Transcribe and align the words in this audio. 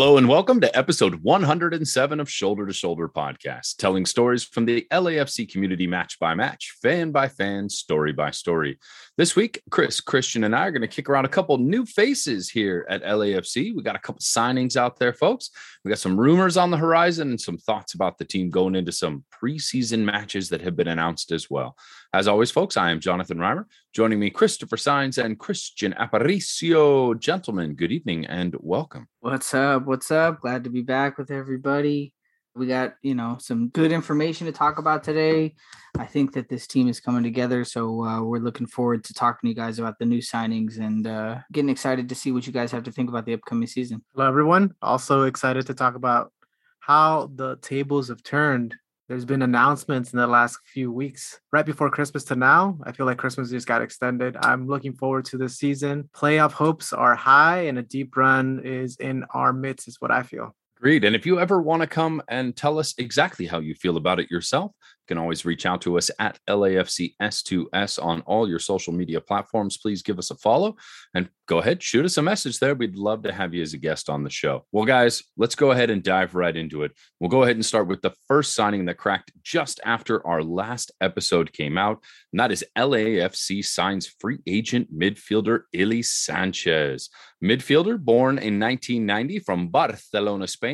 Hello 0.00 0.16
and 0.16 0.28
welcome 0.28 0.60
to 0.60 0.78
episode 0.78 1.24
107 1.24 2.20
of 2.20 2.30
Shoulder 2.30 2.64
to 2.66 2.72
Shoulder 2.72 3.08
podcast, 3.08 3.78
telling 3.78 4.06
stories 4.06 4.44
from 4.44 4.64
the 4.64 4.86
LAFC 4.92 5.50
community 5.50 5.88
match 5.88 6.20
by 6.20 6.36
match, 6.36 6.76
fan 6.80 7.10
by 7.10 7.26
fan, 7.26 7.68
story 7.68 8.12
by 8.12 8.30
story. 8.30 8.78
This 9.16 9.34
week, 9.34 9.60
Chris, 9.70 10.00
Christian, 10.00 10.44
and 10.44 10.54
I 10.54 10.68
are 10.68 10.70
going 10.70 10.82
to 10.82 10.86
kick 10.86 11.10
around 11.10 11.24
a 11.24 11.28
couple 11.28 11.58
new 11.58 11.84
faces 11.84 12.48
here 12.48 12.86
at 12.88 13.02
LAFC. 13.02 13.74
We 13.74 13.82
got 13.82 13.96
a 13.96 13.98
couple 13.98 14.20
signings 14.20 14.76
out 14.76 15.00
there, 15.00 15.12
folks. 15.12 15.50
We 15.88 15.92
got 15.92 16.00
some 16.00 16.20
rumors 16.20 16.58
on 16.58 16.70
the 16.70 16.76
horizon 16.76 17.30
and 17.30 17.40
some 17.40 17.56
thoughts 17.56 17.94
about 17.94 18.18
the 18.18 18.26
team 18.26 18.50
going 18.50 18.74
into 18.74 18.92
some 18.92 19.24
preseason 19.32 20.00
matches 20.00 20.50
that 20.50 20.60
have 20.60 20.76
been 20.76 20.86
announced 20.86 21.32
as 21.32 21.48
well. 21.48 21.78
As 22.12 22.28
always, 22.28 22.50
folks, 22.50 22.76
I 22.76 22.90
am 22.90 23.00
Jonathan 23.00 23.38
Reimer. 23.38 23.64
Joining 23.94 24.18
me, 24.18 24.28
Christopher 24.28 24.76
Signs 24.76 25.16
and 25.16 25.38
Christian 25.38 25.94
Aparicio. 25.94 27.18
Gentlemen, 27.18 27.72
good 27.72 27.90
evening 27.90 28.26
and 28.26 28.54
welcome. 28.60 29.08
What's 29.20 29.54
up? 29.54 29.86
What's 29.86 30.10
up? 30.10 30.42
Glad 30.42 30.64
to 30.64 30.70
be 30.70 30.82
back 30.82 31.16
with 31.16 31.30
everybody. 31.30 32.12
We 32.58 32.66
got, 32.66 32.94
you 33.02 33.14
know, 33.14 33.36
some 33.40 33.68
good 33.68 33.92
information 33.92 34.46
to 34.46 34.52
talk 34.52 34.78
about 34.78 35.04
today. 35.04 35.54
I 35.98 36.04
think 36.04 36.32
that 36.32 36.48
this 36.48 36.66
team 36.66 36.88
is 36.88 37.00
coming 37.00 37.22
together. 37.22 37.64
So 37.64 38.04
uh, 38.04 38.22
we're 38.22 38.38
looking 38.38 38.66
forward 38.66 39.04
to 39.04 39.14
talking 39.14 39.46
to 39.46 39.48
you 39.48 39.54
guys 39.54 39.78
about 39.78 39.98
the 39.98 40.04
new 40.04 40.20
signings 40.20 40.78
and 40.78 41.06
uh, 41.06 41.38
getting 41.52 41.70
excited 41.70 42.08
to 42.08 42.14
see 42.14 42.32
what 42.32 42.46
you 42.46 42.52
guys 42.52 42.72
have 42.72 42.84
to 42.84 42.92
think 42.92 43.08
about 43.08 43.24
the 43.24 43.34
upcoming 43.34 43.68
season. 43.68 44.04
Hello, 44.14 44.26
everyone. 44.26 44.74
Also 44.82 45.22
excited 45.22 45.66
to 45.66 45.74
talk 45.74 45.94
about 45.94 46.32
how 46.80 47.30
the 47.34 47.56
tables 47.62 48.08
have 48.08 48.22
turned 48.22 48.74
there's 49.08 49.24
been 49.24 49.40
announcements 49.40 50.12
in 50.12 50.18
the 50.18 50.26
last 50.26 50.58
few 50.66 50.92
weeks, 50.92 51.40
right 51.50 51.64
before 51.64 51.88
Christmas 51.88 52.24
to 52.24 52.36
now. 52.36 52.78
I 52.82 52.92
feel 52.92 53.06
like 53.06 53.16
Christmas 53.16 53.48
just 53.48 53.66
got 53.66 53.80
extended. 53.80 54.36
I'm 54.38 54.68
looking 54.68 54.92
forward 54.92 55.24
to 55.26 55.38
this 55.38 55.56
season. 55.56 56.10
Playoff 56.14 56.52
hopes 56.52 56.92
are 56.92 57.14
high, 57.14 57.62
and 57.62 57.78
a 57.78 57.82
deep 57.82 58.14
run 58.18 58.60
is 58.62 58.96
in 58.96 59.24
our 59.32 59.54
midst, 59.54 59.88
is 59.88 59.98
what 59.98 60.10
I 60.10 60.24
feel. 60.24 60.54
Agreed. 60.78 61.04
And 61.04 61.16
if 61.16 61.26
you 61.26 61.40
ever 61.40 61.60
want 61.60 61.82
to 61.82 61.88
come 61.88 62.22
and 62.28 62.54
tell 62.54 62.78
us 62.78 62.94
exactly 62.98 63.46
how 63.46 63.58
you 63.58 63.74
feel 63.74 63.96
about 63.96 64.20
it 64.20 64.30
yourself, 64.30 64.72
you 64.80 65.14
can 65.14 65.18
always 65.18 65.44
reach 65.44 65.66
out 65.66 65.80
to 65.82 65.98
us 65.98 66.08
at 66.20 66.38
LAFCS2S 66.48 68.00
on 68.00 68.20
all 68.22 68.48
your 68.48 68.60
social 68.60 68.92
media 68.92 69.20
platforms. 69.20 69.76
Please 69.76 70.02
give 70.02 70.20
us 70.20 70.30
a 70.30 70.36
follow 70.36 70.76
and 71.14 71.28
go 71.48 71.58
ahead, 71.58 71.82
shoot 71.82 72.04
us 72.04 72.18
a 72.18 72.22
message 72.22 72.60
there. 72.60 72.76
We'd 72.76 72.94
love 72.94 73.22
to 73.22 73.32
have 73.32 73.54
you 73.54 73.62
as 73.62 73.72
a 73.72 73.78
guest 73.78 74.08
on 74.08 74.22
the 74.22 74.30
show. 74.30 74.66
Well, 74.70 74.84
guys, 74.84 75.24
let's 75.36 75.56
go 75.56 75.72
ahead 75.72 75.90
and 75.90 76.02
dive 76.02 76.36
right 76.36 76.54
into 76.54 76.84
it. 76.84 76.92
We'll 77.18 77.30
go 77.30 77.42
ahead 77.42 77.56
and 77.56 77.66
start 77.66 77.88
with 77.88 78.02
the 78.02 78.14
first 78.28 78.54
signing 78.54 78.84
that 78.84 78.98
cracked 78.98 79.32
just 79.42 79.80
after 79.84 80.24
our 80.24 80.44
last 80.44 80.92
episode 81.00 81.52
came 81.52 81.78
out, 81.78 82.04
and 82.32 82.38
that 82.38 82.52
is 82.52 82.64
LAFC 82.76 83.64
signs 83.64 84.06
free 84.20 84.38
agent 84.46 84.96
midfielder 84.96 85.62
Ilie 85.74 86.02
Sanchez. 86.02 87.08
Midfielder 87.42 87.98
born 87.98 88.36
in 88.38 88.60
1990 88.60 89.38
from 89.40 89.68
Barcelona, 89.68 90.46
Spain, 90.46 90.67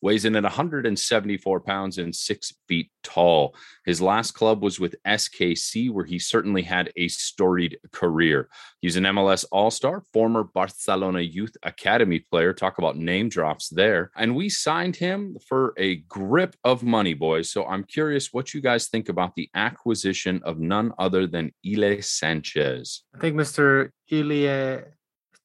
weighs 0.00 0.24
in 0.24 0.36
at 0.36 0.42
174 0.42 1.60
pounds 1.60 1.98
and 1.98 2.14
six 2.14 2.52
feet 2.68 2.90
tall. 3.02 3.54
His 3.84 4.00
last 4.00 4.32
club 4.32 4.62
was 4.62 4.78
with 4.78 4.94
SKC, 5.06 5.90
where 5.90 6.04
he 6.04 6.18
certainly 6.18 6.62
had 6.62 6.92
a 6.96 7.08
storied 7.08 7.78
career. 7.92 8.48
He's 8.80 8.96
an 8.96 9.04
MLS 9.04 9.44
All 9.50 9.70
Star, 9.70 10.02
former 10.12 10.44
Barcelona 10.44 11.20
Youth 11.20 11.56
Academy 11.62 12.20
player. 12.20 12.52
Talk 12.52 12.78
about 12.78 12.96
name 12.96 13.28
drops 13.28 13.68
there. 13.68 14.10
And 14.16 14.34
we 14.36 14.48
signed 14.48 14.96
him 14.96 15.36
for 15.48 15.74
a 15.76 15.96
grip 15.96 16.56
of 16.64 16.82
money, 16.82 17.14
boys. 17.14 17.50
So 17.50 17.64
I'm 17.66 17.84
curious 17.84 18.32
what 18.32 18.54
you 18.54 18.60
guys 18.60 18.88
think 18.88 19.08
about 19.08 19.34
the 19.34 19.48
acquisition 19.54 20.40
of 20.44 20.58
none 20.58 20.92
other 20.98 21.26
than 21.26 21.52
Ilie 21.64 22.02
Sanchez. 22.02 23.02
I 23.14 23.18
think 23.18 23.36
Mr. 23.36 23.90
Ilie 24.10 24.84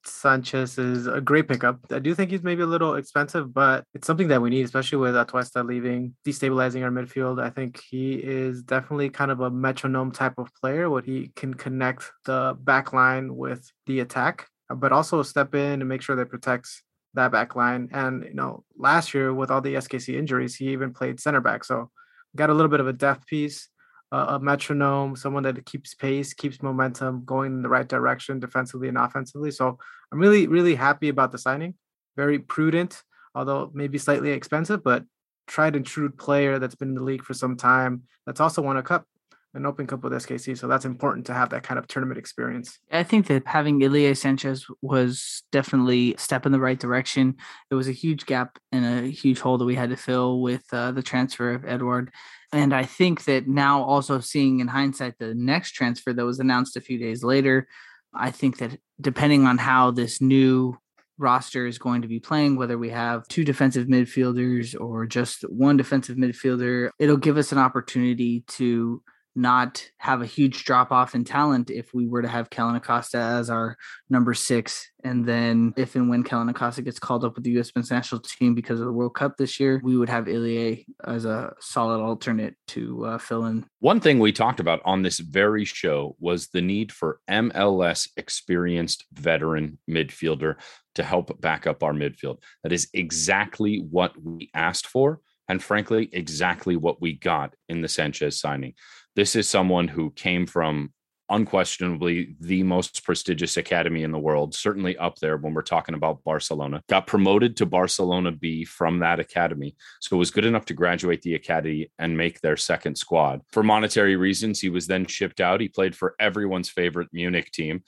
Sanchez 0.06 0.78
is 0.78 1.08
a 1.08 1.20
great 1.20 1.48
pickup. 1.48 1.80
I 1.92 2.00
do 2.00 2.16
think 2.16 2.32
he's 2.32 2.44
maybe 2.44 2.62
a 2.62 2.68
little 2.68 2.96
expensive, 2.96 3.54
but 3.54 3.84
it's 3.94 4.08
something 4.08 4.30
that 4.30 4.42
we 4.42 4.50
need, 4.50 4.64
especially 4.64 5.00
with 5.00 5.16
Atuesta 5.16 5.66
leaving, 5.66 6.16
destabilizing 6.26 6.84
our 6.84 6.92
midfield. 6.92 7.44
I 7.44 7.50
think 7.50 7.82
he 7.90 8.14
is 8.14 8.64
definitely 8.64 9.10
kind 9.10 9.32
of 9.32 9.42
a 9.42 9.50
metronome 9.50 10.12
type 10.12 10.38
of 10.38 10.50
player, 10.60 10.90
where 10.90 11.02
he 11.02 11.32
can 11.36 11.54
connect 11.54 12.12
the 12.26 12.58
back 12.60 12.94
line 12.94 13.36
with 13.36 13.70
the 13.86 14.00
attack, 14.00 14.48
but 14.70 14.92
also 14.92 15.24
step 15.24 15.56
in 15.56 15.82
and 15.82 15.88
make 15.88 16.02
sure 16.02 16.16
that 16.16 16.30
protects 16.30 16.84
that 17.14 17.32
back 17.32 17.56
line. 17.56 17.90
And 17.92 18.24
you 18.24 18.34
know, 18.34 18.64
last 18.78 19.14
year 19.14 19.34
with 19.34 19.52
all 19.52 19.62
the 19.62 19.76
SKC 19.76 20.16
injuries, 20.16 20.56
he 20.56 20.70
even 20.70 20.94
played 20.94 21.20
center 21.20 21.42
back. 21.42 21.64
So 21.64 21.90
got 22.36 22.50
a 22.50 22.54
little 22.54 22.70
bit 22.70 22.80
of 22.80 22.88
a 22.88 22.94
depth 22.94 23.28
piece 23.28 23.70
a 24.12 24.40
metronome, 24.40 25.16
someone 25.16 25.44
that 25.44 25.66
keeps 25.66 25.94
pace, 25.94 26.34
keeps 26.34 26.62
momentum, 26.62 27.24
going 27.26 27.54
in 27.54 27.62
the 27.62 27.70
right 27.70 27.88
direction 27.88 28.40
defensively 28.40 28.88
and 28.88 28.98
offensively. 28.98 29.52
So 29.52 29.78
I'm 30.12 30.20
really, 30.20 30.48
really 30.48 30.76
happy 30.76 31.10
about 31.10 31.32
the 31.32 31.38
signing. 31.38 31.76
Very 32.16 32.40
prudent, 32.40 33.04
although 33.36 33.70
maybe 33.74 33.98
slightly 33.98 34.32
expensive, 34.32 34.84
but 34.84 35.04
tried 35.48 35.76
and 35.76 35.86
true 35.86 36.10
player 36.10 36.60
that's 36.60 36.76
been 36.76 36.90
in 36.90 36.96
the 36.96 37.04
league 37.04 37.24
for 37.24 37.34
some 37.34 37.58
time. 37.58 38.04
That's 38.26 38.40
also 38.40 38.62
won 38.62 38.78
a 38.78 38.84
cup, 38.84 39.06
an 39.54 39.66
Open 39.66 39.88
Cup 39.88 40.04
with 40.04 40.14
SKC. 40.14 40.58
So 40.58 40.68
that's 40.68 40.86
important 40.86 41.26
to 41.28 41.34
have 41.34 41.50
that 41.50 41.64
kind 41.64 41.78
of 41.78 41.88
tournament 41.88 42.18
experience. 42.18 42.80
I 42.92 43.04
think 43.04 43.28
that 43.28 43.44
having 43.46 43.82
Ilie 43.82 44.14
Sanchez 44.16 44.66
was 44.82 45.44
definitely 45.52 46.16
a 46.16 46.20
step 46.20 46.46
in 46.46 46.52
the 46.52 46.60
right 46.60 46.80
direction. 46.80 47.36
It 47.70 47.76
was 47.76 47.88
a 47.88 47.94
huge 47.94 48.26
gap 48.26 48.58
and 48.72 48.86
a 48.86 49.10
huge 49.10 49.40
hole 49.40 49.58
that 49.58 49.66
we 49.66 49.76
had 49.76 49.90
to 49.90 49.98
fill 49.98 50.42
with 50.42 50.64
uh, 50.72 50.92
the 50.92 51.04
transfer 51.04 51.54
of 51.54 51.66
Eduard 51.66 52.12
and 52.54 52.74
I 52.74 52.84
think 52.84 53.26
that 53.26 53.48
now 53.48 53.84
also 53.84 54.20
seeing 54.20 54.60
in 54.60 54.68
hindsight 54.68 55.18
the 55.20 55.34
next 55.34 55.72
transfer 55.72 56.14
that 56.14 56.26
was 56.26 56.40
announced 56.40 56.78
a 56.78 56.82
few 56.82 56.98
days 56.98 57.24
later, 57.24 57.68
I 58.14 58.32
think 58.32 58.58
that 58.60 58.80
depending 59.02 59.46
on 59.46 59.58
how 59.58 59.92
this 59.92 60.22
new 60.22 60.78
roster 61.18 61.66
is 61.66 61.78
going 61.78 62.04
to 62.04 62.08
be 62.08 62.20
playing, 62.20 62.56
whether 62.56 62.78
we 62.78 62.90
have 62.90 63.28
two 63.28 63.44
defensive 63.44 63.88
midfielders 63.88 64.80
or 64.80 65.06
just 65.06 65.42
one 65.50 65.78
defensive 65.78 66.16
midfielder, 66.16 66.90
it'll 67.00 67.18
give 67.18 67.38
us 67.38 67.52
an 67.52 67.58
opportunity 67.58 68.42
to 68.48 69.02
not 69.38 69.88
have 69.98 70.22
a 70.22 70.26
huge 70.26 70.66
drop 70.66 70.92
off 70.92 71.14
in 71.14 71.24
talent 71.24 71.70
if 71.70 71.94
we 71.94 72.08
were 72.08 72.24
to 72.24 72.28
have 72.28 72.50
Kellyn 72.50 72.76
Acosta 72.76 73.18
as 73.18 73.50
our 73.50 73.78
number 74.10 74.34
six. 74.34 74.90
And 75.04 75.26
then 75.26 75.74
if 75.78 75.96
and 75.96 76.10
when 76.10 76.24
Kellyn 76.24 76.50
Acosta 76.50 76.82
gets 76.82 76.98
called 76.98 77.24
up 77.24 77.36
with 77.36 77.44
the 77.44 77.52
U.S. 77.52 77.72
men's 77.76 77.92
national 77.92 78.22
team 78.22 78.56
because 78.56 78.80
of 78.80 78.88
the 78.88 78.92
World 78.92 79.14
Cup 79.14 79.38
this 79.38 79.60
year, 79.60 79.80
we 79.84 79.96
would 79.96 80.10
have 80.10 80.28
Ilie 80.28 80.88
as 81.06 81.26
a 81.26 81.54
solid 81.60 82.02
alternate 82.02 82.56
to 82.70 83.06
uh, 83.06 83.18
fill 83.20 83.46
in. 83.46 83.66
One 83.80 84.00
thing 84.00 84.18
we 84.18 84.32
talked 84.32 84.60
about 84.60 84.82
on 84.84 85.04
this 85.04 85.20
very 85.20 85.66
show 85.66 86.16
was 86.20 86.48
the 86.48 86.62
need 86.62 86.92
for 86.92 87.20
MLS 87.30 88.10
experienced 88.18 89.06
veteran 89.14 89.78
midfielder 89.88 90.56
to 90.96 91.04
help 91.04 91.40
back 91.40 91.68
up 91.68 91.84
our 91.84 91.94
midfield. 91.94 92.40
That 92.64 92.72
is 92.72 92.90
exactly 92.94 93.78
what 93.78 94.20
we 94.20 94.50
asked 94.56 94.88
for. 94.88 95.22
And 95.48 95.64
frankly, 95.64 96.10
exactly 96.12 96.76
what 96.76 97.02
we 97.02 97.14
got 97.14 97.54
in 97.70 97.82
the 97.82 97.88
Sanchez 97.88 98.40
signing. 98.40 98.74
This 99.18 99.36
is 99.36 99.50
someone 99.50 99.88
who 99.88 100.12
came 100.12 100.46
from 100.46 100.94
unquestionably 101.28 102.36
the 102.40 102.62
most 102.62 103.04
prestigious 103.04 103.58
academy 103.58 104.04
in 104.04 104.12
the 104.12 104.20
world, 104.20 104.54
certainly 104.54 104.96
up 104.96 105.18
there 105.18 105.38
when 105.38 105.56
we're 105.56 105.64
talking 105.64 105.96
about 105.96 106.24
Barcelona. 106.24 106.84
Got 106.88 107.08
promoted 107.08 107.58
to 107.58 107.66
Barcelona 107.66 108.32
B 108.32 108.64
from 108.64 109.00
that 109.00 109.20
academy. 109.20 109.76
So 110.02 110.16
it 110.16 110.20
was 110.20 110.30
good 110.30 110.46
enough 110.46 110.66
to 110.66 110.76
graduate 110.76 111.24
the 111.24 111.34
academy 111.34 111.90
and 111.98 112.16
make 112.16 112.42
their 112.42 112.58
second 112.58 112.96
squad. 112.96 113.42
For 113.50 113.64
monetary 113.64 114.16
reasons, 114.18 114.60
he 114.60 114.70
was 114.70 114.86
then 114.86 115.08
shipped 115.08 115.42
out. 115.42 115.62
He 115.62 115.68
played 115.68 115.96
for 115.96 116.14
everyone's 116.20 116.70
favorite 116.70 117.10
Munich 117.12 117.52
team, 117.52 117.84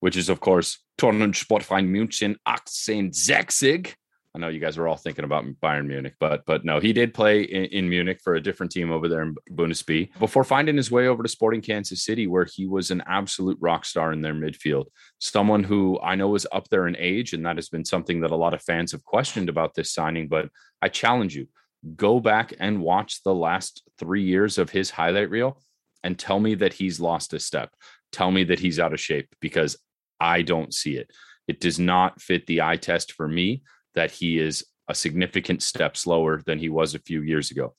which 0.00 0.16
is, 0.16 0.30
of 0.30 0.40
course, 0.40 0.78
Turnen 0.96 1.34
Sportverein 1.34 1.90
München 1.90 2.36
1860. 2.46 3.96
I 4.34 4.38
know 4.38 4.48
you 4.48 4.60
guys 4.60 4.78
were 4.78 4.86
all 4.86 4.96
thinking 4.96 5.24
about 5.24 5.44
Bayern 5.60 5.86
Munich, 5.86 6.14
but 6.20 6.44
but 6.46 6.64
no, 6.64 6.78
he 6.78 6.92
did 6.92 7.12
play 7.12 7.42
in, 7.42 7.64
in 7.64 7.88
Munich 7.88 8.20
for 8.22 8.34
a 8.34 8.40
different 8.40 8.70
team 8.70 8.92
over 8.92 9.08
there 9.08 9.22
in 9.22 9.34
Bundesliga 9.50 10.16
before 10.20 10.44
finding 10.44 10.76
his 10.76 10.90
way 10.90 11.08
over 11.08 11.22
to 11.22 11.28
Sporting 11.28 11.60
Kansas 11.60 12.04
City, 12.04 12.28
where 12.28 12.44
he 12.44 12.66
was 12.66 12.92
an 12.92 13.02
absolute 13.06 13.58
rock 13.60 13.84
star 13.84 14.12
in 14.12 14.22
their 14.22 14.34
midfield. 14.34 14.86
Someone 15.18 15.64
who 15.64 15.98
I 16.00 16.14
know 16.14 16.36
is 16.36 16.46
up 16.52 16.68
there 16.68 16.86
in 16.86 16.96
age, 16.96 17.32
and 17.32 17.44
that 17.44 17.56
has 17.56 17.68
been 17.68 17.84
something 17.84 18.20
that 18.20 18.30
a 18.30 18.36
lot 18.36 18.54
of 18.54 18.62
fans 18.62 18.92
have 18.92 19.04
questioned 19.04 19.48
about 19.48 19.74
this 19.74 19.92
signing. 19.92 20.28
But 20.28 20.48
I 20.80 20.88
challenge 20.88 21.34
you: 21.34 21.48
go 21.96 22.20
back 22.20 22.52
and 22.60 22.82
watch 22.82 23.24
the 23.24 23.34
last 23.34 23.82
three 23.98 24.22
years 24.22 24.58
of 24.58 24.70
his 24.70 24.90
highlight 24.90 25.30
reel, 25.30 25.60
and 26.04 26.16
tell 26.16 26.38
me 26.38 26.54
that 26.56 26.74
he's 26.74 27.00
lost 27.00 27.34
a 27.34 27.40
step. 27.40 27.74
Tell 28.12 28.30
me 28.30 28.44
that 28.44 28.60
he's 28.60 28.78
out 28.78 28.92
of 28.92 29.00
shape 29.00 29.28
because 29.40 29.76
I 30.20 30.42
don't 30.42 30.72
see 30.72 30.96
it. 30.96 31.10
It 31.48 31.58
does 31.58 31.80
not 31.80 32.20
fit 32.20 32.46
the 32.46 32.62
eye 32.62 32.76
test 32.76 33.10
for 33.12 33.26
me 33.26 33.62
that 33.94 34.10
he 34.10 34.38
is 34.38 34.64
a 34.88 34.94
significant 34.94 35.62
step 35.62 35.96
slower 35.96 36.42
than 36.46 36.58
he 36.58 36.68
was 36.68 36.94
a 36.94 37.00
few 37.00 37.22
years 37.22 37.50
ago. 37.50 37.74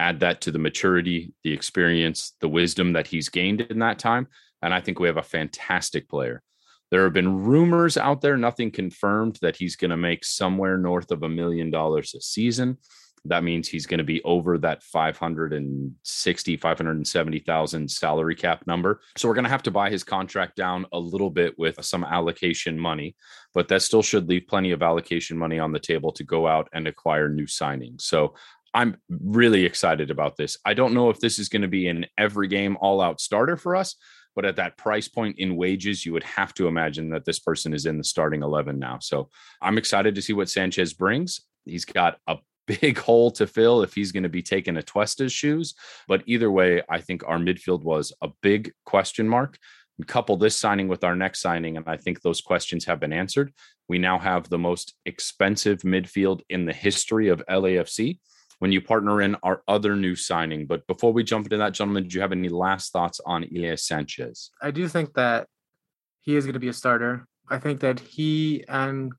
Add 0.00 0.20
that 0.20 0.40
to 0.42 0.50
the 0.50 0.58
maturity, 0.58 1.32
the 1.44 1.52
experience, 1.52 2.32
the 2.40 2.48
wisdom 2.48 2.94
that 2.94 3.06
he's 3.06 3.28
gained 3.28 3.60
in 3.60 3.78
that 3.80 3.98
time. 3.98 4.28
And 4.62 4.72
I 4.74 4.80
think 4.80 4.98
we 4.98 5.08
have 5.08 5.18
a 5.18 5.22
fantastic 5.22 6.08
player. 6.08 6.42
There 6.90 7.04
have 7.04 7.12
been 7.12 7.44
rumors 7.44 7.96
out 7.96 8.20
there, 8.20 8.36
nothing 8.36 8.70
confirmed, 8.70 9.38
that 9.42 9.56
he's 9.56 9.76
going 9.76 9.90
to 9.90 9.96
make 9.96 10.24
somewhere 10.24 10.78
north 10.78 11.10
of 11.10 11.22
a 11.22 11.28
million 11.28 11.70
dollars 11.70 12.14
a 12.14 12.20
season. 12.20 12.78
That 13.26 13.44
means 13.44 13.68
he's 13.68 13.86
going 13.86 13.98
to 13.98 14.04
be 14.04 14.22
over 14.22 14.58
that 14.58 14.82
560, 14.82 16.56
570,000 16.56 17.90
salary 17.90 18.34
cap 18.34 18.66
number. 18.66 19.00
So 19.16 19.28
we're 19.28 19.34
going 19.34 19.44
to 19.44 19.50
have 19.50 19.62
to 19.62 19.70
buy 19.70 19.88
his 19.90 20.04
contract 20.04 20.56
down 20.56 20.84
a 20.92 20.98
little 20.98 21.30
bit 21.30 21.58
with 21.58 21.82
some 21.82 22.04
allocation 22.04 22.78
money, 22.78 23.16
but 23.54 23.68
that 23.68 23.82
still 23.82 24.02
should 24.02 24.28
leave 24.28 24.46
plenty 24.46 24.72
of 24.72 24.82
allocation 24.82 25.38
money 25.38 25.58
on 25.58 25.72
the 25.72 25.80
table 25.80 26.12
to 26.12 26.24
go 26.24 26.46
out 26.46 26.68
and 26.74 26.86
acquire 26.86 27.28
new 27.30 27.46
signings. 27.46 28.02
So 28.02 28.34
I'm 28.74 28.96
really 29.08 29.64
excited 29.64 30.10
about 30.10 30.36
this. 30.36 30.58
I 30.64 30.74
don't 30.74 30.94
know 30.94 31.08
if 31.08 31.20
this 31.20 31.38
is 31.38 31.48
going 31.48 31.62
to 31.62 31.68
be 31.68 31.88
an 31.88 32.06
every 32.18 32.48
game 32.48 32.76
all 32.80 33.00
out 33.00 33.20
starter 33.20 33.56
for 33.56 33.76
us, 33.76 33.94
but 34.34 34.44
at 34.44 34.56
that 34.56 34.76
price 34.76 35.08
point 35.08 35.38
in 35.38 35.56
wages, 35.56 36.04
you 36.04 36.12
would 36.12 36.24
have 36.24 36.52
to 36.54 36.66
imagine 36.66 37.10
that 37.10 37.24
this 37.24 37.38
person 37.38 37.72
is 37.72 37.86
in 37.86 37.98
the 37.98 38.04
starting 38.04 38.42
11 38.42 38.78
now. 38.78 38.98
So 39.00 39.30
I'm 39.62 39.78
excited 39.78 40.16
to 40.16 40.22
see 40.22 40.32
what 40.32 40.50
Sanchez 40.50 40.92
brings. 40.92 41.40
He's 41.64 41.84
got 41.84 42.18
a 42.26 42.36
big 42.66 42.98
hole 43.06 43.30
to 43.32 43.46
fill 43.46 43.82
if 43.82 43.94
he's 43.94 44.12
going 44.12 44.22
to 44.22 44.28
be 44.28 44.42
taking 44.42 44.76
a 44.76 44.80
Atuesta's 44.80 45.32
shoes. 45.32 45.74
But 46.08 46.22
either 46.26 46.50
way, 46.50 46.82
I 46.88 47.00
think 47.00 47.22
our 47.26 47.38
midfield 47.38 47.82
was 47.82 48.12
a 48.22 48.28
big 48.42 48.72
question 48.84 49.28
mark. 49.28 49.58
We 49.98 50.04
couple 50.04 50.36
this 50.36 50.56
signing 50.56 50.88
with 50.88 51.04
our 51.04 51.14
next 51.14 51.40
signing, 51.40 51.76
and 51.76 51.88
I 51.88 51.96
think 51.96 52.20
those 52.20 52.40
questions 52.40 52.84
have 52.86 52.98
been 52.98 53.12
answered. 53.12 53.52
We 53.88 53.98
now 53.98 54.18
have 54.18 54.48
the 54.48 54.58
most 54.58 54.94
expensive 55.06 55.82
midfield 55.82 56.40
in 56.48 56.64
the 56.64 56.72
history 56.72 57.28
of 57.28 57.44
LAFC 57.48 58.18
when 58.58 58.72
you 58.72 58.80
partner 58.80 59.20
in 59.22 59.36
our 59.42 59.62
other 59.68 59.94
new 59.94 60.16
signing. 60.16 60.66
But 60.66 60.86
before 60.86 61.12
we 61.12 61.22
jump 61.22 61.46
into 61.46 61.58
that, 61.58 61.74
gentlemen, 61.74 62.08
do 62.08 62.14
you 62.14 62.22
have 62.22 62.32
any 62.32 62.48
last 62.48 62.92
thoughts 62.92 63.20
on 63.24 63.44
Elias 63.44 63.86
Sanchez? 63.86 64.50
I 64.60 64.70
do 64.70 64.88
think 64.88 65.14
that 65.14 65.46
he 66.22 66.34
is 66.34 66.44
going 66.44 66.54
to 66.54 66.60
be 66.60 66.68
a 66.68 66.72
starter. 66.72 67.26
I 67.48 67.58
think 67.58 67.80
that 67.80 68.00
he 68.00 68.64
and 68.68 69.12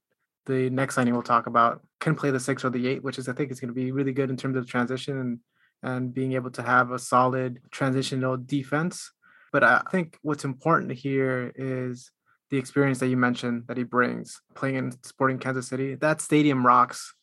the 0.45 0.69
next 0.69 0.95
signing 0.95 1.13
we'll 1.13 1.23
talk 1.23 1.47
about 1.47 1.81
can 1.99 2.15
play 2.15 2.31
the 2.31 2.39
six 2.39 2.63
or 2.63 2.69
the 2.69 2.87
eight, 2.87 3.03
which 3.03 3.17
is 3.17 3.27
I 3.27 3.33
think 3.33 3.51
is 3.51 3.59
going 3.59 3.69
to 3.69 3.73
be 3.73 3.91
really 3.91 4.13
good 4.13 4.29
in 4.29 4.37
terms 4.37 4.57
of 4.57 4.67
transition 4.67 5.17
and 5.19 5.39
and 5.83 6.13
being 6.13 6.33
able 6.33 6.49
to 6.51 6.63
have 6.63 6.91
a 6.91 6.99
solid 6.99 7.59
transitional 7.71 8.37
defense. 8.37 9.11
But 9.51 9.63
I 9.63 9.81
think 9.91 10.17
what's 10.21 10.43
important 10.43 10.91
here 10.91 11.51
is 11.55 12.11
the 12.49 12.57
experience 12.57 12.99
that 12.99 13.07
you 13.07 13.17
mentioned 13.17 13.63
that 13.67 13.77
he 13.77 13.83
brings 13.83 14.41
playing 14.55 14.75
in 14.75 15.03
Sporting 15.03 15.39
Kansas 15.39 15.67
City. 15.67 15.95
That 15.95 16.21
stadium 16.21 16.65
rocks 16.65 17.13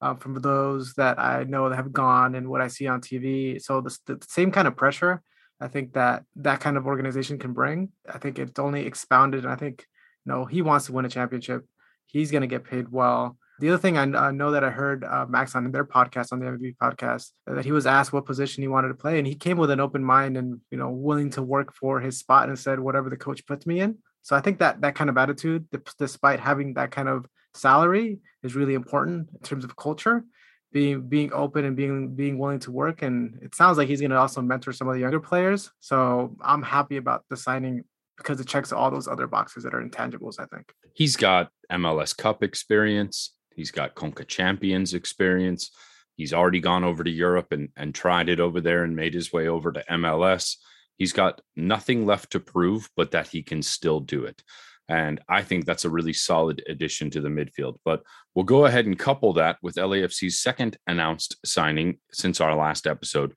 uh, 0.00 0.14
from 0.14 0.40
those 0.40 0.94
that 0.94 1.18
I 1.18 1.44
know 1.44 1.68
that 1.68 1.76
have 1.76 1.92
gone 1.92 2.34
and 2.34 2.48
what 2.48 2.60
I 2.60 2.68
see 2.68 2.86
on 2.86 3.00
TV. 3.00 3.60
So 3.60 3.80
the, 3.80 3.96
the 4.06 4.18
same 4.28 4.50
kind 4.50 4.68
of 4.68 4.76
pressure, 4.76 5.22
I 5.60 5.68
think 5.68 5.94
that 5.94 6.24
that 6.36 6.60
kind 6.60 6.76
of 6.76 6.86
organization 6.86 7.38
can 7.38 7.52
bring. 7.52 7.90
I 8.12 8.18
think 8.18 8.38
it's 8.38 8.58
only 8.58 8.86
expounded, 8.86 9.44
and 9.44 9.52
I 9.52 9.56
think 9.56 9.86
you 10.24 10.32
know 10.32 10.44
he 10.44 10.62
wants 10.62 10.86
to 10.86 10.92
win 10.92 11.04
a 11.04 11.08
championship. 11.08 11.66
He's 12.06 12.30
going 12.30 12.42
to 12.42 12.46
get 12.46 12.64
paid 12.64 12.90
well. 12.90 13.36
The 13.58 13.70
other 13.70 13.78
thing 13.78 13.96
I, 13.96 14.02
I 14.02 14.30
know 14.32 14.50
that 14.50 14.64
I 14.64 14.70
heard 14.70 15.02
uh, 15.02 15.24
Max 15.28 15.54
on 15.54 15.70
their 15.72 15.84
podcast, 15.84 16.30
on 16.30 16.40
the 16.40 16.46
MVP 16.46 16.76
podcast, 16.76 17.30
that 17.46 17.64
he 17.64 17.72
was 17.72 17.86
asked 17.86 18.12
what 18.12 18.26
position 18.26 18.62
he 18.62 18.68
wanted 18.68 18.88
to 18.88 18.94
play, 18.94 19.18
and 19.18 19.26
he 19.26 19.34
came 19.34 19.56
with 19.56 19.70
an 19.70 19.80
open 19.80 20.04
mind 20.04 20.36
and 20.36 20.60
you 20.70 20.76
know 20.76 20.90
willing 20.90 21.30
to 21.30 21.42
work 21.42 21.72
for 21.74 22.00
his 22.00 22.18
spot 22.18 22.48
and 22.48 22.58
said 22.58 22.78
whatever 22.80 23.08
the 23.08 23.16
coach 23.16 23.46
puts 23.46 23.66
me 23.66 23.80
in. 23.80 23.96
So 24.22 24.36
I 24.36 24.40
think 24.40 24.58
that 24.58 24.82
that 24.82 24.94
kind 24.94 25.08
of 25.08 25.16
attitude, 25.16 25.66
despite 25.98 26.40
having 26.40 26.74
that 26.74 26.90
kind 26.90 27.08
of 27.08 27.26
salary 27.54 28.18
is 28.42 28.54
really 28.54 28.74
important 28.74 29.30
in 29.32 29.40
terms 29.40 29.64
of 29.64 29.76
culture 29.76 30.24
being 30.72 31.08
being 31.08 31.32
open 31.32 31.64
and 31.64 31.76
being 31.76 32.14
being 32.14 32.38
willing 32.38 32.58
to 32.58 32.70
work 32.70 33.02
and 33.02 33.38
it 33.40 33.54
sounds 33.54 33.78
like 33.78 33.88
he's 33.88 34.00
going 34.00 34.10
to 34.10 34.18
also 34.18 34.42
mentor 34.42 34.72
some 34.72 34.88
of 34.88 34.94
the 34.94 35.00
younger 35.00 35.20
players 35.20 35.70
so 35.80 36.36
i'm 36.42 36.62
happy 36.62 36.96
about 36.96 37.24
the 37.30 37.36
signing 37.36 37.82
because 38.16 38.40
it 38.40 38.46
checks 38.46 38.72
all 38.72 38.90
those 38.90 39.08
other 39.08 39.26
boxes 39.26 39.64
that 39.64 39.74
are 39.74 39.82
intangibles 39.82 40.40
i 40.40 40.46
think. 40.46 40.72
He's 40.94 41.16
got 41.16 41.50
mls 41.70 42.16
cup 42.16 42.42
experience. 42.42 43.32
He's 43.54 43.70
got 43.70 43.94
conca 43.94 44.26
champions 44.26 44.94
experience. 44.94 45.70
He's 46.16 46.32
already 46.32 46.60
gone 46.60 46.84
over 46.84 47.04
to 47.04 47.10
europe 47.10 47.48
and, 47.52 47.70
and 47.76 47.94
tried 47.94 48.28
it 48.28 48.40
over 48.40 48.60
there 48.60 48.84
and 48.84 48.96
made 48.96 49.14
his 49.14 49.32
way 49.32 49.48
over 49.48 49.72
to 49.72 49.84
mls 49.90 50.56
he's 50.96 51.12
got 51.12 51.40
nothing 51.54 52.06
left 52.06 52.32
to 52.32 52.40
prove 52.40 52.88
but 52.96 53.10
that 53.12 53.28
he 53.28 53.42
can 53.42 53.62
still 53.62 54.00
do 54.00 54.24
it. 54.24 54.42
And 54.88 55.20
I 55.28 55.42
think 55.42 55.64
that's 55.64 55.84
a 55.84 55.90
really 55.90 56.12
solid 56.12 56.62
addition 56.68 57.10
to 57.10 57.20
the 57.20 57.28
midfield. 57.28 57.76
But 57.84 58.02
we'll 58.34 58.44
go 58.44 58.66
ahead 58.66 58.86
and 58.86 58.98
couple 58.98 59.32
that 59.34 59.56
with 59.60 59.74
LAFC's 59.74 60.40
second 60.40 60.76
announced 60.86 61.36
signing 61.44 61.98
since 62.12 62.40
our 62.40 62.54
last 62.54 62.86
episode, 62.86 63.34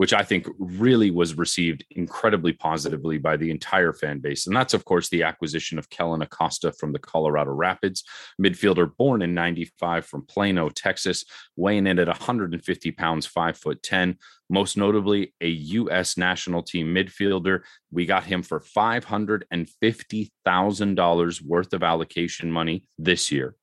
which 0.00 0.14
I 0.14 0.22
think 0.22 0.48
really 0.58 1.10
was 1.10 1.36
received 1.36 1.84
incredibly 1.90 2.54
positively 2.54 3.18
by 3.18 3.36
the 3.36 3.50
entire 3.50 3.92
fan 3.92 4.20
base. 4.20 4.46
And 4.46 4.56
that's, 4.56 4.72
of 4.72 4.86
course, 4.86 5.10
the 5.10 5.24
acquisition 5.24 5.78
of 5.78 5.90
Kellyn 5.90 6.22
Acosta 6.22 6.72
from 6.72 6.94
the 6.94 6.98
Colorado 6.98 7.50
Rapids, 7.50 8.02
midfielder 8.40 8.96
born 8.96 9.20
in 9.20 9.34
95 9.34 10.06
from 10.06 10.24
Plano, 10.24 10.70
Texas, 10.70 11.26
weighing 11.54 11.86
in 11.86 11.98
at 11.98 12.08
150 12.08 12.92
pounds, 12.92 13.26
five 13.26 13.58
foot 13.58 13.82
10. 13.82 14.16
Most 14.48 14.78
notably, 14.78 15.34
a 15.42 15.48
U.S. 15.48 16.16
national 16.16 16.62
team 16.62 16.94
midfielder. 16.94 17.60
We 17.90 18.06
got 18.06 18.24
him 18.24 18.42
for 18.42 18.58
$550,000 18.58 21.42
worth 21.42 21.74
of 21.74 21.82
allocation 21.82 22.50
money 22.50 22.84
this 22.96 23.30
year. 23.30 23.54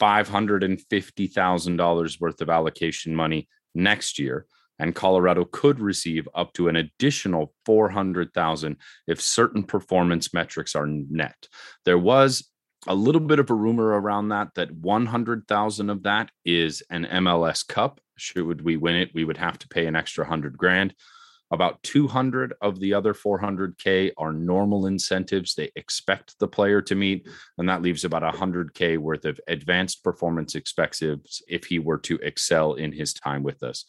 $550,000 0.00 2.20
worth 2.20 2.40
of 2.40 2.48
allocation 2.48 3.14
money 3.14 3.48
next 3.74 4.18
year 4.18 4.46
and 4.78 4.94
Colorado 4.94 5.44
could 5.44 5.80
receive 5.80 6.28
up 6.34 6.52
to 6.54 6.68
an 6.68 6.76
additional 6.76 7.52
400,000 7.64 8.76
if 9.06 9.20
certain 9.20 9.62
performance 9.62 10.34
metrics 10.34 10.74
are 10.74 10.86
net. 10.86 11.48
There 11.84 11.98
was 11.98 12.48
a 12.86 12.94
little 12.94 13.20
bit 13.20 13.38
of 13.38 13.50
a 13.50 13.54
rumor 13.54 13.86
around 13.86 14.28
that 14.28 14.48
that 14.54 14.72
100,000 14.72 15.90
of 15.90 16.02
that 16.02 16.30
is 16.44 16.82
an 16.90 17.06
MLS 17.06 17.66
Cup. 17.66 18.00
Should 18.16 18.62
we 18.62 18.76
win 18.76 18.96
it, 18.96 19.10
we 19.14 19.24
would 19.24 19.38
have 19.38 19.58
to 19.60 19.68
pay 19.68 19.86
an 19.86 19.96
extra 19.96 20.24
100 20.24 20.58
grand. 20.58 20.94
About 21.50 21.82
200 21.82 22.54
of 22.60 22.80
the 22.80 22.94
other 22.94 23.14
400k 23.14 24.12
are 24.18 24.32
normal 24.32 24.86
incentives 24.86 25.54
they 25.54 25.70
expect 25.76 26.34
the 26.40 26.48
player 26.48 26.82
to 26.82 26.94
meet, 26.94 27.28
and 27.58 27.68
that 27.68 27.82
leaves 27.82 28.04
about 28.04 28.22
100k 28.34 28.98
worth 28.98 29.24
of 29.24 29.38
advanced 29.46 30.02
performance 30.02 30.54
expectives 30.54 31.42
if 31.46 31.66
he 31.66 31.78
were 31.78 31.98
to 31.98 32.18
excel 32.22 32.74
in 32.74 32.92
his 32.92 33.14
time 33.14 33.42
with 33.42 33.62
us 33.62 33.84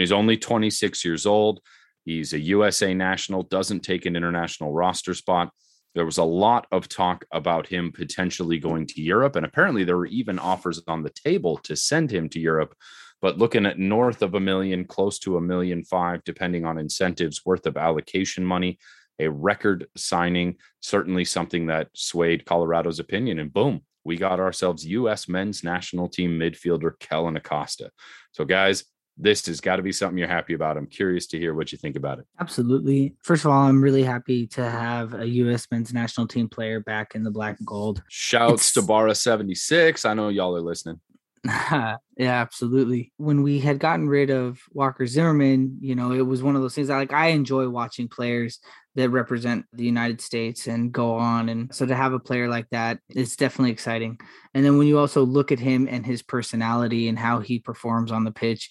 he's 0.00 0.12
only 0.12 0.36
26 0.36 1.04
years 1.04 1.26
old. 1.26 1.60
He's 2.04 2.32
a 2.32 2.40
USA 2.40 2.94
national, 2.94 3.44
doesn't 3.44 3.80
take 3.80 4.06
an 4.06 4.16
international 4.16 4.72
roster 4.72 5.14
spot. 5.14 5.50
There 5.94 6.06
was 6.06 6.18
a 6.18 6.24
lot 6.24 6.66
of 6.72 6.88
talk 6.88 7.24
about 7.32 7.66
him 7.66 7.92
potentially 7.92 8.58
going 8.58 8.86
to 8.86 9.02
Europe. 9.02 9.36
And 9.36 9.44
apparently, 9.44 9.84
there 9.84 9.98
were 9.98 10.06
even 10.06 10.38
offers 10.38 10.82
on 10.88 11.02
the 11.02 11.10
table 11.10 11.58
to 11.58 11.76
send 11.76 12.10
him 12.10 12.28
to 12.30 12.40
Europe. 12.40 12.74
But 13.20 13.38
looking 13.38 13.66
at 13.66 13.78
north 13.78 14.22
of 14.22 14.34
a 14.34 14.40
million, 14.40 14.84
close 14.84 15.18
to 15.20 15.36
a 15.36 15.40
million 15.40 15.84
five, 15.84 16.24
depending 16.24 16.64
on 16.64 16.78
incentives 16.78 17.44
worth 17.44 17.66
of 17.66 17.76
allocation 17.76 18.44
money, 18.44 18.78
a 19.20 19.28
record 19.28 19.86
signing, 19.96 20.56
certainly 20.80 21.24
something 21.24 21.66
that 21.66 21.88
swayed 21.94 22.44
Colorado's 22.44 22.98
opinion. 22.98 23.38
And 23.38 23.52
boom, 23.52 23.82
we 24.04 24.16
got 24.16 24.40
ourselves 24.40 24.84
U.S. 24.86 25.28
men's 25.28 25.62
national 25.62 26.08
team 26.08 26.38
midfielder 26.38 26.98
Kellyn 26.98 27.36
Acosta. 27.36 27.90
So, 28.32 28.44
guys, 28.44 28.84
this 29.16 29.46
has 29.46 29.60
got 29.60 29.76
to 29.76 29.82
be 29.82 29.92
something 29.92 30.18
you're 30.18 30.28
happy 30.28 30.54
about. 30.54 30.76
I'm 30.76 30.86
curious 30.86 31.26
to 31.28 31.38
hear 31.38 31.54
what 31.54 31.72
you 31.72 31.78
think 31.78 31.96
about 31.96 32.18
it. 32.18 32.26
Absolutely. 32.40 33.14
First 33.22 33.44
of 33.44 33.50
all, 33.50 33.62
I'm 33.62 33.82
really 33.82 34.02
happy 34.02 34.46
to 34.48 34.68
have 34.68 35.14
a 35.14 35.26
U.S. 35.26 35.66
men's 35.70 35.92
national 35.92 36.26
team 36.26 36.48
player 36.48 36.80
back 36.80 37.14
in 37.14 37.22
the 37.22 37.30
black 37.30 37.58
and 37.58 37.66
gold. 37.66 38.02
Shouts 38.08 38.62
it's... 38.62 38.72
to 38.74 38.82
Barra 38.82 39.14
76. 39.14 40.04
I 40.04 40.14
know 40.14 40.28
y'all 40.28 40.56
are 40.56 40.60
listening. 40.60 41.00
yeah, 41.44 41.96
absolutely. 42.18 43.12
When 43.16 43.42
we 43.42 43.58
had 43.58 43.80
gotten 43.80 44.08
rid 44.08 44.30
of 44.30 44.60
Walker 44.70 45.06
Zimmerman, 45.06 45.78
you 45.80 45.96
know, 45.96 46.12
it 46.12 46.22
was 46.22 46.42
one 46.42 46.54
of 46.54 46.62
those 46.62 46.74
things 46.74 46.88
I 46.88 46.96
like 46.96 47.12
I 47.12 47.28
enjoy 47.28 47.68
watching 47.68 48.08
players 48.08 48.60
that 48.94 49.08
represent 49.08 49.64
the 49.72 49.84
United 49.84 50.20
States 50.20 50.68
and 50.68 50.92
go 50.92 51.14
on. 51.14 51.48
And 51.48 51.74
so 51.74 51.84
to 51.84 51.96
have 51.96 52.12
a 52.12 52.20
player 52.20 52.48
like 52.48 52.68
that, 52.70 52.98
it's 53.08 53.36
definitely 53.36 53.72
exciting. 53.72 54.20
And 54.54 54.64
then 54.64 54.78
when 54.78 54.86
you 54.86 54.98
also 54.98 55.24
look 55.24 55.50
at 55.50 55.58
him 55.58 55.88
and 55.90 56.06
his 56.06 56.22
personality 56.22 57.08
and 57.08 57.18
how 57.18 57.40
he 57.40 57.58
performs 57.58 58.12
on 58.12 58.24
the 58.24 58.32
pitch, 58.32 58.70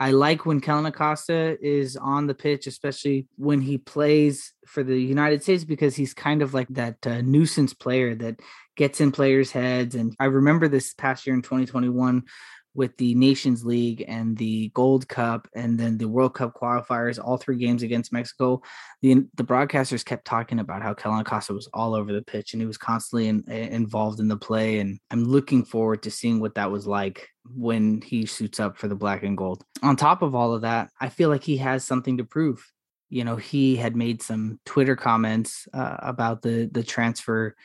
I 0.00 0.12
like 0.12 0.46
when 0.46 0.62
Kellyn 0.62 0.86
Acosta 0.86 1.58
is 1.60 1.94
on 1.94 2.26
the 2.26 2.34
pitch, 2.34 2.66
especially 2.66 3.26
when 3.36 3.60
he 3.60 3.76
plays 3.76 4.54
for 4.66 4.82
the 4.82 4.98
United 4.98 5.42
States, 5.42 5.62
because 5.62 5.94
he's 5.94 6.14
kind 6.14 6.40
of 6.40 6.54
like 6.54 6.68
that 6.70 7.06
uh, 7.06 7.20
nuisance 7.20 7.74
player 7.74 8.14
that 8.14 8.40
gets 8.76 9.02
in 9.02 9.12
players' 9.12 9.50
heads. 9.50 9.94
And 9.94 10.16
I 10.18 10.24
remember 10.24 10.68
this 10.68 10.94
past 10.94 11.26
year 11.26 11.36
in 11.36 11.42
2021 11.42 12.24
with 12.74 12.96
the 12.98 13.14
Nations 13.14 13.64
League 13.64 14.04
and 14.06 14.36
the 14.36 14.68
Gold 14.74 15.08
Cup 15.08 15.48
and 15.54 15.78
then 15.78 15.98
the 15.98 16.08
World 16.08 16.34
Cup 16.34 16.54
qualifiers, 16.54 17.18
all 17.22 17.36
three 17.36 17.56
games 17.56 17.82
against 17.82 18.12
Mexico, 18.12 18.62
the 19.02 19.26
the 19.34 19.44
broadcasters 19.44 20.04
kept 20.04 20.24
talking 20.24 20.60
about 20.60 20.82
how 20.82 20.94
Kellyn 20.94 21.20
Acosta 21.20 21.52
was 21.52 21.68
all 21.74 21.94
over 21.94 22.12
the 22.12 22.22
pitch 22.22 22.52
and 22.52 22.62
he 22.62 22.66
was 22.66 22.78
constantly 22.78 23.28
in, 23.28 23.48
involved 23.50 24.20
in 24.20 24.28
the 24.28 24.36
play. 24.36 24.78
And 24.78 25.00
I'm 25.10 25.24
looking 25.24 25.64
forward 25.64 26.02
to 26.04 26.10
seeing 26.10 26.40
what 26.40 26.54
that 26.54 26.70
was 26.70 26.86
like 26.86 27.28
when 27.56 28.02
he 28.02 28.26
suits 28.26 28.60
up 28.60 28.78
for 28.78 28.86
the 28.86 28.94
black 28.94 29.22
and 29.24 29.36
gold. 29.36 29.64
On 29.82 29.96
top 29.96 30.22
of 30.22 30.34
all 30.34 30.54
of 30.54 30.62
that, 30.62 30.90
I 31.00 31.08
feel 31.08 31.28
like 31.28 31.42
he 31.42 31.56
has 31.56 31.84
something 31.84 32.18
to 32.18 32.24
prove. 32.24 32.64
You 33.08 33.24
know, 33.24 33.34
he 33.34 33.74
had 33.74 33.96
made 33.96 34.22
some 34.22 34.60
Twitter 34.64 34.94
comments 34.94 35.66
uh, 35.74 35.96
about 35.98 36.42
the 36.42 36.70
the 36.70 36.84
transfer 36.84 37.56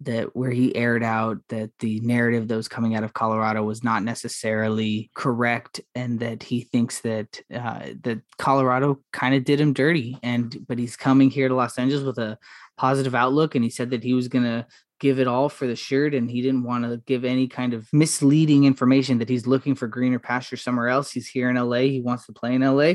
that 0.00 0.36
where 0.36 0.50
he 0.50 0.74
aired 0.76 1.02
out 1.02 1.38
that 1.48 1.70
the 1.80 2.00
narrative 2.00 2.48
that 2.48 2.56
was 2.56 2.68
coming 2.68 2.94
out 2.94 3.02
of 3.02 3.14
Colorado 3.14 3.64
was 3.64 3.82
not 3.82 4.02
necessarily 4.02 5.10
correct, 5.14 5.80
and 5.94 6.20
that 6.20 6.42
he 6.42 6.60
thinks 6.62 7.00
that 7.00 7.40
uh, 7.52 7.86
that 8.02 8.20
Colorado 8.38 9.00
kind 9.12 9.34
of 9.34 9.44
did 9.44 9.60
him 9.60 9.72
dirty. 9.72 10.18
And 10.22 10.64
but 10.66 10.78
he's 10.78 10.96
coming 10.96 11.30
here 11.30 11.48
to 11.48 11.54
Los 11.54 11.78
Angeles 11.78 12.04
with 12.04 12.18
a 12.18 12.38
positive 12.76 13.14
outlook, 13.14 13.54
and 13.54 13.64
he 13.64 13.70
said 13.70 13.90
that 13.90 14.04
he 14.04 14.14
was 14.14 14.28
going 14.28 14.44
to 14.44 14.66
give 15.00 15.18
it 15.18 15.28
all 15.28 15.48
for 15.48 15.66
the 15.66 15.76
shirt 15.76 16.14
and 16.14 16.30
he 16.30 16.42
didn't 16.42 16.64
want 16.64 16.84
to 16.84 17.00
give 17.06 17.24
any 17.24 17.46
kind 17.46 17.72
of 17.72 17.88
misleading 17.92 18.64
information 18.64 19.18
that 19.18 19.28
he's 19.28 19.46
looking 19.46 19.74
for 19.74 19.86
greener 19.86 20.18
pasture 20.18 20.56
somewhere 20.56 20.88
else. 20.88 21.12
He's 21.12 21.28
here 21.28 21.48
in 21.48 21.56
LA. 21.56 21.82
He 21.82 22.00
wants 22.00 22.26
to 22.26 22.32
play 22.32 22.54
in 22.54 22.62
LA. 22.62 22.94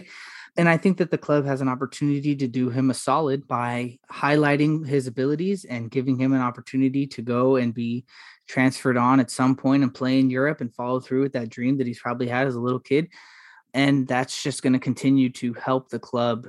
And 0.56 0.70
I 0.70 0.78
think 0.78 0.98
that 1.00 1.10
the 1.10 1.18
club 1.18 1.46
has 1.46 1.62
an 1.62 1.68
opportunity 1.68 2.36
to 2.36 2.48
do 2.48 2.70
him 2.70 2.92
a 2.92 2.94
solid 2.94 3.48
by 3.48 3.98
highlighting 4.12 4.86
his 4.86 5.08
abilities 5.08 5.66
and 5.66 5.90
giving 5.90 6.18
him 6.20 6.32
an 6.34 6.42
opportunity 6.42 7.08
to 7.08 7.22
go 7.24 7.56
and 7.56 7.74
be 7.74 8.06
transferred 8.48 8.98
on 8.98 9.20
at 9.20 9.32
some 9.32 9.56
point 9.56 9.82
and 9.82 9.94
play 9.94 10.20
in 10.20 10.30
Europe 10.30 10.62
and 10.62 10.74
follow 10.76 11.00
through 11.00 11.22
with 11.22 11.34
that 11.34 11.50
dream 11.50 11.78
that 11.78 11.88
he's 11.88 12.00
probably 12.00 12.28
had 12.28 12.46
as 12.46 12.56
a 12.56 12.60
little 12.60 12.80
kid. 12.80 13.08
And 13.74 14.08
that's 14.08 14.44
just 14.44 14.62
going 14.62 14.74
to 14.74 14.80
continue 14.80 15.32
to 15.32 15.54
help 15.54 15.90
the 15.90 15.98
club 15.98 16.46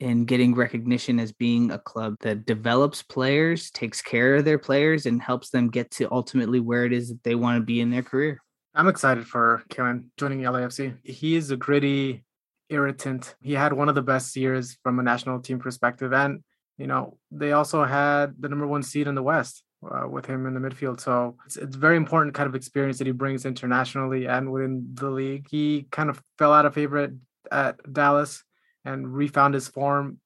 in 0.00 0.24
getting 0.24 0.54
recognition 0.56 1.20
as 1.20 1.30
being 1.30 1.70
a 1.70 1.78
club 1.78 2.16
that 2.20 2.46
develops 2.46 3.02
players, 3.02 3.70
takes 3.70 4.02
care 4.02 4.34
of 4.34 4.44
their 4.44 4.58
players, 4.58 5.06
and 5.06 5.22
helps 5.22 5.50
them 5.50 5.70
get 5.70 5.92
to 5.92 6.10
ultimately 6.10 6.58
where 6.58 6.84
it 6.84 6.92
is 6.92 7.08
that 7.08 7.22
they 7.22 7.36
want 7.36 7.60
to 7.60 7.64
be 7.64 7.80
in 7.80 7.90
their 7.90 8.02
career. 8.02 8.42
I'm 8.74 8.88
excited 8.88 9.24
for 9.24 9.62
Kevin 9.68 10.10
joining 10.18 10.40
LAFC. 10.40 10.96
He 11.04 11.36
is 11.36 11.52
a 11.52 11.56
gritty, 11.56 12.23
irritant. 12.68 13.34
He 13.42 13.52
had 13.52 13.72
one 13.72 13.88
of 13.88 13.94
the 13.94 14.02
best 14.02 14.36
years 14.36 14.76
from 14.82 14.98
a 14.98 15.02
national 15.02 15.40
team 15.40 15.58
perspective. 15.58 16.12
And, 16.12 16.42
you 16.78 16.86
know, 16.86 17.18
they 17.30 17.52
also 17.52 17.84
had 17.84 18.34
the 18.38 18.48
number 18.48 18.66
one 18.66 18.82
seed 18.82 19.06
in 19.06 19.14
the 19.14 19.22
West 19.22 19.62
uh, 19.84 20.08
with 20.08 20.26
him 20.26 20.46
in 20.46 20.54
the 20.54 20.60
midfield. 20.60 21.00
So 21.00 21.36
it's, 21.46 21.56
it's 21.56 21.76
very 21.76 21.96
important 21.96 22.34
kind 22.34 22.48
of 22.48 22.54
experience 22.54 22.98
that 22.98 23.06
he 23.06 23.12
brings 23.12 23.44
internationally 23.44 24.26
and 24.26 24.50
within 24.50 24.88
the 24.94 25.10
league. 25.10 25.46
He 25.50 25.86
kind 25.90 26.10
of 26.10 26.22
fell 26.38 26.52
out 26.52 26.66
of 26.66 26.74
favor 26.74 27.12
at 27.50 27.92
Dallas 27.92 28.42
and 28.84 29.12
refound 29.12 29.54
his 29.54 29.68
form 29.68 30.18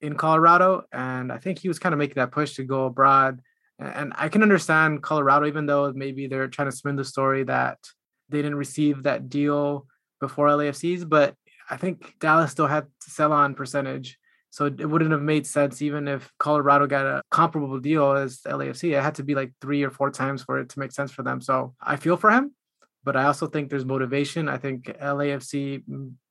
in 0.00 0.16
Colorado. 0.16 0.84
And 0.92 1.32
I 1.32 1.38
think 1.38 1.58
he 1.58 1.68
was 1.68 1.78
kind 1.78 1.92
of 1.92 1.98
making 1.98 2.16
that 2.16 2.32
push 2.32 2.54
to 2.54 2.64
go 2.64 2.86
abroad. 2.86 3.40
And 3.78 4.12
I 4.16 4.28
can 4.28 4.42
understand 4.42 5.02
Colorado, 5.02 5.46
even 5.46 5.66
though 5.66 5.92
maybe 5.92 6.26
they're 6.26 6.48
trying 6.48 6.70
to 6.70 6.76
spin 6.76 6.96
the 6.96 7.04
story 7.04 7.44
that 7.44 7.78
they 8.28 8.38
didn't 8.38 8.58
receive 8.58 9.04
that 9.04 9.28
deal 9.28 9.86
before 10.20 10.48
LAFC's, 10.48 11.04
but 11.04 11.34
I 11.72 11.76
think 11.78 12.16
Dallas 12.20 12.50
still 12.50 12.66
had 12.66 12.86
sell 13.00 13.32
on 13.32 13.54
percentage. 13.54 14.18
So 14.50 14.66
it 14.66 14.84
wouldn't 14.84 15.12
have 15.12 15.22
made 15.22 15.46
sense 15.46 15.80
even 15.80 16.06
if 16.06 16.30
Colorado 16.38 16.86
got 16.86 17.06
a 17.06 17.22
comparable 17.30 17.80
deal 17.80 18.12
as 18.12 18.40
LAFC. 18.42 18.92
It 18.92 19.02
had 19.02 19.14
to 19.14 19.22
be 19.22 19.34
like 19.34 19.52
three 19.62 19.82
or 19.82 19.90
four 19.90 20.10
times 20.10 20.42
for 20.42 20.58
it 20.58 20.68
to 20.68 20.78
make 20.78 20.92
sense 20.92 21.10
for 21.10 21.22
them. 21.22 21.40
So 21.40 21.74
I 21.80 21.96
feel 21.96 22.18
for 22.18 22.30
him, 22.30 22.52
but 23.02 23.16
I 23.16 23.24
also 23.24 23.46
think 23.46 23.70
there's 23.70 23.86
motivation. 23.86 24.50
I 24.50 24.58
think 24.58 24.84
LAFC 25.00 25.82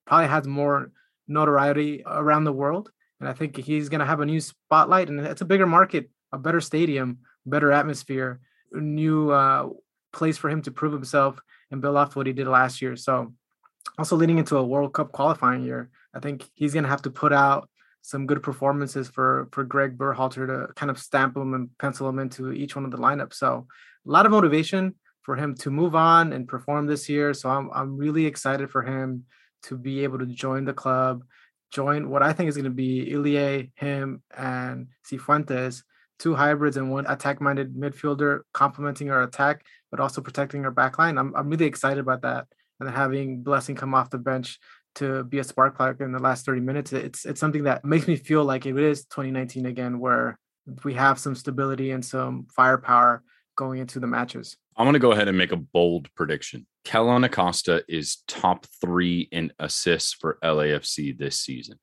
probably 0.05 0.27
has 0.27 0.45
more 0.45 0.91
notoriety 1.27 2.03
around 2.05 2.43
the 2.43 2.53
world. 2.53 2.91
And 3.19 3.27
I 3.27 3.33
think 3.33 3.57
he's 3.57 3.89
going 3.89 3.99
to 3.99 4.05
have 4.05 4.19
a 4.19 4.25
new 4.25 4.39
spotlight, 4.39 5.09
and 5.09 5.19
it's 5.19 5.41
a 5.41 5.45
bigger 5.45 5.67
market, 5.67 6.09
a 6.31 6.37
better 6.37 6.61
stadium, 6.61 7.19
better 7.45 7.71
atmosphere, 7.71 8.39
a 8.71 8.79
new 8.79 9.31
uh, 9.31 9.69
place 10.13 10.37
for 10.37 10.49
him 10.49 10.61
to 10.63 10.71
prove 10.71 10.93
himself 10.93 11.39
and 11.71 11.81
build 11.81 11.97
off 11.97 12.15
what 12.15 12.27
he 12.27 12.33
did 12.33 12.47
last 12.47 12.81
year. 12.81 12.95
So, 12.95 13.33
also 13.97 14.15
leading 14.15 14.37
into 14.37 14.57
a 14.57 14.65
World 14.65 14.93
Cup 14.93 15.11
qualifying 15.11 15.63
year, 15.63 15.89
I 16.13 16.19
think 16.19 16.49
he's 16.53 16.73
going 16.73 16.83
to 16.83 16.89
have 16.89 17.01
to 17.03 17.09
put 17.11 17.33
out 17.33 17.69
some 18.01 18.25
good 18.25 18.41
performances 18.41 19.09
for 19.09 19.47
for 19.51 19.63
Greg 19.63 19.97
Berhalter 19.97 20.47
to 20.47 20.73
kind 20.73 20.89
of 20.89 20.97
stamp 20.97 21.37
him 21.37 21.53
and 21.53 21.69
pencil 21.77 22.09
him 22.09 22.19
into 22.19 22.51
each 22.51 22.75
one 22.75 22.85
of 22.85 22.91
the 22.91 22.97
lineups. 22.97 23.35
So, 23.35 23.67
a 24.07 24.11
lot 24.11 24.25
of 24.25 24.31
motivation 24.31 24.95
for 25.21 25.35
him 25.35 25.53
to 25.55 25.69
move 25.69 25.93
on 25.93 26.33
and 26.33 26.47
perform 26.47 26.87
this 26.87 27.07
year. 27.07 27.33
So, 27.33 27.49
I'm 27.49 27.69
I'm 27.73 27.97
really 27.97 28.25
excited 28.25 28.71
for 28.71 28.81
him 28.81 29.25
to 29.63 29.77
be 29.77 30.03
able 30.03 30.19
to 30.19 30.25
join 30.25 30.65
the 30.65 30.73
club, 30.73 31.23
join 31.71 32.09
what 32.09 32.23
I 32.23 32.33
think 32.33 32.49
is 32.49 32.55
going 32.55 32.65
to 32.65 32.71
be 32.71 33.13
Ilie, 33.13 33.71
him, 33.75 34.23
and 34.35 34.87
Cifuentes, 35.09 35.83
two 36.17 36.35
hybrids 36.35 36.77
and 36.77 36.91
one 36.91 37.05
attack-minded 37.07 37.75
midfielder 37.75 38.41
complementing 38.53 39.11
our 39.11 39.23
attack, 39.23 39.63
but 39.91 39.99
also 39.99 40.21
protecting 40.21 40.65
our 40.65 40.71
back 40.71 40.97
line. 40.97 41.17
I'm, 41.17 41.35
I'm 41.35 41.49
really 41.49 41.65
excited 41.65 41.99
about 41.99 42.23
that. 42.23 42.47
And 42.81 42.89
having 42.89 43.43
Blessing 43.43 43.75
come 43.75 43.93
off 43.93 44.09
the 44.09 44.17
bench 44.17 44.59
to 44.95 45.23
be 45.23 45.39
a 45.39 45.43
spark 45.43 45.77
plug 45.77 46.01
in 46.01 46.11
the 46.11 46.19
last 46.19 46.45
30 46.45 46.61
minutes, 46.61 46.91
it's 46.91 47.25
it's 47.25 47.39
something 47.39 47.63
that 47.63 47.85
makes 47.85 48.07
me 48.07 48.15
feel 48.17 48.43
like 48.43 48.65
it 48.65 48.77
is 48.77 49.05
2019 49.05 49.67
again, 49.67 49.99
where 49.99 50.39
we 50.83 50.95
have 50.95 51.19
some 51.19 51.35
stability 51.35 51.91
and 51.91 52.03
some 52.03 52.47
firepower 52.53 53.23
going 53.55 53.79
into 53.79 53.99
the 53.99 54.07
matches. 54.07 54.57
I'm 54.75 54.85
going 54.85 54.93
to 54.93 54.99
go 54.99 55.11
ahead 55.11 55.27
and 55.27 55.37
make 55.37 55.51
a 55.51 55.57
bold 55.57 56.13
prediction. 56.15 56.65
Kellyn 56.83 57.23
Acosta 57.23 57.83
is 57.87 58.23
top 58.27 58.65
three 58.81 59.27
in 59.31 59.53
assists 59.59 60.13
for 60.13 60.39
LAFC 60.43 61.17
this 61.17 61.37
season. 61.37 61.77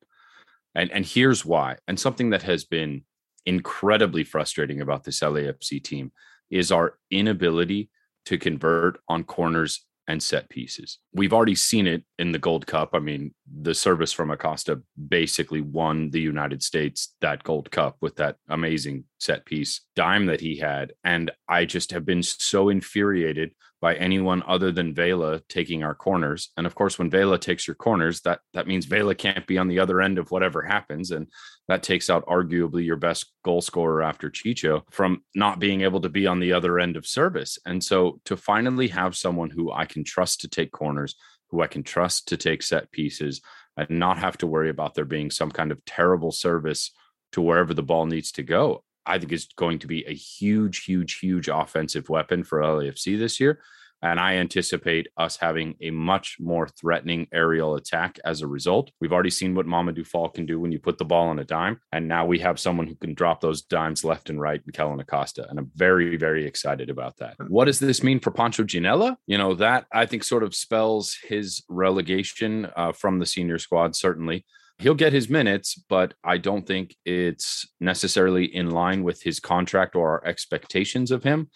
And, 0.75 0.91
and 0.91 1.05
here's 1.05 1.45
why. 1.45 1.77
And 1.87 1.99
something 1.99 2.31
that 2.31 2.43
has 2.43 2.65
been 2.65 3.03
incredibly 3.45 4.23
frustrating 4.23 4.81
about 4.81 5.03
this 5.03 5.21
LAFC 5.21 5.81
team 5.81 6.11
is 6.49 6.71
our 6.71 6.97
inability 7.09 7.89
to 8.25 8.37
convert 8.37 8.99
on 9.07 9.23
corners 9.23 9.85
and 10.09 10.21
set 10.21 10.49
pieces. 10.49 10.97
We've 11.13 11.31
already 11.31 11.55
seen 11.55 11.87
it 11.87 12.03
in 12.19 12.31
the 12.33 12.37
Gold 12.37 12.67
Cup. 12.67 12.89
I 12.93 12.99
mean, 12.99 13.33
the 13.61 13.73
service 13.73 14.11
from 14.11 14.29
Acosta 14.29 14.81
basically 15.07 15.61
won 15.61 16.11
the 16.11 16.21
United 16.21 16.61
States 16.61 17.15
that 17.21 17.43
Gold 17.43 17.71
Cup 17.71 17.95
with 18.01 18.17
that 18.17 18.35
amazing 18.49 19.05
set 19.19 19.45
piece 19.45 19.81
dime 19.95 20.25
that 20.27 20.41
he 20.41 20.57
had. 20.57 20.93
And 21.03 21.31
I 21.47 21.65
just 21.65 21.91
have 21.91 22.05
been 22.05 22.21
so 22.21 22.69
infuriated 22.69 23.53
by 23.81 23.95
anyone 23.95 24.43
other 24.45 24.73
than 24.73 24.93
Vela 24.93 25.41
taking 25.47 25.83
our 25.83 25.95
corners. 25.95 26.49
And 26.57 26.67
of 26.67 26.75
course, 26.75 26.99
when 26.99 27.09
Vela 27.09 27.39
takes 27.39 27.65
your 27.65 27.75
corners, 27.75 28.19
that 28.21 28.41
that 28.53 28.67
means 28.67 28.85
Vela 28.85 29.15
can't 29.15 29.47
be 29.47 29.57
on 29.57 29.69
the 29.69 29.79
other 29.79 30.01
end 30.01 30.17
of 30.17 30.31
whatever 30.31 30.61
happens, 30.61 31.11
and 31.11 31.27
that 31.69 31.83
takes 31.83 32.09
out 32.09 32.25
arguably 32.25 32.85
your 32.85 32.97
best 32.97 33.31
goal 33.45 33.61
scorer 33.61 34.01
after 34.01 34.29
Chicho 34.29 34.81
from 34.91 35.23
not 35.33 35.59
being 35.59 35.81
able 35.81 36.01
to 36.01 36.09
be 36.09 36.27
on 36.27 36.41
the 36.41 36.51
other 36.51 36.79
end 36.79 36.97
of 36.97 37.07
service. 37.07 37.57
And 37.65 37.81
so 37.81 38.19
to 38.25 38.35
finally 38.35 38.89
have 38.89 39.15
someone 39.15 39.49
who 39.49 39.71
I 39.71 39.85
can 39.85 40.03
trust 40.03 40.41
to 40.41 40.49
take 40.49 40.73
corners, 40.73 41.15
who 41.49 41.61
I 41.61 41.67
can 41.67 41.83
trust 41.83 42.27
to 42.29 42.37
take 42.37 42.63
set 42.63 42.91
pieces, 42.91 43.41
and 43.77 43.89
not 43.89 44.17
have 44.17 44.37
to 44.39 44.47
worry 44.47 44.69
about 44.69 44.93
there 44.93 45.05
being 45.05 45.31
some 45.31 45.51
kind 45.51 45.71
of 45.71 45.83
terrible 45.85 46.31
service 46.31 46.91
to 47.31 47.41
wherever 47.41 47.73
the 47.73 47.83
ball 47.83 48.05
needs 48.05 48.31
to 48.33 48.43
go. 48.43 48.83
I 49.05 49.17
think 49.17 49.31
is 49.31 49.47
going 49.55 49.79
to 49.79 49.87
be 49.87 50.05
a 50.05 50.13
huge, 50.13 50.83
huge, 50.83 51.19
huge 51.19 51.47
offensive 51.47 52.09
weapon 52.09 52.43
for 52.43 52.59
LAFC 52.59 53.17
this 53.17 53.39
year. 53.39 53.61
And 54.01 54.19
I 54.19 54.35
anticipate 54.35 55.07
us 55.17 55.37
having 55.37 55.75
a 55.81 55.91
much 55.91 56.37
more 56.39 56.67
threatening 56.67 57.27
aerial 57.33 57.75
attack 57.75 58.19
as 58.25 58.41
a 58.41 58.47
result. 58.47 58.91
We've 59.01 59.11
already 59.11 59.29
seen 59.29 59.55
what 59.55 59.65
Mamadou 59.65 60.05
Fall 60.07 60.29
can 60.29 60.45
do 60.45 60.59
when 60.59 60.71
you 60.71 60.79
put 60.79 60.97
the 60.97 61.05
ball 61.05 61.27
on 61.27 61.39
a 61.39 61.43
dime. 61.43 61.79
And 61.91 62.07
now 62.07 62.25
we 62.25 62.39
have 62.39 62.59
someone 62.59 62.87
who 62.87 62.95
can 62.95 63.13
drop 63.13 63.41
those 63.41 63.61
dimes 63.61 64.03
left 64.03 64.29
and 64.29 64.39
right 64.39 64.61
in 64.65 64.71
Kellyn 64.71 64.99
Acosta. 64.99 65.47
And 65.49 65.59
I'm 65.59 65.71
very, 65.75 66.17
very 66.17 66.45
excited 66.45 66.89
about 66.89 67.17
that. 67.17 67.35
What 67.47 67.65
does 67.65 67.79
this 67.79 68.03
mean 68.03 68.19
for 68.19 68.31
Pancho 68.31 68.63
Ginella? 68.63 69.17
You 69.27 69.37
know, 69.37 69.53
that 69.55 69.85
I 69.93 70.05
think 70.05 70.23
sort 70.23 70.43
of 70.43 70.55
spells 70.55 71.17
his 71.27 71.63
relegation 71.69 72.67
uh, 72.75 72.91
from 72.91 73.19
the 73.19 73.25
senior 73.25 73.57
squad, 73.57 73.95
certainly 73.95 74.45
he'll 74.79 74.95
get 74.95 75.13
his 75.13 75.29
minutes, 75.29 75.75
but 75.89 76.13
I 76.23 76.37
don't 76.37 76.65
think 76.65 76.95
it's 77.05 77.67
necessarily 77.79 78.45
in 78.45 78.71
line 78.71 79.03
with 79.03 79.21
his 79.21 79.39
contract 79.39 79.95
or 79.95 80.09
our 80.09 80.25
expectations 80.25 81.11
of 81.11 81.23
him. 81.23 81.49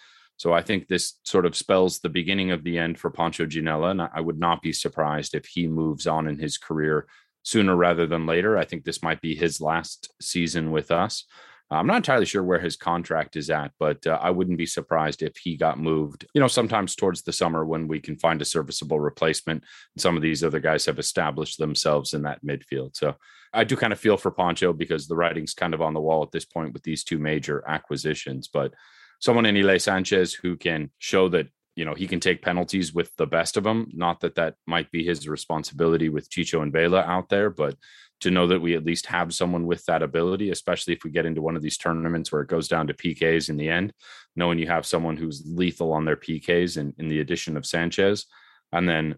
So 0.44 0.52
I 0.52 0.62
think 0.62 0.90
this 0.90 1.22
sort 1.24 1.46
of 1.46 1.56
spells 1.56 2.00
the 2.00 2.10
beginning 2.10 2.52
of 2.52 2.66
the 2.66 2.78
end 2.78 3.00
for 3.00 3.10
Pancho 3.10 3.46
Ginella. 3.46 3.92
And 3.92 4.02
I 4.02 4.20
would 4.20 4.38
not 4.38 4.62
be 4.62 4.74
surprised 4.74 5.36
if 5.36 5.46
he 5.46 5.70
moves 5.70 6.06
on 6.06 6.28
in 6.28 6.38
his 6.38 6.58
career 6.58 7.08
sooner 7.44 7.78
rather 7.78 8.06
than 8.06 8.26
later. 8.26 8.58
I 8.58 8.66
think 8.66 8.84
this 8.84 9.02
might 9.02 9.22
be 9.22 9.36
his 9.36 9.62
last 9.62 10.12
season 10.22 10.72
with 10.72 10.92
us. 10.92 11.24
I'm 11.72 11.88
not 11.88 11.96
entirely 11.96 12.26
sure 12.26 12.44
where 12.44 12.60
his 12.60 12.76
contract 12.76 13.38
is 13.38 13.50
at, 13.50 13.72
but 13.80 14.06
uh, 14.06 14.20
I 14.22 14.32
wouldn't 14.32 14.58
be 14.58 14.66
surprised 14.66 15.22
if 15.24 15.38
he 15.38 15.56
got 15.56 15.80
moved, 15.80 16.28
you 16.34 16.42
know, 16.42 16.50
sometimes 16.50 16.94
towards 16.94 17.22
the 17.22 17.32
summer 17.32 17.64
when 17.64 17.88
we 17.88 18.02
can 18.02 18.18
find 18.18 18.42
a 18.42 18.46
serviceable 18.46 19.00
replacement. 19.00 19.64
Some 19.98 20.18
of 20.18 20.22
these 20.22 20.44
other 20.44 20.60
guys 20.60 20.86
have 20.88 21.00
established 21.00 21.58
themselves 21.58 22.14
in 22.14 22.24
that 22.24 22.46
midfield. 22.46 22.98
So 22.98 23.16
I 23.54 23.64
do 23.64 23.78
kind 23.78 23.94
of 23.94 24.00
feel 24.00 24.18
for 24.18 24.30
Pancho 24.30 24.74
because 24.74 25.08
the 25.08 25.16
writing's 25.16 25.54
kind 25.54 25.74
of 25.74 25.82
on 25.82 25.94
the 25.94 26.02
wall 26.02 26.22
at 26.22 26.34
this 26.34 26.46
point 26.46 26.74
with 26.74 26.84
these 26.84 27.06
two 27.06 27.18
major 27.18 27.64
acquisitions. 27.66 28.50
But 28.50 28.74
someone 29.24 29.46
in 29.46 29.56
Ilie 29.56 29.80
Sanchez 29.80 30.34
who 30.34 30.58
can 30.58 30.92
show 30.98 31.30
that 31.30 31.48
you 31.78 31.86
know 31.86 31.94
he 31.94 32.08
can 32.08 32.20
take 32.20 32.42
penalties 32.42 32.94
with 32.94 33.16
the 33.16 33.26
best 33.26 33.56
of 33.56 33.64
them. 33.64 33.88
Not 33.94 34.20
that 34.20 34.36
that 34.36 34.56
might 34.68 34.92
be 34.92 35.06
his 35.06 35.30
responsibility 35.30 36.10
with 36.10 36.30
Chicho 36.30 36.62
and 36.62 36.74
Vela 36.74 37.02
out 37.04 37.30
there, 37.30 37.50
but 37.50 37.76
to 38.20 38.32
know 38.32 38.48
that 38.48 38.62
we 38.62 38.76
at 38.76 38.84
least 38.84 39.06
have 39.06 39.34
someone 39.34 39.66
with 39.66 39.86
that 39.86 40.04
ability, 40.04 40.50
especially 40.52 40.94
if 40.94 41.06
we 41.06 41.10
get 41.10 41.26
into 41.26 41.42
one 41.42 41.56
of 41.56 41.62
these 41.62 41.78
tournaments 41.78 42.32
where 42.32 42.42
it 42.42 42.50
goes 42.50 42.68
down 42.68 42.88
to 42.88 42.94
PKs 42.94 43.50
in 43.50 43.56
the 43.56 43.70
end, 43.70 43.94
knowing 44.36 44.60
you 44.60 44.68
have 44.68 44.86
someone 44.86 45.16
who's 45.16 45.44
lethal 45.46 45.94
on 45.94 46.04
their 46.04 46.18
PKs 46.18 46.76
and 46.76 46.94
in 46.98 47.08
the 47.08 47.22
addition 47.22 47.56
of 47.56 47.66
Sanchez. 47.66 48.26
And 48.74 48.88
then 48.90 49.16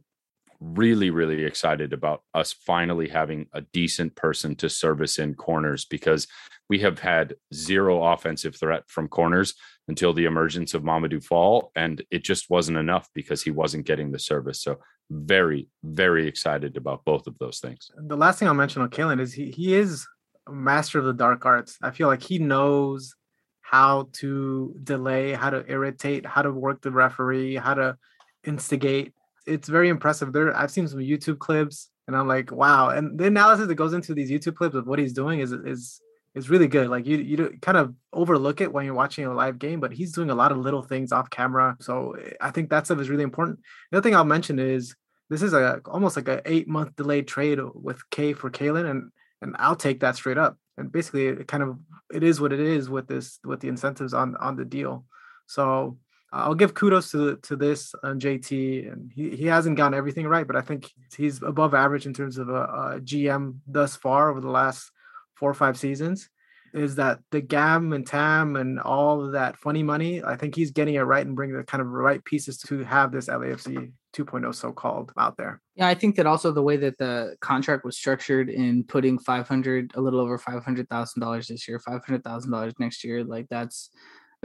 really, 0.60 1.10
really 1.10 1.44
excited 1.44 1.94
about 1.94 2.24
us 2.34 2.54
finally 2.54 3.08
having 3.08 3.48
a 3.54 3.62
decent 3.62 4.16
person 4.16 4.56
to 4.56 4.70
service 4.70 5.20
in 5.20 5.34
corners 5.34 5.86
because 5.86 6.28
we 6.70 6.80
have 6.80 7.00
had 7.00 7.36
zero 7.54 8.04
offensive 8.04 8.56
threat 8.56 8.84
from 8.88 9.08
corners 9.08 9.54
until 9.88 10.14
the 10.14 10.26
emergence 10.26 10.74
of 10.74 10.84
Mamadou 10.84 11.24
Fall. 11.24 11.72
And 11.76 12.04
it 12.10 12.24
just 12.24 12.50
wasn't 12.50 12.78
enough 12.78 13.10
because 13.14 13.44
he 13.44 13.52
wasn't 13.52 13.86
getting 13.86 14.12
the 14.12 14.20
service. 14.20 14.62
So 14.62 14.80
very, 15.12 15.70
very 15.84 16.28
excited 16.28 16.78
about 16.78 17.06
both 17.06 17.28
of 17.28 17.38
those 17.38 17.60
things. 17.60 17.92
The 17.96 18.18
last 18.18 18.40
thing 18.40 18.48
I'll 18.48 18.54
mention 18.54 18.82
on 18.82 18.90
Kellyn 18.90 19.20
is 19.20 19.34
he, 19.34 19.52
he 19.52 19.76
is 19.76 20.08
a 20.48 20.52
master 20.52 21.00
of 21.00 21.06
the 21.06 21.14
dark 21.14 21.46
arts. 21.46 21.78
I 21.82 21.92
feel 21.92 22.08
like 22.08 22.24
he 22.24 22.40
knows 22.40 23.16
how 23.62 24.10
to 24.14 24.76
delay, 24.84 25.34
how 25.34 25.50
to 25.50 25.66
irritate, 25.68 26.26
how 26.26 26.42
to 26.42 26.52
work 26.52 26.82
the 26.82 26.92
referee, 26.92 27.56
how 27.56 27.74
to 27.74 27.98
instigate. 28.44 29.14
It's 29.46 29.70
very 29.70 29.90
impressive. 29.90 30.34
There, 30.34 30.56
I've 30.56 30.72
seen 30.72 30.88
some 30.88 31.00
YouTube 31.00 31.40
clips, 31.40 31.90
and 32.08 32.16
I'm 32.16 32.28
like, 32.28 32.52
wow. 32.52 32.90
And 32.90 33.18
the 33.18 33.28
analysis 33.28 33.68
that 33.68 33.76
goes 33.76 33.94
into 33.94 34.14
these 34.14 34.32
YouTube 34.32 34.56
clips 34.56 34.76
of 34.76 34.88
what 34.88 35.00
he's 35.00 35.14
doing 35.14 35.40
is 35.40 35.52
is 35.52 36.02
is 36.36 36.50
really 36.50 36.68
good. 36.68 36.90
Like 36.90 37.06
you 37.06 37.18
you 37.18 37.58
kind 37.62 37.78
of 37.78 37.94
overlook 38.14 38.62
it 38.62 38.72
when 38.72 38.86
you're 38.86 38.94
watching 38.94 39.26
a 39.26 39.34
live 39.34 39.58
game, 39.58 39.80
but 39.80 39.94
he's 39.94 40.12
doing 40.12 40.30
a 40.30 40.36
lot 40.36 40.52
of 40.52 40.58
little 40.58 40.82
things 40.82 41.12
off 41.12 41.30
camera. 41.30 41.78
So 41.80 42.16
I 42.42 42.52
think 42.52 42.70
that 42.70 42.86
stuff 42.86 43.00
is 43.00 43.10
really 43.10 43.24
important. 43.24 43.60
The 43.92 43.98
other 43.98 44.04
thing 44.04 44.16
I'll 44.16 44.26
mention 44.26 44.60
is 44.60 44.96
this 45.30 45.42
is 45.42 45.54
a 45.54 45.82
almost 45.86 46.16
like 46.16 46.28
a 46.28 46.42
eight 46.46 46.68
month 46.68 46.96
delayed 46.96 47.28
trade 47.28 47.60
with 47.74 48.08
K 48.10 48.34
for 48.34 48.50
Kellyn, 48.50 48.86
and 48.86 49.12
and 49.42 49.56
I'll 49.58 49.76
take 49.76 50.02
that 50.02 50.16
straight 50.16 50.38
up. 50.38 50.58
And 50.78 50.92
basically, 50.92 51.28
it 51.28 51.48
kind 51.48 51.64
of 51.64 51.80
it 52.14 52.24
is 52.24 52.42
what 52.42 52.54
it 52.54 52.60
is 52.60 52.90
with 52.90 53.08
this 53.08 53.40
with 53.44 53.62
the 53.62 53.70
incentives 53.70 54.14
on 54.14 54.36
on 54.36 54.58
the 54.58 54.66
deal. 54.66 55.06
So 55.48 55.98
I'll 56.36 56.54
give 56.54 56.74
kudos 56.74 57.12
to 57.12 57.38
to 57.44 57.56
this 57.56 57.96
uh, 58.04 58.10
on 58.10 58.20
JT, 58.20 58.92
and 58.92 59.12
he, 59.14 59.36
he 59.36 59.46
hasn't 59.46 59.78
gotten 59.78 59.94
everything 59.94 60.28
right, 60.28 60.46
but 60.46 60.58
I 60.58 60.62
think 60.62 60.92
he's 61.16 61.42
above 61.42 61.74
average 61.74 62.06
in 62.06 62.14
terms 62.14 62.38
of 62.38 62.50
a, 62.50 62.64
a 62.64 63.00
GM 63.02 63.60
thus 63.68 63.96
far 63.96 64.30
over 64.30 64.42
the 64.42 64.50
last 64.50 64.92
four 65.36 65.50
or 65.50 65.54
five 65.54 65.78
seasons. 65.78 66.30
Is 66.74 66.96
that 66.96 67.20
the 67.32 67.40
GAM 67.40 67.94
and 67.94 68.06
TAM 68.06 68.58
and 68.58 68.82
all 68.82 69.32
that 69.32 69.56
funny 69.56 69.82
money? 69.82 70.22
I 70.22 70.36
think 70.36 70.56
he's 70.56 70.72
getting 70.72 70.96
it 70.96 71.02
right 71.02 71.26
and 71.26 71.34
bringing 71.34 71.56
the 71.56 71.64
kind 71.64 71.80
of 71.80 71.88
right 71.88 72.24
pieces 72.26 72.58
to 72.68 72.84
have 72.84 73.14
this 73.14 73.30
LAFC 73.30 73.94
2.0 74.14 74.54
so 74.54 74.74
called 74.74 75.14
out 75.18 75.38
there. 75.38 75.62
Yeah, 75.76 75.88
I 75.88 75.94
think 75.94 76.18
that 76.18 76.26
also 76.26 76.52
the 76.52 76.62
way 76.62 76.76
that 76.76 76.98
the 76.98 77.38
contract 77.40 77.86
was 77.86 77.96
structured 77.96 78.50
in 78.50 78.84
putting 78.84 79.20
500, 79.20 79.94
a 79.96 80.02
little 80.02 80.20
over 80.20 80.38
$500,000 80.38 81.48
this 81.48 81.66
year, 81.66 81.80
$500,000 81.80 82.74
next 82.78 83.06
year, 83.06 83.24
like 83.24 83.48
that's 83.50 83.90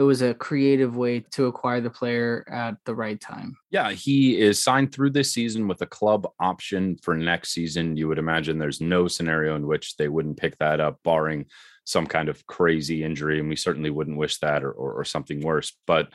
it 0.01 0.05
was 0.05 0.23
a 0.23 0.33
creative 0.33 0.97
way 0.97 1.21
to 1.21 1.45
acquire 1.45 1.83
the 1.83 1.91
player 1.91 2.43
at 2.51 2.75
the 2.87 2.95
right 2.95 3.21
time. 3.21 3.59
Yeah, 3.69 3.91
he 3.91 4.41
is 4.41 4.63
signed 4.63 4.95
through 4.95 5.11
this 5.11 5.31
season 5.31 5.69
with 5.69 5.83
a 5.83 5.87
club 5.87 6.27
option 6.41 6.97
for 7.03 7.15
next 7.15 7.51
season. 7.51 7.99
You 7.99 8.09
would 8.09 8.19
imagine 8.19 8.59
there's 8.59 8.81
no 8.81 9.09
scenario 9.09 9.57
in 9.57 9.67
which 9.67 9.99
they 9.99 10.09
wouldn't 10.09 10.39
pick 10.39 10.57
that 10.57 10.81
up, 10.81 11.01
barring 11.05 11.45
some 11.85 12.07
kind 12.07 12.31
of 12.31 12.47
crazy 12.47 13.05
injury. 13.05 13.41
And 13.41 13.51
we 13.51 13.57
certainly 13.57 13.91
wouldn't 13.91 14.17
wish 14.17 14.39
that 14.39 14.65
or, 14.65 14.73
or, 14.73 14.95
or 14.95 15.05
something 15.05 15.43
worse. 15.43 15.77
But 15.87 16.09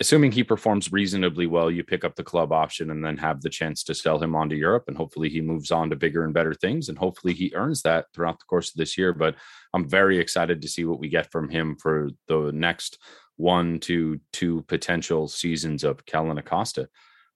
assuming 0.00 0.30
he 0.30 0.44
performs 0.44 0.92
reasonably 0.92 1.46
well, 1.46 1.70
you 1.70 1.82
pick 1.82 2.04
up 2.04 2.14
the 2.14 2.22
club 2.22 2.52
option 2.52 2.90
and 2.90 3.04
then 3.04 3.16
have 3.16 3.40
the 3.40 3.50
chance 3.50 3.82
to 3.82 3.94
sell 3.94 4.22
him 4.22 4.36
on 4.36 4.48
to 4.48 4.56
Europe. 4.56 4.84
And 4.86 4.96
hopefully 4.96 5.28
he 5.28 5.40
moves 5.40 5.72
on 5.72 5.90
to 5.90 5.96
bigger 5.96 6.24
and 6.24 6.32
better 6.32 6.54
things. 6.54 6.88
And 6.88 6.96
hopefully 6.96 7.34
he 7.34 7.52
earns 7.54 7.82
that 7.82 8.06
throughout 8.14 8.38
the 8.38 8.44
course 8.44 8.70
of 8.70 8.76
this 8.76 8.96
year. 8.96 9.12
But 9.12 9.34
I'm 9.74 9.88
very 9.88 10.18
excited 10.18 10.62
to 10.62 10.68
see 10.68 10.84
what 10.84 11.00
we 11.00 11.08
get 11.08 11.32
from 11.32 11.48
him 11.48 11.76
for 11.76 12.10
the 12.28 12.52
next 12.52 12.98
one 13.36 13.80
to 13.80 14.20
two 14.32 14.62
potential 14.68 15.26
seasons 15.26 15.82
of 15.82 16.06
Kellyn 16.06 16.38
Acosta. 16.38 16.88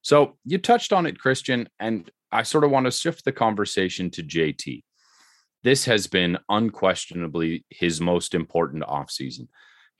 So 0.02 0.36
you 0.44 0.58
touched 0.58 0.92
on 0.92 1.06
it, 1.06 1.18
Christian, 1.18 1.68
and 1.80 2.10
I 2.30 2.44
sort 2.44 2.64
of 2.64 2.70
want 2.70 2.86
to 2.86 2.92
shift 2.92 3.24
the 3.24 3.32
conversation 3.32 4.10
to 4.10 4.22
JT. 4.22 4.82
This 5.62 5.84
has 5.84 6.06
been 6.06 6.38
unquestionably 6.48 7.64
his 7.70 8.00
most 8.00 8.34
important 8.34 8.82
offseason. 8.84 9.48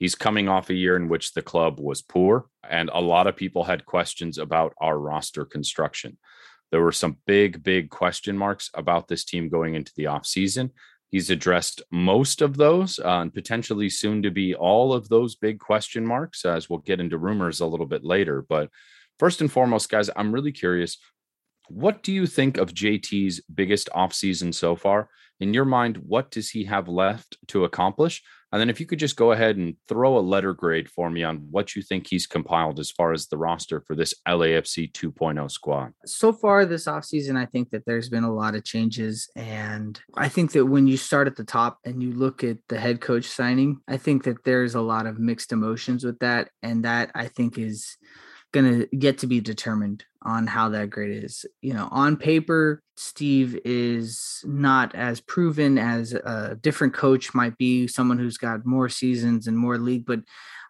He's 0.03 0.15
coming 0.15 0.49
off 0.49 0.69
a 0.69 0.73
year 0.73 0.97
in 0.97 1.07
which 1.07 1.31
the 1.31 1.41
club 1.41 1.79
was 1.79 2.01
poor, 2.01 2.47
and 2.69 2.89
a 2.91 2.99
lot 2.99 3.25
of 3.25 3.37
people 3.37 3.63
had 3.63 3.85
questions 3.85 4.37
about 4.37 4.73
our 4.81 4.99
roster 4.99 5.45
construction. 5.45 6.17
There 6.71 6.81
were 6.81 6.91
some 6.91 7.19
big, 7.25 7.63
big 7.63 7.89
question 7.89 8.37
marks 8.37 8.69
about 8.73 9.07
this 9.07 9.23
team 9.23 9.47
going 9.47 9.75
into 9.75 9.93
the 9.95 10.03
offseason. 10.03 10.71
He's 11.09 11.29
addressed 11.29 11.83
most 11.89 12.41
of 12.41 12.57
those 12.57 12.99
uh, 12.99 13.19
and 13.21 13.33
potentially 13.33 13.89
soon 13.89 14.21
to 14.23 14.29
be 14.29 14.53
all 14.53 14.91
of 14.91 15.07
those 15.07 15.37
big 15.37 15.59
question 15.59 16.05
marks, 16.05 16.43
as 16.43 16.69
we'll 16.69 16.79
get 16.79 16.99
into 16.99 17.17
rumors 17.17 17.61
a 17.61 17.65
little 17.65 17.85
bit 17.85 18.03
later. 18.03 18.41
But 18.41 18.71
first 19.19 19.39
and 19.39 19.49
foremost, 19.49 19.89
guys, 19.89 20.09
I'm 20.17 20.33
really 20.33 20.51
curious 20.51 20.97
what 21.69 22.03
do 22.03 22.11
you 22.11 22.27
think 22.27 22.57
of 22.57 22.73
JT's 22.73 23.39
biggest 23.43 23.87
offseason 23.95 24.53
so 24.53 24.75
far? 24.75 25.07
In 25.39 25.53
your 25.53 25.63
mind, 25.63 25.95
what 25.95 26.29
does 26.29 26.49
he 26.49 26.65
have 26.65 26.89
left 26.89 27.37
to 27.47 27.63
accomplish? 27.63 28.21
And 28.53 28.61
then 28.61 28.69
if 28.69 28.79
you 28.79 28.85
could 28.85 28.99
just 28.99 29.15
go 29.15 29.31
ahead 29.31 29.57
and 29.57 29.75
throw 29.89 30.15
a 30.15 30.21
letter 30.21 30.53
grade 30.53 30.87
for 30.87 31.09
me 31.09 31.23
on 31.23 31.37
what 31.49 31.75
you 31.75 31.81
think 31.81 32.05
he's 32.05 32.27
compiled 32.27 32.79
as 32.79 32.91
far 32.91 33.11
as 33.11 33.25
the 33.25 33.37
roster 33.37 33.81
for 33.81 33.95
this 33.95 34.13
LAFC 34.27 34.91
2.0 34.91 35.49
squad. 35.49 35.93
So 36.05 36.31
far 36.31 36.63
this 36.63 36.85
offseason, 36.85 37.35
I 37.35 37.47
think 37.47 37.71
that 37.71 37.87
there's 37.87 38.09
been 38.09 38.23
a 38.23 38.31
lot 38.31 38.53
of 38.53 38.63
changes. 38.63 39.27
And 39.35 39.99
I 40.15 40.29
think 40.29 40.51
that 40.51 40.67
when 40.67 40.85
you 40.85 40.97
start 40.97 41.25
at 41.25 41.35
the 41.35 41.43
top 41.43 41.79
and 41.83 42.03
you 42.03 42.11
look 42.11 42.43
at 42.43 42.59
the 42.69 42.79
head 42.79 43.01
coach 43.01 43.25
signing, 43.25 43.79
I 43.87 43.97
think 43.97 44.23
that 44.25 44.43
there's 44.43 44.75
a 44.75 44.81
lot 44.81 45.07
of 45.07 45.17
mixed 45.17 45.51
emotions 45.51 46.03
with 46.03 46.19
that. 46.19 46.51
And 46.61 46.85
that 46.85 47.09
I 47.15 47.29
think 47.29 47.57
is 47.57 47.97
going 48.53 48.87
to 48.87 48.95
get 48.95 49.17
to 49.17 49.27
be 49.27 49.41
determined 49.41 50.05
on 50.21 50.47
how 50.47 50.69
that 50.69 50.89
grade 50.89 51.23
is. 51.23 51.45
You 51.61 51.73
know, 51.73 51.89
on 51.91 52.15
paper, 52.15 52.81
Steve 52.95 53.59
is 53.65 54.41
not 54.45 54.95
as 54.95 55.19
proven 55.19 55.77
as 55.77 56.13
a 56.13 56.57
different 56.61 56.93
coach 56.93 57.33
might 57.33 57.57
be, 57.57 57.87
someone 57.87 58.19
who's 58.19 58.37
got 58.37 58.65
more 58.65 58.87
seasons 58.87 59.47
and 59.47 59.57
more 59.57 59.77
league, 59.77 60.05
but 60.05 60.21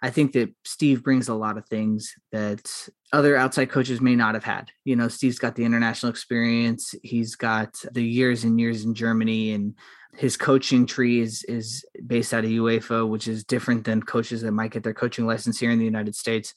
I 0.04 0.10
think 0.10 0.34
that 0.34 0.54
Steve 0.66 1.02
brings 1.02 1.30
a 1.30 1.34
lot 1.34 1.58
of 1.58 1.66
things 1.68 2.14
that 2.34 2.70
other 3.14 3.38
outside 3.38 3.70
coaches 3.70 4.02
may 4.02 4.16
not 4.16 4.34
have 4.34 4.44
had. 4.44 4.70
You 4.84 4.98
know, 4.98 5.08
Steve's 5.08 5.40
got 5.40 5.56
the 5.56 5.64
international 5.64 6.10
experience, 6.10 6.94
he's 7.04 7.36
got 7.36 7.82
the 7.94 8.04
years 8.04 8.44
and 8.44 8.60
years 8.60 8.84
in 8.84 8.94
Germany 8.94 9.54
and 9.54 9.76
his 10.16 10.38
coaching 10.38 10.86
tree 10.86 11.22
is 11.22 11.44
is 11.46 11.86
based 12.06 12.34
out 12.34 12.44
of 12.44 12.50
UEFA, 12.50 13.08
which 13.08 13.30
is 13.30 13.46
different 13.46 13.86
than 13.86 14.04
coaches 14.04 14.42
that 14.42 14.52
might 14.52 14.72
get 14.72 14.84
their 14.84 14.94
coaching 14.94 15.26
license 15.26 15.58
here 15.58 15.72
in 15.72 15.80
the 15.80 15.86
United 15.86 16.16
States. 16.16 16.54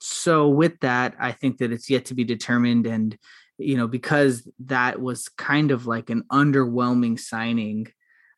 So 0.00 0.48
with 0.48 0.80
that, 0.80 1.14
I 1.20 1.32
think 1.32 1.58
that 1.58 1.72
it's 1.72 1.90
yet 1.90 2.06
to 2.06 2.14
be 2.14 2.24
determined 2.24 2.86
and 2.86 3.16
you 3.58 3.76
know 3.76 3.86
because 3.86 4.48
that 4.60 5.00
was 5.00 5.28
kind 5.28 5.70
of 5.70 5.86
like 5.86 6.08
an 6.08 6.24
underwhelming 6.32 7.20
signing 7.20 7.86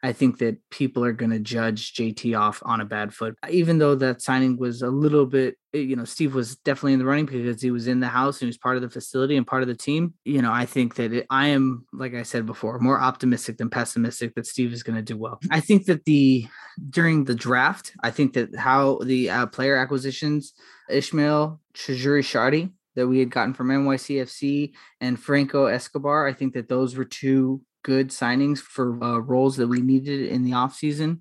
I 0.03 0.13
think 0.13 0.39
that 0.39 0.59
people 0.71 1.05
are 1.05 1.13
going 1.13 1.33
to 1.33 1.41
judge 1.41 1.93
JT 1.95 2.39
off 2.39 2.63
on 2.65 2.81
a 2.81 2.85
bad 2.85 3.13
foot, 3.13 3.37
even 3.51 3.79
though 3.79 3.97
that 3.97 4.23
signing 4.23 4.57
was 4.57 4.83
a 4.83 4.89
little 4.89 5.27
bit, 5.27 5.57
eh, 5.75 5.79
you 5.79 5.97
know, 5.97 6.05
Steve 6.05 6.35
was 6.35 6.57
definitely 6.57 6.93
in 6.93 7.01
the 7.01 7.05
running 7.05 7.27
because 7.27 7.61
he 7.61 7.73
was 7.73 7.89
in 7.89 7.99
the 7.99 8.07
house 8.07 8.37
and 8.37 8.47
he 8.47 8.49
was 8.49 8.59
part 8.59 8.77
of 8.77 8.83
the 8.83 8.91
facility 8.91 9.37
and 9.37 9.47
part 9.47 9.63
of 9.63 9.69
the 9.69 9.75
team. 9.75 10.15
You 10.25 10.41
know, 10.41 10.53
I 10.53 10.67
think 10.67 10.95
that 10.97 11.13
it, 11.13 11.27
I 11.31 11.49
am, 11.49 11.85
like 11.93 12.15
I 12.15 12.23
said 12.23 12.47
before, 12.47 12.79
more 12.79 13.01
optimistic 13.01 13.59
than 13.59 13.71
pessimistic 13.71 14.35
that 14.37 14.47
Steve 14.47 14.73
is 14.73 14.85
going 14.85 14.97
to 14.97 15.03
do 15.03 15.17
well. 15.17 15.41
I 15.51 15.61
think 15.61 15.87
that 15.87 16.05
the, 16.05 16.47
during 16.91 17.25
the 17.25 17.35
draft, 17.35 17.93
I 18.03 18.13
think 18.13 18.35
that 18.35 18.55
how 18.55 19.01
the 19.03 19.31
uh, 19.31 19.47
player 19.47 19.77
acquisitions, 19.77 20.53
Ismael 20.89 21.61
Tajouri-Shradi, 21.75 22.71
that 22.95 23.07
we 23.07 23.21
had 23.21 23.31
gotten 23.31 23.55
from 23.55 23.69
NYCFC 23.69 24.73
and 25.01 25.19
Franco 25.19 25.67
Escobar, 25.67 26.27
I 26.27 26.33
think 26.33 26.55
that 26.55 26.69
those 26.69 26.97
were 26.97 27.05
two 27.05 27.63
good 27.83 28.11
signings 28.11 28.59
for 28.59 29.03
uh, 29.03 29.19
roles 29.19 29.57
that 29.57 29.69
we 29.69 29.81
needed 29.81 30.27
in 30.27 30.45
the 30.45 30.53
offseason, 30.53 31.21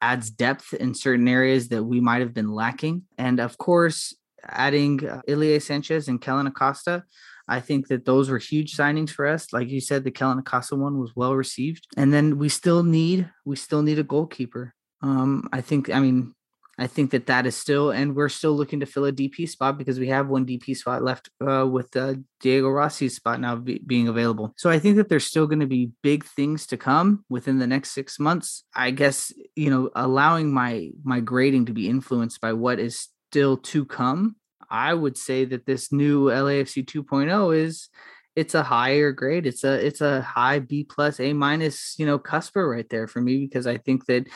adds 0.00 0.30
depth 0.30 0.74
in 0.74 0.94
certain 0.94 1.28
areas 1.28 1.68
that 1.68 1.84
we 1.84 2.00
might 2.00 2.20
have 2.20 2.34
been 2.34 2.52
lacking. 2.52 3.02
And 3.18 3.40
of 3.40 3.58
course, 3.58 4.14
adding 4.48 5.06
uh, 5.08 5.22
Ilie 5.28 5.60
Sanchez 5.60 6.08
and 6.08 6.20
Kellyn 6.20 6.46
Acosta. 6.46 7.04
I 7.46 7.60
think 7.60 7.88
that 7.88 8.06
those 8.06 8.30
were 8.30 8.38
huge 8.38 8.74
signings 8.74 9.10
for 9.10 9.26
us. 9.26 9.52
Like 9.52 9.68
you 9.68 9.80
said, 9.80 10.04
the 10.04 10.10
Kellyn 10.10 10.38
Acosta 10.38 10.76
one 10.76 10.98
was 10.98 11.12
well 11.14 11.34
received. 11.34 11.86
And 11.96 12.12
then 12.12 12.38
we 12.38 12.48
still 12.48 12.82
need 12.82 13.30
we 13.44 13.56
still 13.56 13.82
need 13.82 13.98
a 13.98 14.02
goalkeeper. 14.02 14.74
Um, 15.02 15.48
I 15.52 15.60
think 15.60 15.90
I 15.90 16.00
mean 16.00 16.34
I 16.78 16.86
think 16.86 17.12
that 17.12 17.26
that 17.26 17.46
is 17.46 17.56
still, 17.56 17.90
and 17.90 18.16
we're 18.16 18.28
still 18.28 18.52
looking 18.52 18.80
to 18.80 18.86
fill 18.86 19.04
a 19.04 19.12
DP 19.12 19.48
spot 19.48 19.78
because 19.78 19.98
we 19.98 20.08
have 20.08 20.28
one 20.28 20.44
DP 20.44 20.76
spot 20.76 21.02
left 21.02 21.30
uh, 21.40 21.66
with 21.66 21.94
uh, 21.96 22.14
Diego 22.40 22.68
Rossi's 22.68 23.16
spot 23.16 23.40
now 23.40 23.56
be, 23.56 23.80
being 23.86 24.08
available. 24.08 24.52
So 24.56 24.70
I 24.70 24.78
think 24.78 24.96
that 24.96 25.08
there's 25.08 25.26
still 25.26 25.46
going 25.46 25.60
to 25.60 25.66
be 25.66 25.92
big 26.02 26.24
things 26.24 26.66
to 26.68 26.76
come 26.76 27.24
within 27.28 27.58
the 27.58 27.66
next 27.66 27.90
six 27.90 28.18
months. 28.18 28.64
I 28.74 28.90
guess 28.90 29.32
you 29.54 29.70
know, 29.70 29.90
allowing 29.94 30.52
my 30.52 30.90
my 31.04 31.20
grading 31.20 31.66
to 31.66 31.72
be 31.72 31.88
influenced 31.88 32.40
by 32.40 32.52
what 32.52 32.78
is 32.80 33.08
still 33.30 33.56
to 33.58 33.84
come. 33.84 34.36
I 34.70 34.94
would 34.94 35.16
say 35.16 35.44
that 35.44 35.66
this 35.66 35.92
new 35.92 36.26
LAFC 36.26 36.84
2.0 36.84 37.56
is 37.56 37.88
it's 38.36 38.54
a 38.54 38.62
higher 38.62 39.12
grade. 39.12 39.46
It's 39.46 39.62
a 39.62 39.74
it's 39.84 40.00
a 40.00 40.22
high 40.22 40.58
B 40.58 40.84
plus 40.84 41.20
A 41.20 41.32
minus 41.32 41.94
you 41.98 42.06
know 42.06 42.18
cusper 42.18 42.68
right 42.68 42.88
there 42.88 43.06
for 43.06 43.20
me 43.20 43.38
because 43.38 43.66
I 43.66 43.78
think 43.78 44.06
that 44.06 44.26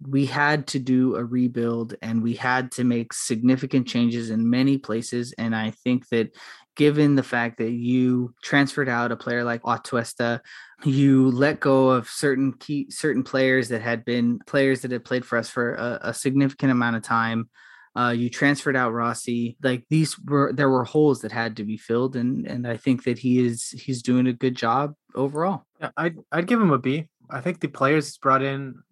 we 0.00 0.26
had 0.26 0.66
to 0.68 0.78
do 0.78 1.16
a 1.16 1.24
rebuild 1.24 1.94
and 2.02 2.22
we 2.22 2.34
had 2.34 2.72
to 2.72 2.84
make 2.84 3.12
significant 3.12 3.86
changes 3.86 4.30
in 4.30 4.50
many 4.50 4.76
places. 4.78 5.32
And 5.38 5.54
I 5.54 5.70
think 5.70 6.08
that 6.08 6.34
given 6.76 7.14
the 7.14 7.22
fact 7.22 7.58
that 7.58 7.70
you 7.70 8.34
transferred 8.42 8.88
out 8.88 9.12
a 9.12 9.16
player 9.16 9.44
like 9.44 9.62
Atuesta, 9.62 10.40
you 10.84 11.30
let 11.30 11.60
go 11.60 11.90
of 11.90 12.08
certain 12.08 12.52
key 12.54 12.90
certain 12.90 13.22
players 13.22 13.68
that 13.68 13.80
had 13.80 14.04
been 14.04 14.40
players 14.46 14.82
that 14.82 14.90
had 14.90 15.04
played 15.04 15.24
for 15.24 15.38
us 15.38 15.48
for 15.48 15.74
a, 15.74 15.98
a 16.02 16.14
significant 16.14 16.72
amount 16.72 16.96
of 16.96 17.02
time. 17.02 17.48
Uh, 17.96 18.10
you 18.10 18.28
transferred 18.28 18.76
out 18.76 18.92
Rossi. 18.92 19.56
Like 19.62 19.84
these 19.88 20.18
were 20.18 20.52
there 20.52 20.68
were 20.68 20.84
holes 20.84 21.20
that 21.20 21.30
had 21.30 21.56
to 21.56 21.64
be 21.64 21.76
filled, 21.76 22.16
and 22.16 22.44
and 22.46 22.66
I 22.66 22.76
think 22.76 23.04
that 23.04 23.18
he 23.18 23.46
is 23.46 23.70
he's 23.70 24.02
doing 24.02 24.26
a 24.26 24.32
good 24.32 24.56
job 24.56 24.94
overall. 25.14 25.64
Yeah, 25.80 25.90
I'd 25.96 26.16
I'd 26.32 26.48
give 26.48 26.60
him 26.60 26.72
a 26.72 26.78
B. 26.78 27.06
I 27.30 27.40
think 27.40 27.60
the 27.60 27.68
players 27.68 28.18
brought 28.18 28.42
in 28.42 28.82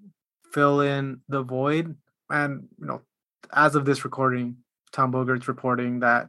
fill 0.52 0.80
in 0.80 1.20
the 1.28 1.42
void, 1.42 1.96
and 2.30 2.68
you 2.78 2.86
know, 2.86 3.02
as 3.52 3.74
of 3.74 3.84
this 3.84 4.04
recording, 4.04 4.56
Tom 4.92 5.12
Bogert's 5.12 5.48
reporting 5.48 6.00
that 6.00 6.28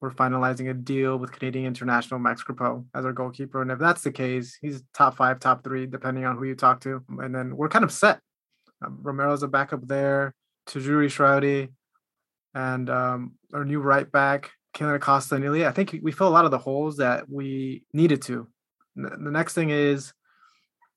we're 0.00 0.10
finalizing 0.10 0.70
a 0.70 0.74
deal 0.74 1.18
with 1.18 1.32
Canadian 1.32 1.66
international 1.66 2.18
Max 2.18 2.42
Crepeau 2.42 2.86
as 2.94 3.04
our 3.04 3.12
goalkeeper. 3.12 3.60
And 3.60 3.70
if 3.70 3.78
that's 3.78 4.02
the 4.02 4.10
case, 4.10 4.56
he's 4.60 4.82
top 4.94 5.16
five, 5.16 5.40
top 5.40 5.62
three, 5.62 5.86
depending 5.86 6.24
on 6.24 6.38
who 6.38 6.44
you 6.44 6.54
talk 6.54 6.80
to. 6.80 7.04
And 7.18 7.34
then 7.34 7.54
we're 7.54 7.68
kind 7.68 7.84
of 7.84 7.92
set. 7.92 8.20
Um, 8.82 8.98
Romero's 9.02 9.42
a 9.42 9.48
backup 9.48 9.86
there, 9.86 10.34
Tajouri-Shradi, 10.66 11.68
and 12.54 12.88
um, 12.88 13.32
our 13.52 13.64
new 13.64 13.80
right 13.80 14.10
back, 14.10 14.50
Kellyn 14.72 14.94
Acosta 14.94 15.34
and 15.34 15.44
Ilie. 15.44 15.66
I 15.66 15.72
think 15.72 15.94
we 16.02 16.12
fill 16.12 16.28
a 16.28 16.30
lot 16.30 16.46
of 16.46 16.50
the 16.50 16.58
holes 16.58 16.96
that 16.96 17.28
we 17.28 17.84
needed 17.92 18.22
to. 18.22 18.48
The 18.96 19.30
next 19.30 19.52
thing 19.52 19.68
is 19.68 20.14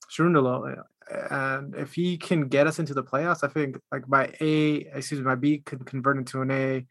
Cherundolo. 0.10 0.82
And 1.09 1.75
if 1.75 1.93
he 1.93 2.17
can 2.17 2.47
get 2.47 2.67
us 2.67 2.79
into 2.79 2.93
the 2.93 3.03
playoffs, 3.03 3.43
I 3.43 3.47
think 3.47 3.77
like 3.91 4.07
my 4.07 4.31
A, 4.39 4.87
excuse 4.93 5.19
me, 5.19 5.25
my 5.25 5.35
B 5.35 5.59
could 5.59 5.85
convert 5.85 6.17
into 6.17 6.41
an 6.41 6.51
A 6.51 6.85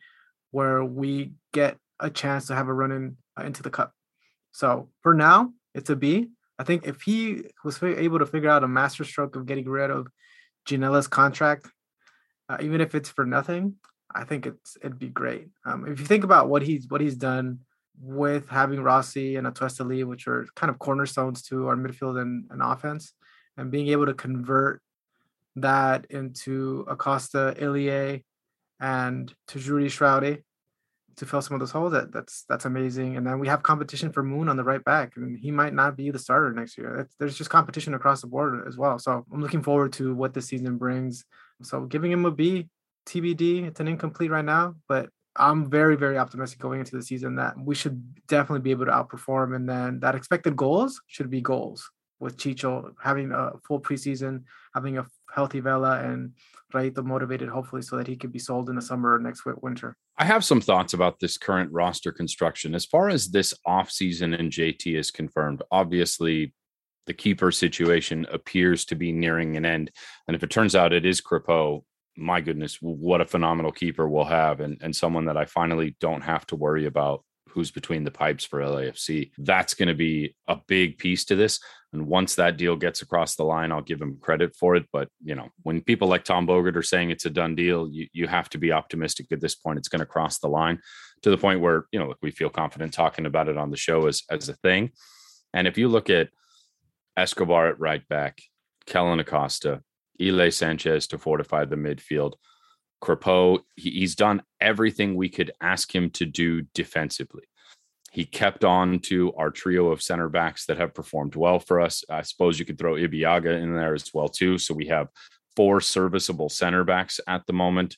where 0.50 0.84
we 0.84 1.32
get 1.52 1.78
a 1.98 2.10
chance 2.10 2.46
to 2.46 2.54
have 2.54 2.68
a 2.68 2.74
run 2.74 2.92
in 2.92 3.16
uh, 3.38 3.44
into 3.44 3.62
the 3.62 3.70
cup. 3.70 3.92
So 4.52 4.90
for 5.00 5.14
now, 5.14 5.52
it's 5.74 5.90
a 5.90 5.96
B. 5.96 6.28
I 6.58 6.64
think 6.64 6.86
if 6.86 7.02
he 7.02 7.44
was 7.64 7.82
able 7.82 8.18
to 8.18 8.26
figure 8.26 8.50
out 8.50 8.64
a 8.64 8.68
master 8.68 9.04
stroke 9.04 9.36
of 9.36 9.46
getting 9.46 9.68
rid 9.68 9.90
of 9.90 10.08
Ginella's 10.66 11.08
contract, 11.08 11.68
uh, 12.48 12.58
even 12.60 12.80
if 12.80 12.94
it's 12.94 13.08
for 13.08 13.24
nothing, 13.24 13.76
I 14.14 14.24
think 14.24 14.46
it's 14.46 14.76
it'd 14.82 14.98
be 14.98 15.08
great. 15.08 15.48
Um, 15.64 15.86
if 15.88 15.98
you 15.98 16.06
think 16.06 16.24
about 16.24 16.48
what 16.48 16.62
he's 16.62 16.86
what 16.88 17.00
he's 17.00 17.16
done 17.16 17.60
with 18.00 18.48
having 18.48 18.82
Rossi 18.82 19.36
and 19.36 19.46
Atuesta 19.46 19.86
Lee, 19.86 20.04
which 20.04 20.26
are 20.28 20.46
kind 20.54 20.70
of 20.70 20.78
cornerstones 20.78 21.42
to 21.44 21.68
our 21.68 21.76
midfield 21.76 22.20
and, 22.20 22.46
and 22.50 22.62
offense, 22.62 23.14
and 23.56 23.70
being 23.70 23.88
able 23.88 24.06
to 24.06 24.14
convert 24.14 24.82
that 25.56 26.06
into 26.10 26.84
Acosta, 26.88 27.54
Ilie, 27.60 28.24
and 28.80 29.32
Tajouri-Shradi, 29.48 30.42
to 31.16 31.26
fill 31.26 31.42
some 31.42 31.54
of 31.54 31.60
those 31.60 31.70
holes. 31.70 31.92
That 31.92 32.12
that's 32.12 32.44
that's 32.48 32.64
amazing. 32.64 33.16
And 33.16 33.26
then 33.26 33.38
we 33.38 33.48
have 33.48 33.62
competition 33.62 34.12
for 34.12 34.22
Moon 34.22 34.48
on 34.48 34.56
the 34.56 34.64
right 34.64 34.82
back, 34.82 35.12
and 35.16 35.38
he 35.38 35.50
might 35.50 35.74
not 35.74 35.96
be 35.96 36.10
the 36.10 36.18
starter 36.18 36.52
next 36.52 36.78
year. 36.78 37.00
It's, 37.00 37.14
there's 37.18 37.36
just 37.36 37.50
competition 37.50 37.94
across 37.94 38.22
the 38.22 38.26
board 38.26 38.66
as 38.66 38.76
well. 38.76 38.98
So 38.98 39.24
I'm 39.32 39.40
looking 39.40 39.62
forward 39.62 39.92
to 39.94 40.14
what 40.14 40.34
this 40.34 40.46
season 40.46 40.78
brings. 40.78 41.24
So 41.62 41.82
giving 41.82 42.10
him 42.10 42.24
a 42.24 42.30
B, 42.30 42.68
TBD. 43.06 43.66
It's 43.66 43.80
an 43.80 43.88
incomplete 43.88 44.30
right 44.30 44.44
now, 44.44 44.74
but 44.88 45.10
I'm 45.36 45.70
very 45.70 45.96
very 45.96 46.18
optimistic 46.18 46.58
going 46.58 46.80
into 46.80 46.96
the 46.96 47.02
season 47.02 47.36
that 47.36 47.54
we 47.58 47.74
should 47.74 48.02
definitely 48.26 48.60
be 48.60 48.70
able 48.70 48.86
to 48.86 48.92
outperform, 48.92 49.54
and 49.54 49.68
then 49.68 50.00
that 50.00 50.14
expected 50.14 50.56
goals 50.56 51.00
should 51.06 51.30
be 51.30 51.40
goals 51.40 51.90
with 52.22 52.36
Chicho 52.36 52.94
having 53.02 53.32
a 53.32 53.52
full 53.66 53.80
preseason, 53.80 54.44
having 54.74 54.96
a 54.96 55.06
healthy 55.34 55.58
Vela, 55.58 56.00
and 56.00 56.32
Rayito 56.72 57.04
motivated, 57.04 57.48
hopefully, 57.48 57.82
so 57.82 57.96
that 57.96 58.06
he 58.06 58.16
could 58.16 58.32
be 58.32 58.38
sold 58.38 58.70
in 58.70 58.76
the 58.76 58.82
summer 58.82 59.14
or 59.14 59.18
next 59.18 59.42
winter. 59.60 59.96
I 60.16 60.24
have 60.24 60.44
some 60.44 60.60
thoughts 60.60 60.94
about 60.94 61.18
this 61.18 61.36
current 61.36 61.72
roster 61.72 62.12
construction. 62.12 62.74
As 62.74 62.86
far 62.86 63.08
as 63.08 63.30
this 63.30 63.52
offseason 63.66 64.38
and 64.38 64.52
JT 64.52 64.96
is 64.96 65.10
confirmed, 65.10 65.62
obviously 65.70 66.54
the 67.06 67.12
keeper 67.12 67.50
situation 67.50 68.24
appears 68.30 68.84
to 68.86 68.94
be 68.94 69.10
nearing 69.10 69.56
an 69.56 69.66
end. 69.66 69.90
And 70.28 70.36
if 70.36 70.44
it 70.44 70.50
turns 70.50 70.76
out 70.76 70.92
it 70.92 71.04
is 71.04 71.20
Crepeau, 71.20 71.82
my 72.16 72.40
goodness, 72.40 72.78
what 72.80 73.20
a 73.20 73.26
phenomenal 73.26 73.72
keeper 73.72 74.08
we'll 74.08 74.24
have 74.24 74.60
and, 74.60 74.78
and 74.80 74.94
someone 74.94 75.24
that 75.24 75.36
I 75.36 75.46
finally 75.46 75.96
don't 75.98 76.20
have 76.20 76.46
to 76.46 76.56
worry 76.56 76.86
about 76.86 77.24
who's 77.52 77.70
between 77.70 78.04
the 78.04 78.10
pipes 78.10 78.44
for 78.44 78.60
LAFC. 78.60 79.30
That's 79.38 79.74
going 79.74 79.88
to 79.88 79.94
be 79.94 80.34
a 80.48 80.56
big 80.66 80.98
piece 80.98 81.24
to 81.26 81.36
this. 81.36 81.60
And 81.92 82.06
once 82.06 82.34
that 82.36 82.56
deal 82.56 82.76
gets 82.76 83.02
across 83.02 83.36
the 83.36 83.44
line, 83.44 83.70
I'll 83.70 83.82
give 83.82 84.00
him 84.00 84.16
credit 84.20 84.56
for 84.56 84.74
it. 84.76 84.86
But 84.92 85.08
you 85.22 85.34
know, 85.34 85.48
when 85.62 85.82
people 85.82 86.08
like 86.08 86.24
Tom 86.24 86.46
Bogert 86.46 86.76
are 86.76 86.82
saying 86.82 87.10
it's 87.10 87.26
a 87.26 87.30
done 87.30 87.54
deal, 87.54 87.88
you, 87.90 88.08
you 88.12 88.26
have 88.26 88.48
to 88.50 88.58
be 88.58 88.72
optimistic 88.72 89.26
at 89.30 89.40
this 89.40 89.54
point. 89.54 89.78
It's 89.78 89.88
going 89.88 90.00
to 90.00 90.06
cross 90.06 90.38
the 90.38 90.48
line 90.48 90.80
to 91.22 91.30
the 91.30 91.36
point 91.36 91.60
where, 91.60 91.84
you 91.92 91.98
know, 91.98 92.14
we 92.22 92.30
feel 92.30 92.50
confident 92.50 92.94
talking 92.94 93.26
about 93.26 93.48
it 93.48 93.58
on 93.58 93.70
the 93.70 93.76
show 93.76 94.06
as, 94.06 94.22
as 94.30 94.48
a 94.48 94.54
thing. 94.54 94.92
And 95.52 95.66
if 95.66 95.76
you 95.76 95.88
look 95.88 96.08
at 96.08 96.30
Escobar 97.16 97.68
at 97.68 97.78
right 97.78 98.06
back, 98.08 98.40
Kellyn 98.86 99.20
Acosta, 99.20 99.82
Ilie 100.20 100.50
Sanchez 100.50 101.06
to 101.08 101.18
fortify 101.18 101.64
the 101.64 101.76
midfield, 101.76 102.34
Crepeau, 103.02 103.60
he's 103.74 104.14
done 104.14 104.42
everything 104.60 105.16
we 105.16 105.28
could 105.28 105.50
ask 105.60 105.92
him 105.94 106.08
to 106.10 106.24
do 106.24 106.62
defensively. 106.72 107.42
He 108.12 108.24
kept 108.24 108.64
on 108.64 109.00
to 109.00 109.32
our 109.34 109.50
trio 109.50 109.88
of 109.88 110.02
center 110.02 110.28
backs 110.28 110.66
that 110.66 110.78
have 110.78 110.94
performed 110.94 111.34
well 111.34 111.58
for 111.58 111.80
us. 111.80 112.04
I 112.08 112.22
suppose 112.22 112.58
you 112.58 112.64
could 112.64 112.78
throw 112.78 112.94
Ibeagha 112.94 113.60
in 113.60 113.74
there 113.74 113.94
as 113.94 114.12
well 114.14 114.28
too. 114.28 114.58
So 114.58 114.74
we 114.74 114.86
have 114.86 115.08
four 115.56 115.80
serviceable 115.80 116.48
center 116.48 116.84
backs 116.84 117.18
at 117.26 117.46
the 117.46 117.52
moment. 117.52 117.96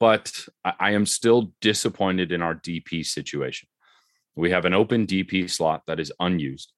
But 0.00 0.32
I 0.64 0.92
am 0.92 1.06
still 1.06 1.52
disappointed 1.60 2.32
in 2.32 2.40
our 2.40 2.54
DP 2.54 3.04
situation. 3.04 3.68
We 4.34 4.50
have 4.50 4.64
an 4.64 4.74
open 4.74 5.06
DP 5.06 5.50
slot 5.50 5.82
that 5.86 6.00
is 6.00 6.12
unused. 6.20 6.72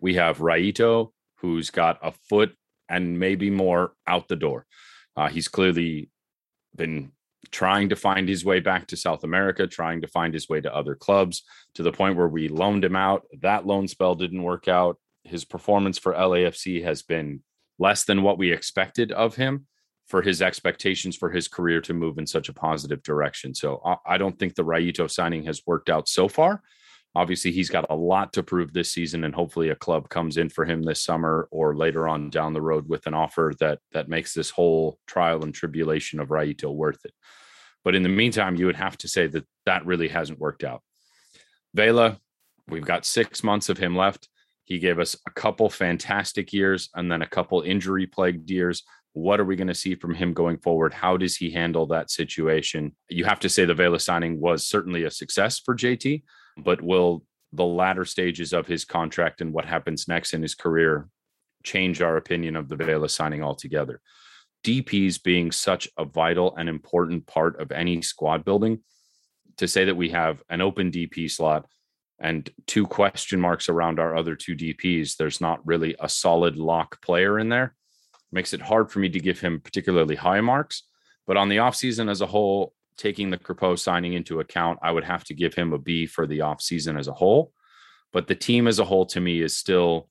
We 0.00 0.14
have 0.14 0.38
Rayito, 0.38 1.12
who's 1.36 1.70
got 1.70 1.98
a 2.02 2.12
foot 2.28 2.54
and 2.88 3.18
maybe 3.18 3.50
more 3.50 3.94
out 4.06 4.28
the 4.28 4.36
door. 4.36 4.66
Uh, 5.16 5.28
he's 5.28 5.48
clearly 5.48 6.10
been 6.76 7.12
trying 7.50 7.88
to 7.88 7.96
find 7.96 8.28
his 8.28 8.44
way 8.44 8.60
back 8.60 8.86
to 8.86 8.96
South 8.96 9.24
America, 9.24 9.66
trying 9.66 10.00
to 10.00 10.06
find 10.06 10.32
his 10.32 10.48
way 10.48 10.60
to 10.60 10.74
other 10.74 10.94
clubs 10.94 11.42
to 11.74 11.82
the 11.82 11.92
point 11.92 12.16
where 12.16 12.28
we 12.28 12.48
loaned 12.48 12.84
him 12.84 12.96
out. 12.96 13.24
That 13.40 13.66
loan 13.66 13.88
spell 13.88 14.14
didn't 14.14 14.42
work 14.42 14.68
out. 14.68 14.98
His 15.24 15.44
performance 15.44 15.98
for 15.98 16.14
LAFC 16.14 16.84
has 16.84 17.02
been 17.02 17.42
less 17.78 18.04
than 18.04 18.22
what 18.22 18.38
we 18.38 18.52
expected 18.52 19.12
of 19.12 19.34
him 19.34 19.66
for 20.06 20.22
his 20.22 20.42
expectations 20.42 21.16
for 21.16 21.30
his 21.30 21.48
career 21.48 21.80
to 21.80 21.94
move 21.94 22.18
in 22.18 22.26
such 22.26 22.48
a 22.48 22.52
positive 22.52 23.02
direction. 23.02 23.54
So 23.54 23.80
I 24.06 24.18
don't 24.18 24.38
think 24.38 24.54
the 24.54 24.64
Rayito 24.64 25.10
signing 25.10 25.44
has 25.44 25.62
worked 25.66 25.90
out 25.90 26.08
so 26.08 26.28
far. 26.28 26.62
Obviously, 27.14 27.52
he's 27.52 27.68
got 27.68 27.84
a 27.90 27.94
lot 27.94 28.32
to 28.32 28.42
prove 28.42 28.72
this 28.72 28.90
season, 28.90 29.24
and 29.24 29.34
hopefully, 29.34 29.68
a 29.68 29.76
club 29.76 30.08
comes 30.08 30.38
in 30.38 30.48
for 30.48 30.64
him 30.64 30.82
this 30.82 31.02
summer 31.02 31.46
or 31.50 31.76
later 31.76 32.08
on 32.08 32.30
down 32.30 32.54
the 32.54 32.62
road 32.62 32.88
with 32.88 33.06
an 33.06 33.14
offer 33.14 33.52
that 33.60 33.80
that 33.92 34.08
makes 34.08 34.32
this 34.32 34.50
whole 34.50 34.98
trial 35.06 35.44
and 35.44 35.54
tribulation 35.54 36.20
of 36.20 36.28
Rayito 36.28 36.72
worth 36.74 37.04
it. 37.04 37.12
But 37.84 37.94
in 37.94 38.02
the 38.02 38.08
meantime, 38.08 38.56
you 38.56 38.66
would 38.66 38.76
have 38.76 38.96
to 38.98 39.08
say 39.08 39.26
that 39.26 39.46
that 39.66 39.84
really 39.84 40.08
hasn't 40.08 40.38
worked 40.38 40.64
out. 40.64 40.82
Vela, 41.74 42.18
we've 42.68 42.84
got 42.84 43.04
six 43.04 43.42
months 43.42 43.68
of 43.68 43.78
him 43.78 43.96
left. 43.96 44.28
He 44.64 44.78
gave 44.78 44.98
us 44.98 45.16
a 45.26 45.30
couple 45.30 45.68
fantastic 45.68 46.52
years 46.52 46.88
and 46.94 47.10
then 47.10 47.22
a 47.22 47.26
couple 47.26 47.60
injury 47.62 48.06
plagued 48.06 48.50
years. 48.50 48.84
What 49.14 49.40
are 49.40 49.44
we 49.44 49.56
going 49.56 49.68
to 49.68 49.74
see 49.74 49.94
from 49.94 50.14
him 50.14 50.32
going 50.32 50.58
forward? 50.58 50.94
How 50.94 51.16
does 51.16 51.36
he 51.36 51.50
handle 51.50 51.86
that 51.88 52.10
situation? 52.10 52.94
You 53.08 53.24
have 53.24 53.40
to 53.40 53.48
say 53.48 53.64
the 53.64 53.74
Vela 53.74 53.98
signing 53.98 54.40
was 54.40 54.66
certainly 54.66 55.04
a 55.04 55.10
success 55.10 55.58
for 55.58 55.74
JT, 55.74 56.22
but 56.56 56.82
will 56.82 57.24
the 57.52 57.64
latter 57.64 58.04
stages 58.04 58.52
of 58.52 58.66
his 58.66 58.84
contract 58.84 59.40
and 59.40 59.52
what 59.52 59.64
happens 59.64 60.08
next 60.08 60.32
in 60.32 60.42
his 60.42 60.54
career 60.54 61.08
change 61.62 62.00
our 62.00 62.16
opinion 62.16 62.56
of 62.56 62.68
the 62.68 62.76
Vela 62.76 63.08
signing 63.08 63.42
altogether? 63.42 64.00
DPs 64.64 65.22
being 65.22 65.50
such 65.50 65.88
a 65.98 66.04
vital 66.04 66.54
and 66.56 66.68
important 66.68 67.26
part 67.26 67.60
of 67.60 67.72
any 67.72 68.00
squad 68.00 68.44
building, 68.44 68.80
to 69.56 69.68
say 69.68 69.84
that 69.84 69.96
we 69.96 70.08
have 70.10 70.42
an 70.48 70.60
open 70.60 70.90
DP 70.90 71.30
slot 71.30 71.66
and 72.22 72.48
two 72.66 72.86
question 72.86 73.40
marks 73.40 73.68
around 73.68 73.98
our 73.98 74.16
other 74.16 74.36
two 74.36 74.54
DPs, 74.54 75.16
there's 75.16 75.40
not 75.40 75.66
really 75.66 75.96
a 76.00 76.08
solid 76.08 76.56
lock 76.56 77.02
player 77.02 77.38
in 77.38 77.48
there. 77.48 77.74
Makes 78.30 78.54
it 78.54 78.62
hard 78.62 78.90
for 78.90 79.00
me 79.00 79.08
to 79.08 79.20
give 79.20 79.40
him 79.40 79.60
particularly 79.60 80.14
high 80.14 80.40
marks. 80.40 80.84
But 81.26 81.36
on 81.36 81.48
the 81.48 81.56
offseason 81.56 82.08
as 82.08 82.20
a 82.20 82.26
whole, 82.26 82.74
taking 82.96 83.30
the 83.30 83.38
Crepeau 83.38 83.78
signing 83.78 84.12
into 84.14 84.40
account, 84.40 84.78
I 84.82 84.90
would 84.90 85.04
have 85.04 85.24
to 85.24 85.34
give 85.34 85.54
him 85.54 85.72
a 85.72 85.78
B 85.78 86.06
for 86.06 86.26
the 86.26 86.40
offseason 86.40 86.98
as 86.98 87.08
a 87.08 87.12
whole. 87.12 87.52
But 88.12 88.26
the 88.26 88.34
team 88.34 88.68
as 88.68 88.78
a 88.78 88.84
whole 88.84 89.06
to 89.06 89.20
me 89.20 89.40
is 89.40 89.56
still 89.56 90.08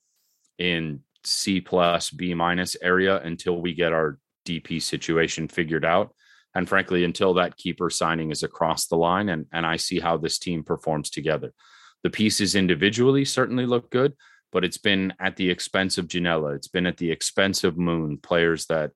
in 0.58 1.00
C 1.24 1.60
plus 1.60 2.10
B 2.10 2.34
minus 2.34 2.76
area 2.82 3.20
until 3.20 3.60
we 3.60 3.74
get 3.74 3.92
our 3.92 4.18
DP 4.46 4.82
situation 4.82 5.48
figured 5.48 5.84
out. 5.84 6.14
And 6.54 6.68
frankly, 6.68 7.04
until 7.04 7.34
that 7.34 7.56
keeper 7.56 7.88
signing 7.88 8.30
is 8.30 8.42
across 8.42 8.86
the 8.86 8.96
line 8.96 9.28
and, 9.28 9.46
and 9.52 9.64
I 9.64 9.76
see 9.76 10.00
how 10.00 10.16
this 10.16 10.38
team 10.38 10.64
performs 10.64 11.10
together. 11.10 11.52
The 12.02 12.10
pieces 12.10 12.54
individually 12.54 13.24
certainly 13.24 13.64
look 13.64 13.90
good, 13.90 14.14
but 14.50 14.64
it's 14.64 14.78
been 14.78 15.14
at 15.20 15.36
the 15.36 15.48
expense 15.48 15.96
of 15.98 16.08
Ginella. 16.08 16.56
It's 16.56 16.68
been 16.68 16.86
at 16.86 16.96
the 16.96 17.10
expense 17.10 17.64
of 17.64 17.78
Moon, 17.78 18.18
players 18.18 18.66
that 18.66 18.90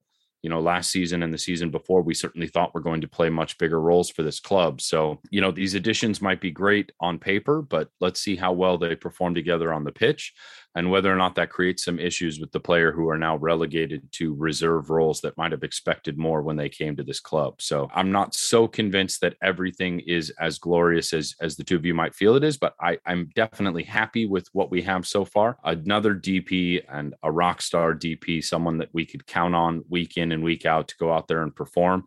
you 0.47 0.51
know, 0.51 0.61
last 0.61 0.93
season 0.93 1.25
and 1.25 1.35
the 1.35 1.39
season 1.39 1.73
before, 1.73 2.03
we 2.03 2.15
certainly 2.15 2.47
thought 2.47 2.73
we're 2.73 2.81
going 2.81 3.01
to 3.01 3.09
play 3.09 3.29
much 3.29 3.59
bigger 3.59 3.81
roles 3.81 4.11
for 4.11 4.23
this 4.23 4.39
club. 4.39 4.81
So, 4.81 5.21
you 5.29 5.41
know, 5.41 5.51
these 5.51 5.75
additions 5.75 6.23
might 6.23 6.41
be 6.41 6.53
great 6.53 6.93
on 7.01 7.19
paper, 7.19 7.63
but 7.63 7.89
let's 8.01 8.21
see 8.21 8.37
how 8.37 8.53
well 8.53 8.79
they 8.79 8.95
perform 8.95 9.35
together 9.35 9.73
on 9.73 9.83
the 9.83 9.91
pitch 9.91 10.33
and 10.77 10.91
whether 10.91 11.11
or 11.11 11.17
not 11.17 11.35
that 11.35 11.49
creates 11.49 11.85
some 11.85 11.99
issues 11.99 12.39
with 12.39 12.53
the 12.53 12.61
player 12.61 12.93
who 12.93 13.09
are 13.09 13.17
now 13.17 13.37
relegated 13.39 14.07
to 14.13 14.35
reserve 14.35 14.91
roles 14.91 15.23
that 15.23 15.37
might 15.39 15.51
have 15.51 15.63
expected 15.63 16.19
more 16.19 16.43
when 16.43 16.55
they 16.55 16.69
came 16.69 16.95
to 16.95 17.03
this 17.03 17.19
club. 17.19 17.55
So 17.63 17.89
I'm 17.95 18.13
not 18.13 18.35
so 18.35 18.69
convinced 18.69 19.23
that 19.23 19.37
everything 19.43 20.01
is 20.01 20.31
as 20.39 20.59
glorious 20.59 21.15
as 21.15 21.35
as 21.41 21.57
the 21.57 21.65
two 21.65 21.77
of 21.77 21.87
you 21.87 21.95
might 21.95 22.15
feel 22.15 22.37
it 22.37 22.45
is, 22.45 22.59
but 22.59 22.75
I, 22.79 22.99
I'm 23.07 23.31
definitely 23.35 23.85
happy 23.85 24.27
with 24.27 24.49
what 24.53 24.71
we 24.71 24.83
have 24.83 25.07
so 25.07 25.25
far. 25.25 25.57
Another 25.65 26.15
DP 26.15 26.85
and 26.91 27.15
a 27.23 27.33
rock 27.33 27.63
star 27.63 27.95
DP, 27.95 28.45
someone 28.45 28.77
that 28.79 28.91
we 28.93 29.07
could 29.07 29.27
count 29.27 29.55
on 29.55 29.83
week 29.89 30.19
in 30.19 30.31
and 30.31 30.45
week 30.45 30.67
out 30.67 30.89
to 30.89 30.97
go 31.01 31.11
out 31.11 31.27
there 31.27 31.43
and 31.43 31.57
perform. 31.57 32.05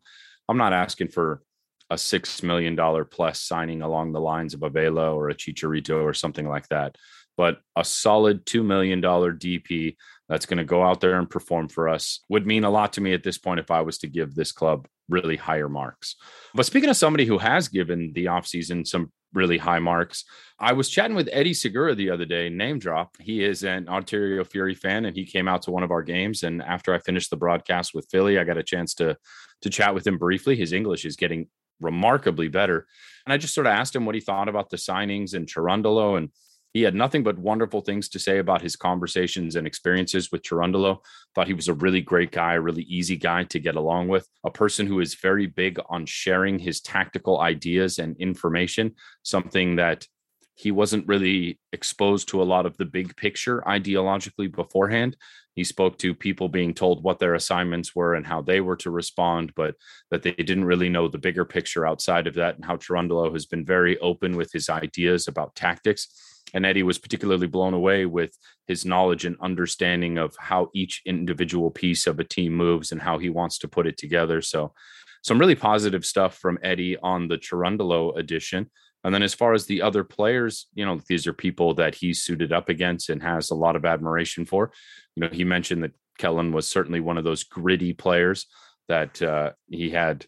I'm 0.47 0.58
not 0.58 0.73
asking 0.73 1.08
for 1.08 1.41
a 1.89 1.97
six 1.97 2.43
million 2.43 2.75
dollar 2.75 3.03
plus 3.03 3.41
signing 3.41 3.82
along 3.82 4.12
the 4.12 4.21
lines 4.21 4.53
of 4.53 4.62
a 4.62 4.69
Vela 4.69 5.12
or 5.12 5.29
a 5.29 5.36
Chicharito 5.36 6.03
or 6.03 6.13
something 6.13 6.47
like 6.47 6.67
that 6.69 6.95
but 7.39 7.62
a 7.78 7.86
solid 7.86 8.45
$2 8.45 8.65
million 8.65 9.02
DP 9.02 9.95
that's 10.28 10.45
going 10.45 10.58
to 10.58 10.65
go 10.65 10.84
out 10.84 10.99
there 10.99 11.17
and 11.17 11.30
perform 11.30 11.69
for 11.69 11.88
us 11.88 12.19
would 12.28 12.45
mean 12.45 12.65
a 12.65 12.69
lot 12.69 12.91
to 12.91 12.99
me 12.99 13.13
at 13.13 13.23
this 13.23 13.38
point 13.38 13.62
if 13.62 13.71
I 13.71 13.80
was 13.80 13.97
to 13.99 14.08
give 14.08 14.36
this 14.36 14.52
club 14.52 14.89
really 15.08 15.38
higher 15.38 15.69
marks. 15.69 16.17
But 16.54 16.65
speaking 16.65 16.89
of 16.89 16.97
somebody 16.97 17.23
who 17.23 17.38
has 17.38 17.69
given 17.69 18.12
the 18.12 18.25
offseason 18.25 18.86
some 18.86 19.13
really 19.32 19.58
high 19.58 19.80
marks, 19.80 20.25
I 20.60 20.73
was 20.73 20.89
chatting 20.89 21.15
with 21.15 21.30
Eddie 21.32 21.54
Segura 21.54 21.95
the 21.95 22.10
other 22.10 22.25
day, 22.25 22.49
name 22.49 22.78
drop. 22.78 23.15
He 23.21 23.41
is 23.41 23.63
an 23.63 23.88
Ontario 23.88 24.43
Fury 24.43 24.75
fan 24.75 25.06
and 25.06 25.15
he 25.15 25.25
came 25.25 25.47
out 25.47 25.62
to 25.62 25.71
one 25.71 25.84
of 25.84 25.91
our 25.91 26.04
games. 26.04 26.43
And 26.43 26.62
after 26.62 26.93
I 26.93 26.99
finished 26.99 27.30
the 27.30 27.38
broadcast 27.38 27.93
with 27.93 28.10
Philly, 28.12 28.38
I 28.38 28.43
got 28.43 28.58
a 28.58 28.63
chance 28.63 28.93
to, 28.95 29.15
to 29.62 29.69
chat 29.69 29.95
with 29.95 30.06
him 30.06 30.17
briefly. 30.17 30.58
His 30.58 30.73
English 30.73 31.06
is 31.06 31.15
getting 31.15 31.47
remarkably 31.80 32.49
better. 32.49 32.86
And 33.25 33.32
I 33.32 33.38
just 33.38 33.54
sort 33.54 33.67
of 33.67 33.71
asked 33.71 33.95
him 33.95 34.06
what 34.06 34.15
he 34.15 34.19
thought 34.19 34.49
about 34.49 34.69
the 34.69 34.75
signings 34.75 35.34
and 35.34 35.47
Cherundolo 35.47 36.17
and 36.17 36.32
he 36.73 36.84
had 36.84 36.93
nothing 36.93 37.23
but 37.23 37.39
wonderful 37.39 37.82
things 37.82 38.10
to 38.10 38.19
say 38.19 38.38
about 38.38 38.62
his 38.62 38.75
conversations 38.75 39.55
and 39.55 39.65
experiences 39.65 40.32
with 40.32 40.43
Cherundolo. 40.43 40.99
Thought 41.34 41.47
he 41.47 41.53
was 41.53 41.67
a 41.67 41.73
really 41.73 42.01
great 42.01 42.32
guy, 42.32 42.53
a 42.53 42.62
really 42.62 42.84
easy 42.84 43.17
guy 43.17 43.43
to 43.45 43.60
get 43.60 43.75
along 43.75 44.08
with, 44.08 44.27
a 44.43 44.51
person 44.51 44.86
who 44.86 44.99
is 44.99 45.15
very 45.15 45.47
big 45.47 45.79
on 45.89 46.05
sharing 46.05 46.60
his 46.60 46.79
tactical 46.82 47.39
ideas 47.39 47.97
and 47.97 48.15
information, 48.17 48.95
something 49.23 49.77
that 49.77 50.05
he 50.53 50.71
wasn't 50.71 51.08
really 51.08 51.58
exposed 51.71 52.27
to 52.27 52.41
a 52.41 52.43
lot 52.43 52.65
of 52.65 52.75
the 52.77 52.86
big 52.86 53.15
picture 53.15 53.62
ideologically 53.65 54.53
beforehand. 54.53 55.15
He 55.55 55.63
spoke 55.63 55.97
to 55.99 56.13
people 56.13 56.49
being 56.49 56.73
told 56.73 57.01
what 57.01 57.17
their 57.17 57.34
assignments 57.34 57.95
were 57.95 58.13
and 58.13 58.27
how 58.27 58.41
they 58.41 58.62
were 58.62 58.75
to 58.77 58.91
respond, 58.91 59.53
but 59.55 59.75
that 60.12 60.21
they 60.21 60.34
didn't 60.34 60.65
really 60.65 60.89
know 60.89 61.08
the 61.08 61.17
bigger 61.17 61.45
picture 61.45 61.88
outside 61.88 62.27
of 62.27 62.36
that, 62.36 62.58
and 62.58 62.65
how 62.65 62.75
Cherundolo 62.75 63.32
has 63.34 63.45
been 63.45 63.65
very 63.65 63.97
open 63.99 64.36
with 64.36 64.51
his 64.51 64.69
ideas 64.69 65.27
about 65.27 65.55
tactics 65.55 66.28
and 66.53 66.65
Eddie 66.65 66.83
was 66.83 66.97
particularly 66.97 67.47
blown 67.47 67.73
away 67.73 68.05
with 68.05 68.38
his 68.67 68.85
knowledge 68.85 69.25
and 69.25 69.38
understanding 69.41 70.17
of 70.17 70.35
how 70.39 70.69
each 70.73 71.01
individual 71.05 71.71
piece 71.71 72.07
of 72.07 72.19
a 72.19 72.23
team 72.23 72.53
moves 72.53 72.91
and 72.91 73.01
how 73.01 73.17
he 73.17 73.29
wants 73.29 73.57
to 73.59 73.67
put 73.67 73.88
it 73.88 73.97
together. 73.97 74.41
So, 74.41 74.73
some 75.21 75.39
really 75.39 75.55
positive 75.55 76.05
stuff 76.05 76.38
from 76.38 76.59
Eddie 76.63 76.97
on 76.97 77.27
the 77.27 77.38
Cherundolo 77.38 78.17
edition. 78.17 78.69
And 79.03 79.13
then, 79.13 79.23
as 79.23 79.33
far 79.33 79.53
as 79.53 79.65
the 79.65 79.81
other 79.81 80.03
players, 80.03 80.67
you 80.73 80.85
know, 80.85 80.99
these 81.07 81.27
are 81.27 81.33
people 81.33 81.73
that 81.75 81.95
he's 81.95 82.23
suited 82.23 82.51
up 82.51 82.69
against 82.69 83.09
and 83.09 83.21
has 83.21 83.49
a 83.49 83.55
lot 83.55 83.75
of 83.75 83.85
admiration 83.85 84.45
for. 84.45 84.71
You 85.15 85.21
know, 85.21 85.29
he 85.31 85.43
mentioned 85.43 85.83
that 85.83 85.93
Kellyn 86.17 86.51
was 86.51 86.67
certainly 86.67 86.99
one 86.99 87.17
of 87.17 87.23
those 87.23 87.43
gritty 87.43 87.93
players 87.93 88.45
that 88.88 89.21
uh, 89.21 89.51
he 89.69 89.89
had 89.89 90.25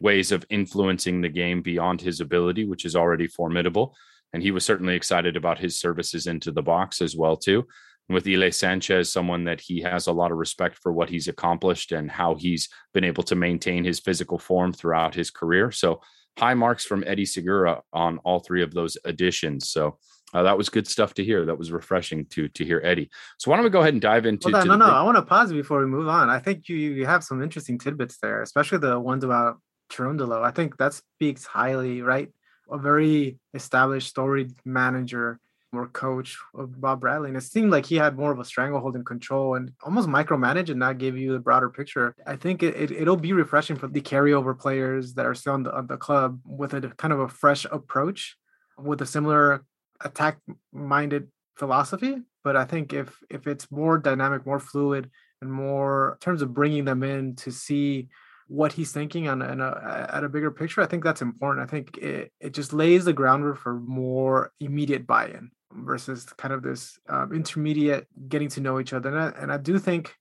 ways 0.00 0.32
of 0.32 0.44
influencing 0.50 1.20
the 1.20 1.28
game 1.28 1.62
beyond 1.62 2.00
his 2.00 2.20
ability, 2.20 2.64
which 2.64 2.84
is 2.84 2.96
already 2.96 3.26
formidable 3.26 3.94
and 4.34 4.42
he 4.42 4.50
was 4.50 4.64
certainly 4.64 4.96
excited 4.96 5.36
about 5.36 5.60
his 5.60 5.78
services 5.78 6.26
into 6.26 6.50
the 6.50 6.62
box 6.62 7.00
as 7.00 7.16
well 7.16 7.36
too. 7.36 7.64
And 8.08 8.14
with 8.14 8.26
Ilie 8.26 8.50
Sanchez, 8.50 9.10
someone 9.10 9.44
that 9.44 9.60
he 9.60 9.80
has 9.82 10.08
a 10.08 10.12
lot 10.12 10.32
of 10.32 10.38
respect 10.38 10.76
for 10.82 10.92
what 10.92 11.08
he's 11.08 11.28
accomplished 11.28 11.92
and 11.92 12.10
how 12.10 12.34
he's 12.34 12.68
been 12.92 13.04
able 13.04 13.22
to 13.22 13.36
maintain 13.36 13.84
his 13.84 14.00
physical 14.00 14.38
form 14.38 14.72
throughout 14.72 15.14
his 15.14 15.30
career. 15.30 15.70
So 15.70 16.02
high 16.36 16.54
marks 16.54 16.84
from 16.84 17.04
Eddie 17.06 17.26
Segura 17.26 17.82
on 17.92 18.18
all 18.18 18.40
three 18.40 18.62
of 18.62 18.74
those 18.74 18.98
additions. 19.04 19.68
So 19.70 19.98
uh, 20.34 20.42
that 20.42 20.58
was 20.58 20.68
good 20.68 20.88
stuff 20.88 21.14
to 21.14 21.24
hear. 21.24 21.46
That 21.46 21.56
was 21.56 21.70
refreshing 21.70 22.26
to 22.30 22.48
to 22.48 22.64
hear 22.64 22.80
Eddie. 22.84 23.10
So 23.38 23.52
why 23.52 23.56
don't 23.56 23.64
we 23.64 23.70
go 23.70 23.82
ahead 23.82 23.94
and 23.94 24.02
dive 24.02 24.26
into? 24.26 24.48
On, 24.48 24.66
no, 24.66 24.74
no. 24.74 24.86
I 24.86 25.04
want 25.04 25.16
to 25.16 25.22
pause 25.22 25.52
before 25.52 25.78
we 25.78 25.86
move 25.86 26.08
on. 26.08 26.28
I 26.28 26.40
think 26.40 26.68
you 26.68 26.76
you 26.76 27.06
have 27.06 27.22
some 27.22 27.40
interesting 27.40 27.78
tidbits 27.78 28.18
there, 28.20 28.42
especially 28.42 28.78
the 28.78 28.98
ones 28.98 29.22
about 29.22 29.60
Cherundolo. 29.92 30.42
I 30.42 30.50
think 30.50 30.76
that 30.78 30.92
speaks 30.94 31.46
highly, 31.46 32.02
right? 32.02 32.30
A 32.70 32.78
very 32.78 33.38
established 33.52 34.08
story 34.08 34.50
manager 34.64 35.38
or 35.72 35.88
coach 35.88 36.38
of 36.54 36.80
Bob 36.80 37.00
Bradley. 37.00 37.28
And 37.28 37.36
it 37.36 37.42
seemed 37.42 37.70
like 37.70 37.86
he 37.86 37.96
had 37.96 38.16
more 38.16 38.30
of 38.30 38.38
a 38.38 38.44
stranglehold 38.44 38.94
and 38.94 39.04
control 39.04 39.56
and 39.56 39.72
almost 39.82 40.08
micromanage 40.08 40.70
and 40.70 40.78
not 40.78 40.98
give 40.98 41.16
you 41.16 41.32
the 41.32 41.38
broader 41.38 41.68
picture. 41.68 42.14
I 42.26 42.36
think 42.36 42.62
it, 42.62 42.90
it, 42.90 43.06
will 43.06 43.16
be 43.16 43.32
refreshing 43.32 43.76
for 43.76 43.88
the 43.88 44.00
carryover 44.00 44.58
players 44.58 45.14
that 45.14 45.26
are 45.26 45.34
still 45.34 45.54
on 45.54 45.64
the, 45.64 45.74
on 45.74 45.86
the 45.86 45.96
club 45.96 46.40
with 46.46 46.74
a 46.74 46.80
kind 46.96 47.12
of 47.12 47.20
a 47.20 47.28
fresh 47.28 47.66
approach 47.70 48.36
with 48.78 49.02
a 49.02 49.06
similar 49.06 49.64
attack 50.00 50.38
minded 50.72 51.28
philosophy. 51.56 52.18
But 52.42 52.56
I 52.56 52.64
think 52.64 52.92
if 52.92 53.16
if 53.30 53.46
it's 53.46 53.70
more 53.70 53.98
dynamic, 53.98 54.44
more 54.44 54.60
fluid, 54.60 55.10
and 55.40 55.50
more 55.50 56.12
in 56.12 56.18
terms 56.18 56.42
of 56.42 56.54
bringing 56.54 56.84
them 56.84 57.02
in 57.02 57.36
to 57.36 57.50
see 57.50 58.08
what 58.46 58.72
he's 58.72 58.92
thinking 58.92 59.28
on, 59.28 59.42
on 59.42 59.60
a, 59.60 60.08
at 60.12 60.24
a 60.24 60.28
bigger 60.28 60.50
picture, 60.50 60.82
I 60.82 60.86
think 60.86 61.02
that's 61.02 61.22
important. 61.22 61.66
I 61.66 61.70
think 61.70 61.98
it, 61.98 62.32
it 62.40 62.52
just 62.52 62.72
lays 62.72 63.04
the 63.04 63.12
groundwork 63.12 63.58
for 63.58 63.74
more 63.74 64.52
immediate 64.60 65.06
buy-in 65.06 65.50
versus 65.72 66.24
kind 66.36 66.52
of 66.52 66.62
this 66.62 66.98
um, 67.08 67.32
intermediate 67.32 68.06
getting 68.28 68.48
to 68.50 68.60
know 68.60 68.78
each 68.80 68.92
other. 68.92 69.08
And 69.08 69.18
I, 69.18 69.40
and 69.40 69.52
I 69.52 69.56
do 69.56 69.78
think, 69.78 70.14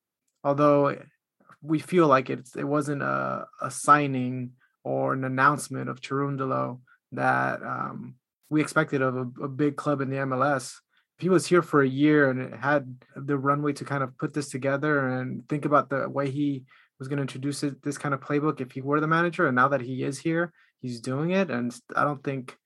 although 0.43 0.95
we 1.61 1.79
feel 1.79 2.07
like 2.07 2.29
it's 2.29 2.55
it 2.55 2.65
wasn't 2.65 3.01
a, 3.01 3.45
a 3.61 3.71
signing 3.71 4.51
or 4.83 5.13
an 5.13 5.23
announcement 5.23 5.89
of 5.89 6.01
Cherundolo 6.01 6.79
that 7.13 7.61
um, 7.63 8.15
we 8.49 8.61
expected 8.61 9.01
of 9.01 9.15
a, 9.15 9.43
a, 9.43 9.47
big 9.47 9.77
club 9.77 10.01
in 10.01 10.09
the 10.09 10.17
MLS. 10.17 10.75
If 11.17 11.21
he 11.21 11.29
was 11.29 11.47
here 11.47 11.61
for 11.61 11.81
a 11.81 11.87
year 11.87 12.29
and 12.29 12.41
it 12.41 12.53
had 12.53 12.97
the 13.15 13.37
runway 13.37 13.71
to 13.73 13.85
kind 13.85 14.03
of 14.03 14.17
put 14.17 14.33
this 14.33 14.49
together 14.49 15.07
and 15.07 15.47
think 15.47 15.63
about 15.63 15.89
the 15.89 16.09
way 16.09 16.29
he 16.29 16.63
was 17.03 17.09
going 17.09 17.17
to 17.17 17.23
introduce 17.23 17.65
this 17.83 17.97
kind 17.97 18.13
of 18.13 18.21
playbook 18.21 18.61
if 18.61 18.71
he 18.71 18.79
were 18.79 19.01
the 19.01 19.07
manager. 19.07 19.45
And 19.45 19.57
now 19.57 19.67
that 19.67 19.81
he 19.81 20.03
is 20.03 20.17
here, 20.17 20.53
he's 20.79 21.01
doing 21.01 21.31
it. 21.31 21.51
And 21.51 21.75
I 21.97 22.05
don't 22.05 22.23
think 22.23 22.57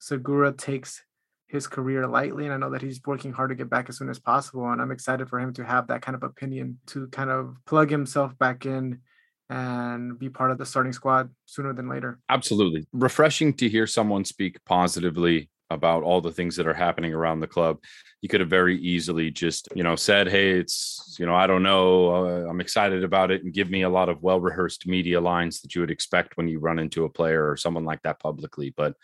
Segura 0.00 0.52
takes 0.52 1.02
his 1.46 1.66
career 1.66 2.06
lightly. 2.06 2.44
And 2.44 2.52
I 2.52 2.58
know 2.58 2.70
that 2.72 2.82
he's 2.82 3.00
working 3.06 3.32
hard 3.32 3.48
to 3.48 3.54
get 3.54 3.70
back 3.70 3.88
as 3.88 3.96
soon 3.96 4.10
as 4.10 4.18
possible. 4.18 4.70
And 4.70 4.82
I'm 4.82 4.90
excited 4.90 5.30
for 5.30 5.40
him 5.40 5.54
to 5.54 5.64
have 5.64 5.86
that 5.86 6.02
kind 6.02 6.14
of 6.14 6.22
opinion 6.22 6.78
to 6.88 7.06
kind 7.08 7.30
of 7.30 7.56
plug 7.64 7.90
himself 7.90 8.36
back 8.38 8.66
in 8.66 9.00
and 9.48 10.18
be 10.18 10.28
part 10.28 10.50
of 10.50 10.58
the 10.58 10.66
starting 10.66 10.92
squad 10.92 11.30
sooner 11.46 11.72
than 11.72 11.88
later. 11.88 12.18
Absolutely. 12.28 12.86
Refreshing 12.92 13.54
to 13.54 13.68
hear 13.68 13.86
someone 13.86 14.26
speak 14.26 14.62
positively 14.66 15.48
about 15.70 16.02
all 16.02 16.20
the 16.20 16.32
things 16.32 16.56
that 16.56 16.66
are 16.66 16.74
happening 16.74 17.12
around 17.12 17.40
the 17.40 17.46
club. 17.46 17.78
You 18.22 18.28
could 18.28 18.40
have 18.40 18.50
very 18.50 18.78
easily 18.80 19.30
just, 19.30 19.68
you 19.74 19.82
know, 19.82 19.96
said, 19.96 20.28
"Hey, 20.28 20.58
it's, 20.58 21.16
you 21.18 21.26
know, 21.26 21.34
I 21.34 21.46
don't 21.46 21.62
know, 21.62 22.10
uh, 22.10 22.48
I'm 22.48 22.60
excited 22.60 23.04
about 23.04 23.30
it," 23.30 23.44
and 23.44 23.52
give 23.52 23.70
me 23.70 23.82
a 23.82 23.90
lot 23.90 24.08
of 24.08 24.22
well-rehearsed 24.22 24.86
media 24.86 25.20
lines 25.20 25.60
that 25.60 25.74
you 25.74 25.80
would 25.80 25.90
expect 25.90 26.36
when 26.36 26.48
you 26.48 26.58
run 26.58 26.78
into 26.78 27.04
a 27.04 27.10
player 27.10 27.50
or 27.50 27.56
someone 27.56 27.84
like 27.84 28.02
that 28.02 28.20
publicly. 28.20 28.72
But 28.76 28.94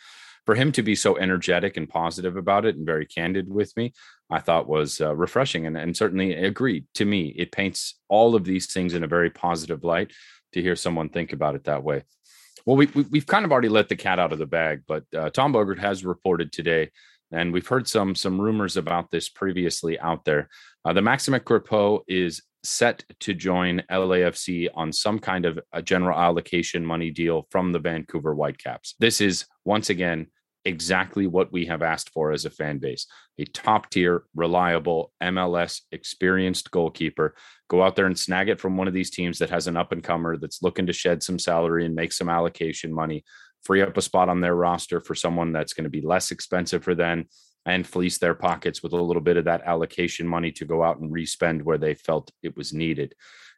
for 0.45 0.55
him 0.55 0.73
to 0.73 0.83
be 0.83 0.95
so 0.95 1.17
energetic 1.17 1.77
and 1.77 1.89
positive 1.89 2.37
about 2.37 2.65
it 2.65 2.77
and 2.77 2.87
very 2.87 3.07
candid 3.07 3.49
with 3.49 3.77
me, 3.77 3.93
I 4.31 4.41
thought 4.41 4.69
was 4.69 5.01
uh, 5.01 5.15
refreshing 5.15 5.67
and, 5.67 5.77
and 5.77 5.97
certainly 5.97 6.35
agreed 6.35 6.87
to 6.95 7.05
me. 7.05 7.29
It 7.37 7.53
paints 7.53 8.01
all 8.09 8.35
of 8.35 8.45
these 8.45 8.73
things 8.73 8.95
in 8.95 9.05
a 9.05 9.09
very 9.09 9.31
positive 9.31 9.85
light 9.85 10.13
to 10.53 10.63
hear 10.63 10.77
someone 10.77 11.09
think 11.09 11.33
about 11.33 11.55
it 11.55 11.65
that 11.65 11.85
way. 11.85 12.03
Well, 12.67 12.77
we, 12.77 12.87
we 12.87 13.19
have 13.19 13.27
kind 13.27 13.45
of 13.45 13.53
already 13.53 13.69
let 13.69 13.89
the 13.89 13.97
cat 13.97 14.19
out 14.19 14.33
of 14.33 14.39
the 14.39 14.47
bag, 14.47 14.83
but 14.87 15.05
uh, 15.17 15.31
Tom 15.31 15.53
Bogert 15.53 15.79
has 15.79 16.05
reported 16.05 16.53
today, 16.53 16.91
and 17.33 17.53
we've 17.53 17.67
heard 17.67 17.89
some 17.89 18.15
some 18.15 18.41
rumors 18.41 18.77
about 18.77 19.11
this 19.11 19.29
previously 19.29 19.99
out 19.99 20.25
there. 20.25 20.49
Uh, 20.85 20.93
the 20.93 21.03
Maximin 21.03 21.41
Crépeau 21.41 22.01
is 22.07 22.43
set 22.65 23.05
to 23.21 23.35
join 23.35 23.83
LAFC 23.91 24.69
on 24.75 24.93
some 24.93 25.19
kind 25.19 25.45
of 25.45 25.59
a 25.73 25.83
general 25.83 26.19
allocation 26.19 26.87
money 26.87 27.11
deal 27.11 27.47
from 27.51 27.73
the 27.73 27.79
Vancouver 27.79 28.35
Whitecaps. 28.35 28.95
This 29.01 29.21
is 29.21 29.47
once 29.65 29.91
again 29.91 30.29
exactly 30.65 31.27
what 31.27 31.53
we 31.53 31.67
have 31.67 31.83
asked 31.83 32.11
for 32.11 32.33
as 32.33 32.45
a 32.45 32.51
fan 32.51 32.79
base 32.79 33.07
a 33.39 33.45
top 33.47 33.91
tier, 33.91 34.25
reliable 34.35 35.13
MLS 35.23 35.81
experienced 35.91 36.71
goalkeeper. 36.71 37.35
Go 37.69 37.83
out 37.83 37.97
there 37.97 38.07
and 38.07 38.19
snag 38.19 38.49
it 38.49 38.61
from 38.61 38.77
one 38.77 38.87
of 38.87 38.95
these 38.95 39.11
teams 39.11 39.39
that 39.39 39.51
has 39.51 39.67
an 39.67 39.77
up 39.77 39.93
and 39.93 40.05
comer 40.05 40.37
that's 40.37 40.63
looking 40.63 40.87
to 40.87 40.93
shed 40.93 41.23
some 41.23 41.39
salary 41.39 41.87
and 41.87 41.95
make 41.95 42.13
some 42.13 42.29
allocation 42.29 42.93
money, 42.93 43.25
free 43.65 43.81
up 43.81 43.97
a 43.97 44.03
spot 44.03 44.29
on 44.29 44.41
their 44.41 44.55
roster 44.55 45.01
for 45.01 45.15
someone 45.15 45.51
that's 45.51 45.73
going 45.73 45.85
to 45.85 45.91
be 45.91 46.03
less 46.03 46.31
expensive 46.31 46.85
for 46.85 46.95
them 46.95 47.25
and 47.65 47.87
fleece 47.87 48.19
their 48.19 48.35
pockets 48.35 48.83
with 48.83 48.93
a 48.93 49.01
little 49.01 49.23
bit 49.23 49.37
of 49.37 49.47
that 49.47 49.63
allocation 49.63 50.27
money 50.27 50.53
to 50.53 50.65
go 50.65 50.83
out 50.83 50.99
and 50.99 51.13
respend 51.13 51.63
where 51.63 51.79
they 51.79 51.95
felt 51.95 52.31
it 52.43 52.57
was 52.57 52.73
needed. 52.73 53.15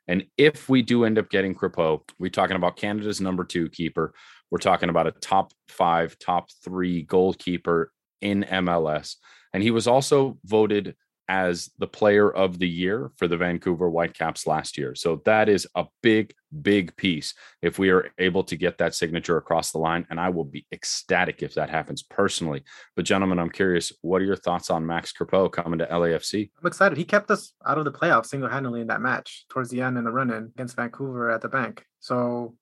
And 0.07 0.27
if 0.37 0.69
we 0.69 0.83
do 0.83 1.05
end 1.05 1.19
up 1.19 1.31
getting 1.31 1.55
Crépeau, 1.55 2.03
we're 2.19 2.31
talking 2.31 2.57
about 2.57 2.77
Canada's 2.77 3.21
number 3.21 3.45
two 3.45 3.71
keeper. 3.71 4.13
We're 4.51 4.59
talking 4.59 4.89
about 4.89 5.07
a 5.07 5.13
top 5.13 5.53
five, 5.69 6.19
top 6.19 6.49
three 6.65 7.03
goalkeeper 7.03 7.93
in 8.21 8.45
MLS. 8.45 9.17
And 9.53 9.63
he 9.63 9.71
was 9.71 9.87
also 9.87 10.39
voted 10.45 10.97
as 11.29 11.71
the 11.79 11.87
player 11.87 12.31
of 12.31 12.59
the 12.59 12.69
year 12.69 13.11
for 13.17 13.27
the 13.27 13.37
Vancouver 13.37 13.89
Whitecaps 13.89 14.47
last 14.47 14.77
year. 14.77 14.95
So 14.95 15.23
that 15.25 15.49
is 15.49 15.67
a 15.75 15.87
big, 16.03 16.35
big 16.61 16.95
piece 16.97 17.35
if 17.63 17.79
we 17.79 17.91
are 17.91 18.11
able 18.19 18.45
to 18.45 18.57
get 18.57 18.79
that 18.79 18.95
signature 18.95 19.37
across 19.37 19.73
the 19.73 19.79
line. 19.79 20.07
And 20.11 20.21
I 20.21 20.29
will 20.29 20.45
be 20.45 20.67
ecstatic 20.73 21.43
if 21.43 21.55
that 21.55 21.71
happens 21.71 22.03
personally. 22.03 22.63
But, 22.95 23.07
gentlemen, 23.07 23.39
I'm 23.39 23.51
curious, 23.51 23.93
what 24.03 24.21
are 24.21 24.27
your 24.27 24.37
thoughts 24.37 24.71
on 24.71 24.87
Max 24.87 25.13
Crépeau 25.13 25.51
coming 25.51 25.79
to 25.79 25.87
LAFC? 25.87 26.51
I'm 26.61 26.67
excited. 26.67 26.99
He 26.99 27.05
kept 27.05 27.31
us 27.31 27.55
out 27.67 27.79
of 27.79 27.85
the 27.85 27.93
playoffs 27.93 28.27
single 28.27 28.51
handedly 28.51 28.83
in 28.83 28.89
that 28.89 29.01
match 29.01 29.47
towards 29.49 29.71
the 29.71 29.81
end 29.81 29.97
in 29.97 30.05
the 30.05 30.13
run 30.13 30.31
in 30.31 30.53
against 30.55 30.77
Vancouver 30.77 31.31
at 31.31 31.41
the 31.41 31.49
bank. 31.49 31.87
So, 32.01 32.55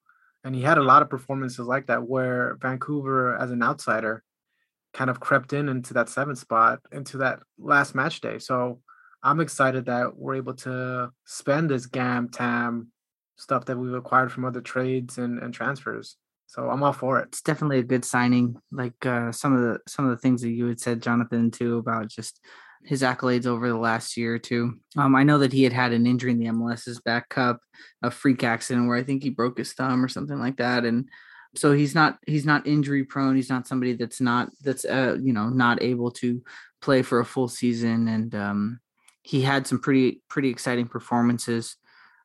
and 0.45 0.55
he 0.55 0.63
had 0.63 0.79
a 0.79 0.83
lot 0.83 1.03
of 1.03 1.11
performances 1.11 1.67
like 1.67 1.87
that 1.87 2.03
where 2.03 2.57
Vancouver, 2.61 3.37
as 3.37 3.51
an 3.51 3.63
outsider, 3.63 4.23
kind 4.93 5.11
of 5.11 5.21
crept 5.21 5.53
in 5.53 5.69
into 5.69 5.95
that 5.95 6.09
seventh 6.09 6.39
spot 6.39 6.81
into 6.93 7.19
that 7.19 7.41
last 7.59 7.95
match 7.95 8.21
day. 8.21 8.39
So 8.39 8.81
I'm 9.23 9.41
excited 9.41 9.87
that 9.87 10.17
we're 10.17 10.35
able 10.37 10.55
to 10.55 11.11
spend 11.25 11.71
this 11.71 11.87
GAM, 11.87 12.29
TAM 12.29 12.89
stuff 13.37 13.65
that 13.67 13.79
we've 13.79 13.95
acquired 13.95 14.33
from 14.33 14.45
other 14.45 14.61
trades 14.61 15.19
and, 15.19 15.39
and 15.39 15.55
transfers. 15.55 16.17
So 16.47 16.69
I'm 16.69 16.83
all 16.83 16.93
for 16.93 17.19
it. 17.21 17.29
It's 17.29 17.41
definitely 17.41 17.79
a 17.79 17.85
good 17.85 18.05
signing. 18.05 18.57
Like 18.71 19.07
uh, 19.07 19.33
some 19.33 19.55
of 19.55 19.63
the 19.63 19.79
some 19.89 20.05
of 20.05 20.11
the 20.11 20.19
things 20.19 20.43
that 20.43 20.51
you 20.51 20.67
had 20.67 20.81
said, 20.81 21.01
Jonathan, 21.01 21.51
too, 21.51 21.79
about 21.79 22.09
just 22.09 22.41
his 22.85 23.03
accolades 23.03 23.47
over 23.47 23.69
the 23.69 23.79
last 23.79 24.17
year 24.17 24.35
or 24.35 24.39
two. 24.39 24.79
Um, 24.97 25.15
I 25.15 25.23
know 25.23 25.39
that 25.39 25.53
he 25.53 25.63
had 25.63 25.73
had 25.73 25.93
an 25.93 26.07
injury 26.07 26.33
in 26.33 26.39
the 26.39 26.47
MLS's 26.47 27.01
back 27.01 27.29
cup, 27.29 27.61
a 28.03 28.11
freak 28.11 28.43
accident 28.43 28.89
where 28.89 28.97
I 28.97 29.03
think 29.03 29.23
he 29.23 29.31
broke 29.31 29.59
his 29.59 29.73
thumb 29.73 30.05
or 30.05 30.09
something 30.09 30.39
like 30.39 30.57
that, 30.57 30.85
and 30.85 31.09
so 31.55 31.73
he's 31.73 31.95
not 31.95 32.19
he's 32.27 32.47
not 32.47 32.67
injury 32.67 33.05
prone 33.05 33.37
he's 33.37 33.51
not 33.51 33.67
somebody 33.67 33.93
that's 33.93 34.21
not 34.21 34.51
that's 34.63 34.85
uh 34.85 35.17
you 35.21 35.33
know 35.33 35.49
not 35.49 35.83
able 35.83 36.11
to 36.11 36.43
play 36.81 37.03
for 37.03 37.21
a 37.21 37.25
full 37.25 37.49
season 37.49 38.09
and 38.09 38.35
um 38.35 38.81
he 39.23 39.43
had 39.43 39.67
some 39.67 39.79
pretty 39.79 40.23
pretty 40.29 40.49
exciting 40.49 40.87
performances 40.87 41.77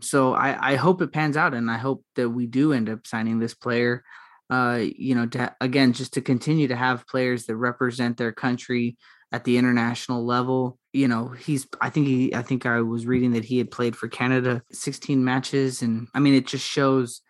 so 0.01 0.33
i 0.33 0.73
i 0.73 0.75
hope 0.75 1.01
it 1.01 1.11
pans 1.11 1.37
out 1.37 1.53
and 1.53 1.69
i 1.69 1.77
hope 1.77 2.03
that 2.15 2.29
we 2.29 2.45
do 2.45 2.73
end 2.73 2.89
up 2.89 3.05
signing 3.05 3.39
this 3.39 3.53
player 3.53 4.03
uh 4.49 4.79
you 4.81 5.13
know 5.13 5.25
to 5.25 5.53
again 5.59 5.93
just 5.93 6.13
to 6.13 6.21
continue 6.21 6.67
to 6.67 6.75
have 6.75 7.07
players 7.07 7.45
that 7.45 7.55
represent 7.55 8.17
their 8.17 8.31
country 8.31 8.97
at 9.31 9.43
the 9.43 9.57
international 9.57 10.25
level 10.25 10.79
you 10.93 11.07
know 11.07 11.27
he's 11.27 11.67
i 11.81 11.89
think 11.89 12.07
he 12.07 12.33
i 12.33 12.41
think 12.41 12.65
i 12.65 12.81
was 12.81 13.05
reading 13.05 13.31
that 13.31 13.45
he 13.45 13.57
had 13.57 13.69
played 13.69 13.95
for 13.95 14.07
canada 14.07 14.61
16 14.71 15.23
matches 15.23 15.81
and 15.81 16.07
i 16.13 16.19
mean 16.19 16.33
it 16.33 16.47
just 16.47 16.65
shows 16.65 17.21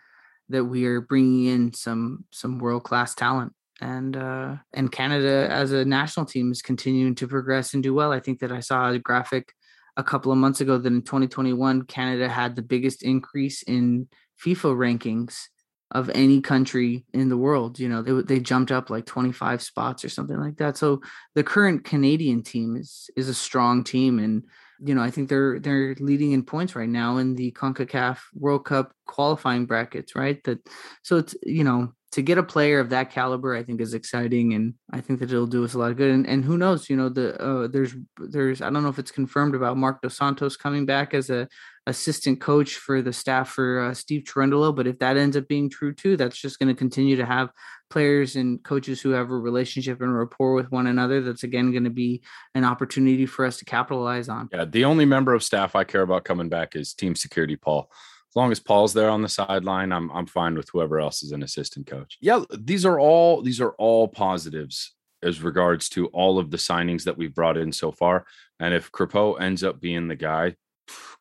that 0.50 0.64
we 0.64 0.86
are 0.86 1.02
bringing 1.02 1.46
in 1.46 1.74
some 1.74 2.26
some 2.32 2.60
world 2.60 2.84
class 2.84 3.16
talent 3.16 3.54
and 3.82 4.18
uh 4.18 4.56
and 4.74 4.92
Canada 4.92 5.48
as 5.50 5.72
a 5.72 5.86
national 5.86 6.26
team 6.26 6.52
is 6.52 6.62
continuing 6.62 7.16
to 7.16 7.28
progress 7.28 7.74
and 7.74 7.84
do 7.84 7.94
well. 7.94 8.12
I 8.12 8.20
think 8.20 8.40
that 8.40 8.52
I 8.52 8.60
saw 8.60 8.90
a 8.90 9.00
graphic 9.00 9.54
a 9.96 10.04
couple 10.04 10.32
of 10.32 10.38
months 10.38 10.62
ago 10.62 10.78
that 10.78 10.88
in 10.88 11.02
2021 11.02 11.84
Canada 11.84 12.30
had 12.30 12.56
the 12.56 12.62
biggest 12.62 13.04
increase 13.04 13.62
in 13.64 14.08
FIFA 14.44 14.76
rankings 14.76 15.48
of 15.92 16.10
any 16.14 16.42
country 16.42 17.06
in 17.14 17.30
the 17.30 17.38
world. 17.38 17.80
You 17.80 17.90
know, 17.90 18.02
they 18.02 18.36
they 18.36 18.40
jumped 18.40 18.72
up 18.72 18.90
like 18.90 19.06
25 19.06 19.62
spots 19.62 20.04
or 20.04 20.10
something 20.10 20.40
like 20.40 20.58
that. 20.58 20.78
So 20.78 21.02
the 21.36 21.44
current 21.44 21.84
Canadian 21.84 22.44
team 22.44 22.76
is 22.76 23.10
is 23.16 23.30
a 23.30 23.34
strong 23.34 23.84
team 23.84 24.20
and 24.20 24.44
you 24.80 24.94
know, 24.94 25.02
I 25.02 25.10
think 25.10 25.30
they're 25.30 25.60
they're 25.60 25.96
leading 26.00 26.34
in 26.34 26.44
points 26.44 26.76
right 26.76 26.90
now 26.90 27.18
in 27.18 27.36
the 27.36 27.52
CONCACAF 27.52 28.20
World 28.36 28.66
Cup 28.66 28.94
qualifying 29.08 29.66
brackets, 29.66 30.16
right? 30.16 30.44
That 30.44 30.60
so 31.02 31.18
it's 31.18 31.36
you 31.44 31.64
know, 31.64 31.94
to 32.12 32.22
get 32.22 32.38
a 32.38 32.44
player 32.44 32.80
of 32.80 32.90
that 32.92 33.12
caliber, 33.12 33.56
I 33.56 33.64
think 33.64 33.82
is 33.82 33.94
exciting, 33.94 34.54
and 34.54 34.76
I 34.92 35.02
think 35.02 35.20
that 35.20 35.32
it'll 35.32 35.48
do 35.48 35.66
us 35.66 35.74
a 35.74 35.80
lot 35.80 35.92
of 35.92 35.98
good. 35.98 36.12
And, 36.12 36.28
and 36.28 36.46
who 36.46 36.58
knows, 36.58 36.90
you 36.90 36.96
know, 36.96 37.10
the 37.10 37.42
uh, 37.42 37.68
there's 37.68 37.96
there's 38.18 38.62
I 38.62 38.70
don't 38.70 38.84
know 38.84 38.90
if 38.90 39.00
it's 39.00 39.12
confirmed 39.12 39.56
about 39.56 39.78
Marc 39.78 40.02
Dos 40.02 40.16
Santos 40.16 40.58
coming 40.58 40.86
back 40.86 41.14
as 41.14 41.30
a 41.30 41.48
assistant 41.88 42.40
coach 42.40 42.76
for 42.76 43.02
the 43.02 43.14
staff 43.14 43.50
for 43.50 43.82
uh, 43.82 43.94
Steve 43.94 44.24
Cherundolo, 44.24 44.76
but 44.76 44.86
if 44.86 45.00
that 45.00 45.18
ends 45.18 45.36
up 45.36 45.48
being 45.48 45.70
true 45.70 45.94
too, 45.94 46.18
that's 46.18 46.38
just 46.38 46.60
going 46.60 46.68
to 46.68 46.78
continue 46.78 47.16
to 47.16 47.26
have 47.26 47.50
players 47.90 48.36
and 48.36 48.62
coaches 48.64 49.02
who 49.02 49.12
have 49.12 49.32
a 49.32 49.38
relationship 49.38 50.02
and 50.02 50.16
rapport 50.16 50.54
with 50.54 50.70
one 50.72 50.88
another. 50.88 51.22
That's 51.22 51.44
again 51.44 51.72
going 51.72 51.86
to 51.86 51.90
be 51.90 52.22
an 52.54 52.66
opportunity 52.66 53.26
for 53.26 53.46
us 53.46 53.58
to 53.58 53.66
capitalize 53.66 54.30
on. 54.30 54.50
Yeah, 54.52 54.66
the 54.66 54.86
only 54.86 55.06
member 55.06 55.34
of 55.34 55.44
staff 55.44 55.76
I 55.76 55.84
care 55.84 56.02
about 56.02 56.26
coming 56.26 56.50
back 56.50 56.76
is 56.76 56.94
team 56.94 57.16
security, 57.16 57.56
Paul 57.56 57.90
as 58.30 58.36
long 58.36 58.52
as 58.52 58.60
Paul's 58.60 58.94
there 58.94 59.10
on 59.10 59.22
the 59.22 59.30
sideline, 59.30 59.92
I'm 59.94 60.12
I'm 60.12 60.26
fine 60.26 60.56
with 60.56 60.70
whoever 60.70 61.00
else 61.00 61.24
is 61.24 61.32
an 61.32 61.44
assistant 61.44 61.88
coach. 61.88 62.18
Yeah, 62.22 62.44
these 62.60 62.86
are 62.86 63.00
all 63.00 63.42
these 63.42 63.62
are 63.62 63.72
all 63.78 64.08
positives 64.08 64.94
as 65.24 65.42
regards 65.42 65.90
to 65.90 66.08
all 66.08 66.38
of 66.38 66.52
the 66.52 66.58
signings 66.58 67.04
that 67.06 67.18
we've 67.18 67.34
brought 67.34 67.58
in 67.58 67.72
so 67.72 67.92
far. 67.92 68.26
And 68.60 68.74
if 68.74 68.92
Crépeau 68.92 69.42
ends 69.42 69.64
up 69.64 69.80
being 69.80 70.08
the 70.08 70.16
guy, 70.16 70.56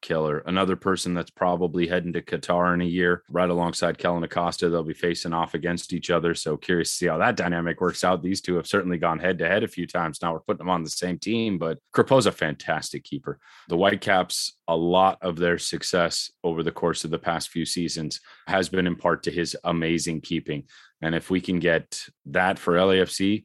killer. 0.02 0.38
Another 0.46 0.76
person 0.76 1.14
that's 1.14 1.31
probably 1.31 1.87
heading 1.87 2.12
to 2.12 2.22
Qatar 2.22 2.74
in 2.74 2.81
a 2.81 2.85
year, 2.85 3.22
right 3.31 3.48
alongside 3.48 3.98
Kellyn 3.98 4.24
Acosta. 4.24 4.68
They'll 4.68 4.83
be 4.83 4.94
facing 4.94 5.33
off 5.33 5.55
against 5.55 5.92
each 5.92 6.11
other. 6.11 6.35
So 6.35 6.57
curious 6.57 6.90
to 6.90 6.96
see 6.96 7.07
how 7.07 7.18
that 7.18 7.37
dynamic 7.37 7.81
works 7.81 8.05
out. 8.05 8.22
These 8.22 8.40
two 8.40 8.57
have 8.57 8.66
certainly 8.66 8.98
gone 8.98 9.18
head 9.18 9.38
to 9.38 9.48
head 9.48 9.64
a 9.64 9.68
few 9.68 9.87
times. 9.87 10.20
Now 10.22 10.33
we're 10.33 10.40
putting 10.40 10.59
them 10.59 10.70
on 10.70 10.83
the 10.83 10.90
same 10.90 11.18
team, 11.18 11.59
but 11.59 11.79
Crépeau's 11.94 12.26
a 12.26 12.33
fantastic 12.33 13.05
keeper. 13.05 13.38
The 13.68 13.76
Whitecaps, 13.76 14.57
a 14.68 14.76
lot 14.76 15.18
of 15.22 15.37
their 15.37 15.59
success 15.59 16.31
over 16.44 16.62
the 16.62 16.72
course 16.72 17.05
of 17.05 17.11
the 17.11 17.18
past 17.18 17.48
few 17.48 17.64
seasons 17.64 18.20
has 18.46 18.68
been 18.68 18.87
in 18.87 18.96
part 18.96 19.22
to 19.24 19.31
his 19.31 19.57
amazing 19.64 20.20
keeping. 20.20 20.64
And 21.02 21.14
if 21.14 21.31
we 21.31 21.40
can 21.40 21.59
get 21.59 22.07
that 22.26 22.59
for 22.59 22.74
LAFC, 22.74 23.44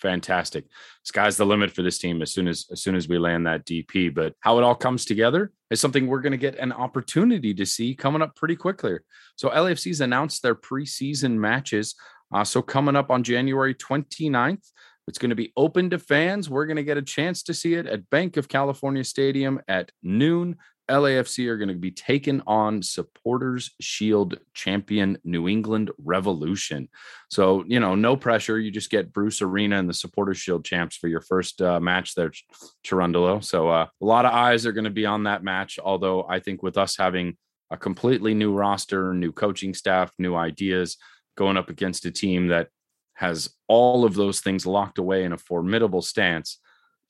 fantastic. 0.00 0.64
Sky's 1.04 1.36
the 1.36 1.46
limit 1.46 1.70
for 1.70 1.82
this 1.82 1.98
team 1.98 2.22
as 2.22 2.32
soon 2.32 2.48
as 2.48 2.66
as 2.70 2.82
soon 2.82 2.94
as 2.94 3.08
we 3.08 3.18
land 3.18 3.46
that 3.46 3.66
DP. 3.66 4.14
But 4.14 4.34
how 4.40 4.58
it 4.58 4.64
all 4.64 4.74
comes 4.74 5.04
together 5.04 5.52
is 5.70 5.80
something 5.80 6.06
we're 6.06 6.20
going 6.20 6.32
to 6.32 6.38
get 6.38 6.58
an 6.58 6.72
opportunity 6.72 7.52
to 7.54 7.66
see 7.66 7.94
coming 7.94 8.22
up 8.22 8.34
pretty 8.36 8.56
quickly. 8.56 8.98
So 9.36 9.50
LAFC's 9.50 10.00
announced 10.00 10.42
their 10.42 10.54
preseason 10.54 11.32
matches. 11.32 11.94
Uh, 12.32 12.44
so 12.44 12.62
coming 12.62 12.96
up 12.96 13.10
on 13.10 13.22
January 13.22 13.74
29th, 13.74 14.70
it's 15.06 15.18
going 15.18 15.30
to 15.30 15.36
be 15.36 15.52
open 15.56 15.90
to 15.90 15.98
fans. 15.98 16.50
We're 16.50 16.66
going 16.66 16.76
to 16.76 16.84
get 16.84 16.98
a 16.98 17.02
chance 17.02 17.42
to 17.44 17.54
see 17.54 17.74
it 17.74 17.86
at 17.86 18.10
Bank 18.10 18.36
of 18.36 18.48
California 18.48 19.04
Stadium 19.04 19.60
at 19.66 19.90
noon. 20.02 20.56
LAFC 20.88 21.46
are 21.48 21.56
going 21.56 21.68
to 21.68 21.74
be 21.74 21.90
taking 21.90 22.42
on 22.46 22.82
Supporters 22.82 23.70
Shield 23.80 24.38
champion 24.54 25.18
New 25.24 25.48
England 25.48 25.90
Revolution. 25.98 26.88
So, 27.28 27.64
you 27.66 27.80
know, 27.80 27.94
no 27.94 28.16
pressure. 28.16 28.58
You 28.58 28.70
just 28.70 28.90
get 28.90 29.12
Bruce 29.12 29.42
Arena 29.42 29.78
and 29.78 29.88
the 29.88 29.94
Supporters 29.94 30.38
Shield 30.38 30.64
champs 30.64 30.96
for 30.96 31.08
your 31.08 31.20
first 31.20 31.60
uh, 31.60 31.78
match 31.78 32.14
there, 32.14 32.32
Cherundolo. 32.84 33.44
So, 33.44 33.68
uh, 33.68 33.86
a 34.00 34.04
lot 34.04 34.24
of 34.24 34.32
eyes 34.32 34.66
are 34.66 34.72
going 34.72 34.84
to 34.84 34.90
be 34.90 35.06
on 35.06 35.24
that 35.24 35.44
match. 35.44 35.78
Although, 35.82 36.26
I 36.28 36.40
think 36.40 36.62
with 36.62 36.78
us 36.78 36.96
having 36.96 37.36
a 37.70 37.76
completely 37.76 38.34
new 38.34 38.54
roster, 38.54 39.12
new 39.12 39.32
coaching 39.32 39.74
staff, 39.74 40.12
new 40.18 40.34
ideas, 40.34 40.96
going 41.36 41.56
up 41.56 41.70
against 41.70 42.06
a 42.06 42.10
team 42.10 42.48
that 42.48 42.68
has 43.14 43.50
all 43.66 44.04
of 44.04 44.14
those 44.14 44.40
things 44.40 44.64
locked 44.64 44.98
away 44.98 45.24
in 45.24 45.32
a 45.32 45.38
formidable 45.38 46.02
stance 46.02 46.58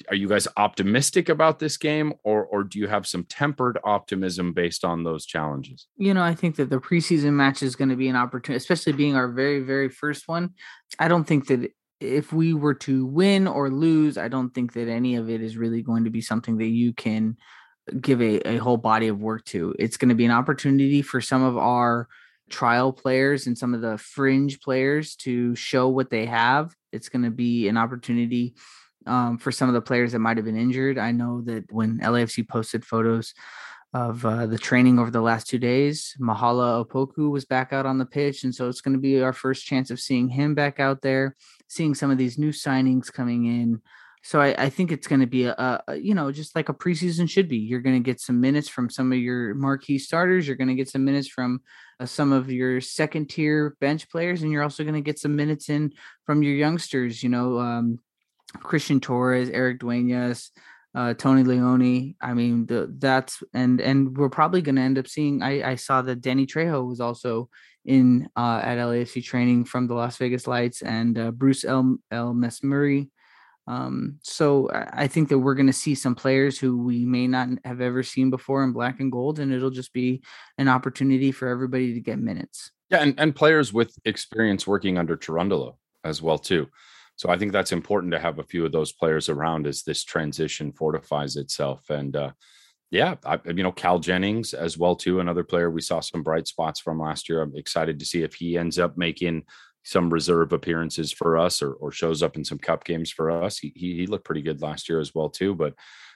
are 0.08 0.14
you 0.14 0.28
guys 0.28 0.46
optimistic 0.56 1.28
about 1.28 1.58
this 1.58 1.76
game 1.76 2.12
or 2.24 2.44
or 2.44 2.64
do 2.64 2.78
you 2.78 2.86
have 2.86 3.06
some 3.06 3.24
tempered 3.24 3.78
optimism 3.84 4.52
based 4.52 4.84
on 4.84 5.04
those 5.04 5.26
challenges? 5.26 5.88
You 5.96 6.14
know 6.14 6.22
i 6.22 6.34
think 6.34 6.56
that 6.56 6.70
the 6.70 6.78
preseason 6.78 7.32
match 7.32 7.62
is 7.62 7.76
going 7.76 7.90
to 7.90 7.96
be 7.96 8.08
an 8.08 8.16
opportunity 8.16 8.58
especially 8.58 8.92
being 8.92 9.16
our 9.16 9.28
very 9.28 9.60
very 9.60 9.88
first 9.88 10.28
one. 10.28 10.50
I 10.98 11.08
don't 11.08 11.24
think 11.24 11.48
that 11.48 11.72
if 12.00 12.32
we 12.32 12.54
were 12.54 12.74
to 12.74 13.06
win 13.06 13.48
or 13.48 13.70
lose 13.70 14.16
i 14.16 14.28
don't 14.28 14.50
think 14.50 14.72
that 14.74 14.88
any 14.88 15.16
of 15.16 15.28
it 15.28 15.42
is 15.42 15.56
really 15.56 15.82
going 15.82 16.04
to 16.04 16.10
be 16.10 16.20
something 16.20 16.56
that 16.58 16.68
you 16.68 16.92
can 16.92 17.36
give 18.00 18.20
a, 18.20 18.46
a 18.48 18.56
whole 18.58 18.76
body 18.76 19.08
of 19.08 19.20
work 19.20 19.44
to. 19.46 19.74
It's 19.78 19.96
going 19.96 20.08
to 20.10 20.14
be 20.14 20.24
an 20.24 20.30
opportunity 20.30 21.02
for 21.02 21.20
some 21.20 21.42
of 21.42 21.56
our 21.56 22.08
trial 22.50 22.92
players 22.92 23.46
and 23.46 23.56
some 23.56 23.74
of 23.74 23.80
the 23.80 23.98
fringe 23.98 24.60
players 24.60 25.16
to 25.16 25.54
show 25.54 25.88
what 25.88 26.10
they 26.10 26.26
have. 26.26 26.74
It's 26.92 27.08
going 27.08 27.24
to 27.24 27.30
be 27.30 27.68
an 27.68 27.76
opportunity 27.76 28.54
um, 29.06 29.38
for 29.38 29.52
some 29.52 29.68
of 29.68 29.74
the 29.74 29.80
players 29.80 30.12
that 30.12 30.18
might 30.18 30.36
have 30.36 30.46
been 30.46 30.56
injured. 30.56 30.98
I 30.98 31.12
know 31.12 31.42
that 31.42 31.72
when 31.72 31.98
LAFC 31.98 32.48
posted 32.48 32.84
photos 32.84 33.34
of 33.94 34.24
uh, 34.24 34.46
the 34.46 34.58
training 34.58 34.98
over 34.98 35.10
the 35.10 35.20
last 35.20 35.48
two 35.48 35.58
days, 35.58 36.14
Mahala 36.20 36.84
Opoku 36.84 37.30
was 37.30 37.44
back 37.44 37.72
out 37.72 37.86
on 37.86 37.98
the 37.98 38.04
pitch. 38.04 38.44
And 38.44 38.54
so 38.54 38.68
it's 38.68 38.82
going 38.82 38.94
to 38.94 39.00
be 39.00 39.22
our 39.22 39.32
first 39.32 39.64
chance 39.64 39.90
of 39.90 40.00
seeing 40.00 40.28
him 40.28 40.54
back 40.54 40.78
out 40.78 41.00
there, 41.00 41.36
seeing 41.68 41.94
some 41.94 42.10
of 42.10 42.18
these 42.18 42.38
new 42.38 42.50
signings 42.50 43.12
coming 43.12 43.46
in. 43.46 43.80
So 44.22 44.40
I, 44.40 44.64
I 44.64 44.68
think 44.68 44.92
it's 44.92 45.06
going 45.06 45.20
to 45.20 45.26
be 45.26 45.44
a, 45.44 45.82
a, 45.88 45.96
you 45.96 46.14
know, 46.14 46.30
just 46.32 46.54
like 46.54 46.68
a 46.68 46.74
preseason 46.74 47.30
should 47.30 47.48
be. 47.48 47.56
You're 47.56 47.80
going 47.80 47.96
to 47.96 48.04
get 48.04 48.20
some 48.20 48.40
minutes 48.40 48.68
from 48.68 48.90
some 48.90 49.10
of 49.12 49.18
your 49.18 49.54
marquee 49.54 49.98
starters. 49.98 50.46
You're 50.46 50.56
going 50.56 50.68
to 50.68 50.74
get 50.74 50.90
some 50.90 51.04
minutes 51.04 51.28
from 51.28 51.62
uh, 51.98 52.04
some 52.04 52.32
of 52.32 52.50
your 52.50 52.80
second 52.80 53.30
tier 53.30 53.76
bench 53.80 54.10
players, 54.10 54.42
and 54.42 54.52
you're 54.52 54.62
also 54.62 54.82
going 54.82 54.94
to 54.94 55.00
get 55.00 55.18
some 55.18 55.36
minutes 55.36 55.70
in 55.70 55.92
from 56.26 56.42
your 56.42 56.54
youngsters. 56.54 57.22
You 57.22 57.28
know, 57.30 57.58
um, 57.58 58.00
Christian 58.54 59.00
Torres, 59.00 59.50
Erik 59.50 59.80
Dueñas, 59.80 60.50
uh, 60.94 61.14
Tony 61.14 61.42
Leone. 61.42 62.14
I 62.20 62.34
mean, 62.34 62.66
the, 62.66 62.94
that's 62.98 63.42
and 63.52 63.80
and 63.80 64.16
we're 64.16 64.30
probably 64.30 64.62
going 64.62 64.76
to 64.76 64.82
end 64.82 64.98
up 64.98 65.08
seeing. 65.08 65.42
I, 65.42 65.70
I 65.72 65.74
saw 65.74 66.02
that 66.02 66.20
Danny 66.20 66.46
Trejo 66.46 66.86
was 66.86 67.00
also 67.00 67.48
in 67.84 68.28
uh, 68.36 68.60
at 68.62 68.78
LAFC 68.78 69.22
training 69.22 69.64
from 69.64 69.86
the 69.86 69.94
Las 69.94 70.16
Vegas 70.16 70.46
Lights 70.46 70.82
and 70.82 71.18
uh, 71.18 71.30
Bruce 71.30 71.64
L. 71.64 71.98
L. 72.10 72.34
Mesmuri. 72.34 73.10
Um, 73.66 74.18
so 74.22 74.70
I 74.72 75.08
think 75.08 75.28
that 75.28 75.38
we're 75.38 75.54
going 75.54 75.66
to 75.66 75.74
see 75.74 75.94
some 75.94 76.14
players 76.14 76.58
who 76.58 76.82
we 76.82 77.04
may 77.04 77.26
not 77.26 77.48
have 77.66 77.82
ever 77.82 78.02
seen 78.02 78.30
before 78.30 78.64
in 78.64 78.72
black 78.72 78.98
and 78.98 79.12
gold, 79.12 79.38
and 79.38 79.52
it'll 79.52 79.68
just 79.68 79.92
be 79.92 80.22
an 80.56 80.68
opportunity 80.68 81.32
for 81.32 81.48
everybody 81.48 81.92
to 81.92 82.00
get 82.00 82.18
minutes. 82.18 82.70
Yeah, 82.88 83.02
and, 83.02 83.14
and 83.18 83.36
players 83.36 83.70
with 83.70 83.94
experience 84.06 84.66
working 84.66 84.96
under 84.96 85.18
Cherundolo 85.18 85.76
as 86.02 86.22
well 86.22 86.38
too. 86.38 86.68
So 87.18 87.28
I 87.30 87.36
think 87.36 87.50
that's 87.50 87.72
important 87.72 88.12
to 88.12 88.20
have 88.20 88.38
a 88.38 88.44
few 88.44 88.64
of 88.64 88.70
those 88.70 88.92
players 88.92 89.28
around 89.28 89.66
as 89.66 89.82
this 89.82 90.04
transition 90.04 90.72
fortifies 90.72 91.34
itself. 91.34 91.90
And 91.90 92.14
uh, 92.14 92.30
yeah, 92.92 93.16
I, 93.26 93.40
you 93.44 93.64
know 93.64 93.72
Cal 93.72 93.98
Jennings 93.98 94.54
as 94.54 94.78
well 94.78 94.94
too, 94.94 95.18
another 95.18 95.42
player 95.42 95.68
we 95.68 95.80
saw 95.80 95.98
some 95.98 96.22
bright 96.22 96.46
spots 96.46 96.78
from 96.78 97.00
last 97.00 97.28
year. 97.28 97.42
I'm 97.42 97.56
excited 97.56 97.98
to 97.98 98.06
see 98.06 98.22
if 98.22 98.34
he 98.34 98.56
ends 98.56 98.78
up 98.78 98.96
making 98.96 99.42
some 99.82 100.10
reserve 100.10 100.52
appearances 100.52 101.10
for 101.10 101.36
us 101.36 101.60
or, 101.60 101.72
or 101.72 101.90
shows 101.90 102.22
up 102.22 102.36
in 102.36 102.44
some 102.44 102.58
cup 102.58 102.84
games 102.84 103.10
for 103.10 103.30
us. 103.30 103.58
He, 103.58 103.72
he, 103.74 103.96
he 103.96 104.06
looked 104.06 104.24
pretty 104.24 104.42
good 104.42 104.62
last 104.62 104.88
year 104.88 105.00
as 105.00 105.12
well 105.12 105.28
too. 105.28 105.56
But 105.56 105.74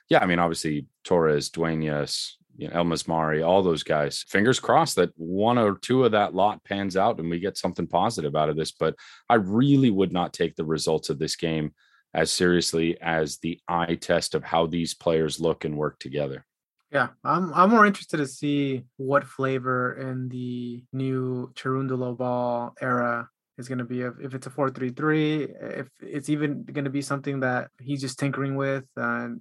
yeah, 0.08 0.20
I 0.20 0.26
mean 0.26 0.38
obviously 0.38 0.86
Torres, 1.02 1.50
Dueñas, 1.50 2.34
you 2.62 2.68
know, 2.68 3.42
all 3.44 3.62
those 3.62 3.82
guys. 3.82 4.24
Fingers 4.28 4.60
crossed 4.60 4.96
that 4.96 5.10
one 5.16 5.58
or 5.58 5.78
two 5.78 6.04
of 6.04 6.12
that 6.12 6.34
lot 6.34 6.62
pans 6.64 6.96
out 6.96 7.18
and 7.18 7.28
we 7.28 7.38
get 7.38 7.58
something 7.58 7.86
positive 7.86 8.36
out 8.36 8.48
of 8.48 8.56
this. 8.56 8.72
But 8.72 8.94
I 9.28 9.34
really 9.34 9.90
would 9.90 10.12
not 10.12 10.32
take 10.32 10.56
the 10.56 10.64
results 10.64 11.10
of 11.10 11.18
this 11.18 11.36
game 11.36 11.72
as 12.14 12.30
seriously 12.30 13.00
as 13.00 13.38
the 13.38 13.58
eye 13.68 13.94
test 14.00 14.34
of 14.34 14.44
how 14.44 14.66
these 14.66 14.94
players 14.94 15.40
look 15.40 15.64
and 15.64 15.76
work 15.76 15.98
together. 15.98 16.44
Yeah, 16.90 17.08
I'm 17.24 17.54
I'm 17.54 17.70
more 17.70 17.86
interested 17.86 18.18
to 18.18 18.26
see 18.26 18.84
what 18.98 19.24
flavor 19.24 19.94
in 19.94 20.28
the 20.28 20.84
new 20.92 21.50
Cherundolo 21.54 22.16
ball 22.16 22.74
era 22.82 23.30
is 23.56 23.68
going 23.68 23.78
to 23.78 23.84
be 23.84 24.02
if, 24.02 24.14
if 24.20 24.34
it's 24.34 24.46
a 24.46 24.50
4-3-3 24.50 25.78
if 25.78 25.88
it's 26.00 26.28
even 26.28 26.64
going 26.64 26.84
to 26.84 26.90
be 26.90 27.02
something 27.02 27.40
that 27.40 27.68
he's 27.80 28.00
just 28.00 28.18
tinkering 28.18 28.56
with 28.56 28.84
and 28.96 29.40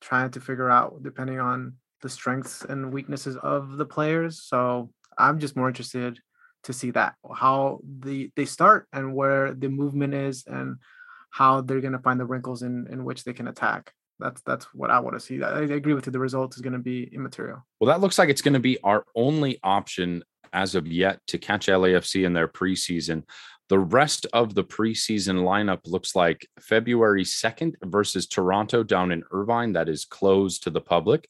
trying 0.00 0.30
to 0.30 0.40
figure 0.40 0.70
out 0.70 1.02
depending 1.02 1.40
on 1.40 1.74
the 2.02 2.08
strengths 2.08 2.62
and 2.64 2.92
weaknesses 2.92 3.36
of 3.36 3.76
the 3.76 3.86
players. 3.86 4.42
So 4.42 4.90
I'm 5.18 5.38
just 5.38 5.56
more 5.56 5.68
interested 5.68 6.18
to 6.64 6.72
see 6.72 6.90
that 6.90 7.14
how 7.34 7.80
the 8.00 8.30
they 8.36 8.44
start 8.44 8.88
and 8.92 9.14
where 9.14 9.54
the 9.54 9.68
movement 9.68 10.14
is 10.14 10.44
and 10.46 10.76
how 11.30 11.60
they're 11.60 11.80
going 11.80 11.92
to 11.92 11.98
find 11.98 12.18
the 12.18 12.26
wrinkles 12.26 12.62
in 12.62 12.86
in 12.90 13.04
which 13.04 13.24
they 13.24 13.32
can 13.32 13.48
attack. 13.48 13.92
That's 14.18 14.40
that's 14.42 14.66
what 14.74 14.90
I 14.90 15.00
want 15.00 15.16
to 15.16 15.20
see. 15.20 15.42
I, 15.42 15.60
I 15.60 15.62
agree 15.62 15.94
with 15.94 16.06
you. 16.06 16.12
The 16.12 16.18
result 16.18 16.54
is 16.56 16.62
going 16.62 16.72
to 16.72 16.78
be 16.78 17.04
immaterial. 17.12 17.64
Well, 17.80 17.88
that 17.88 18.00
looks 18.00 18.18
like 18.18 18.28
it's 18.28 18.42
going 18.42 18.54
to 18.54 18.60
be 18.60 18.78
our 18.82 19.04
only 19.14 19.58
option 19.62 20.22
as 20.52 20.74
of 20.74 20.86
yet 20.86 21.20
to 21.28 21.38
catch 21.38 21.66
LAFC 21.66 22.24
in 22.24 22.32
their 22.32 22.48
preseason. 22.48 23.24
The 23.68 23.78
rest 23.78 24.26
of 24.32 24.54
the 24.54 24.64
preseason 24.64 25.42
lineup 25.42 25.80
looks 25.86 26.14
like 26.14 26.46
February 26.60 27.24
2nd 27.24 27.74
versus 27.84 28.26
Toronto 28.26 28.82
down 28.82 29.10
in 29.10 29.24
Irvine. 29.32 29.72
That 29.72 29.88
is 29.88 30.04
closed 30.04 30.62
to 30.62 30.70
the 30.70 30.80
public. 30.80 31.28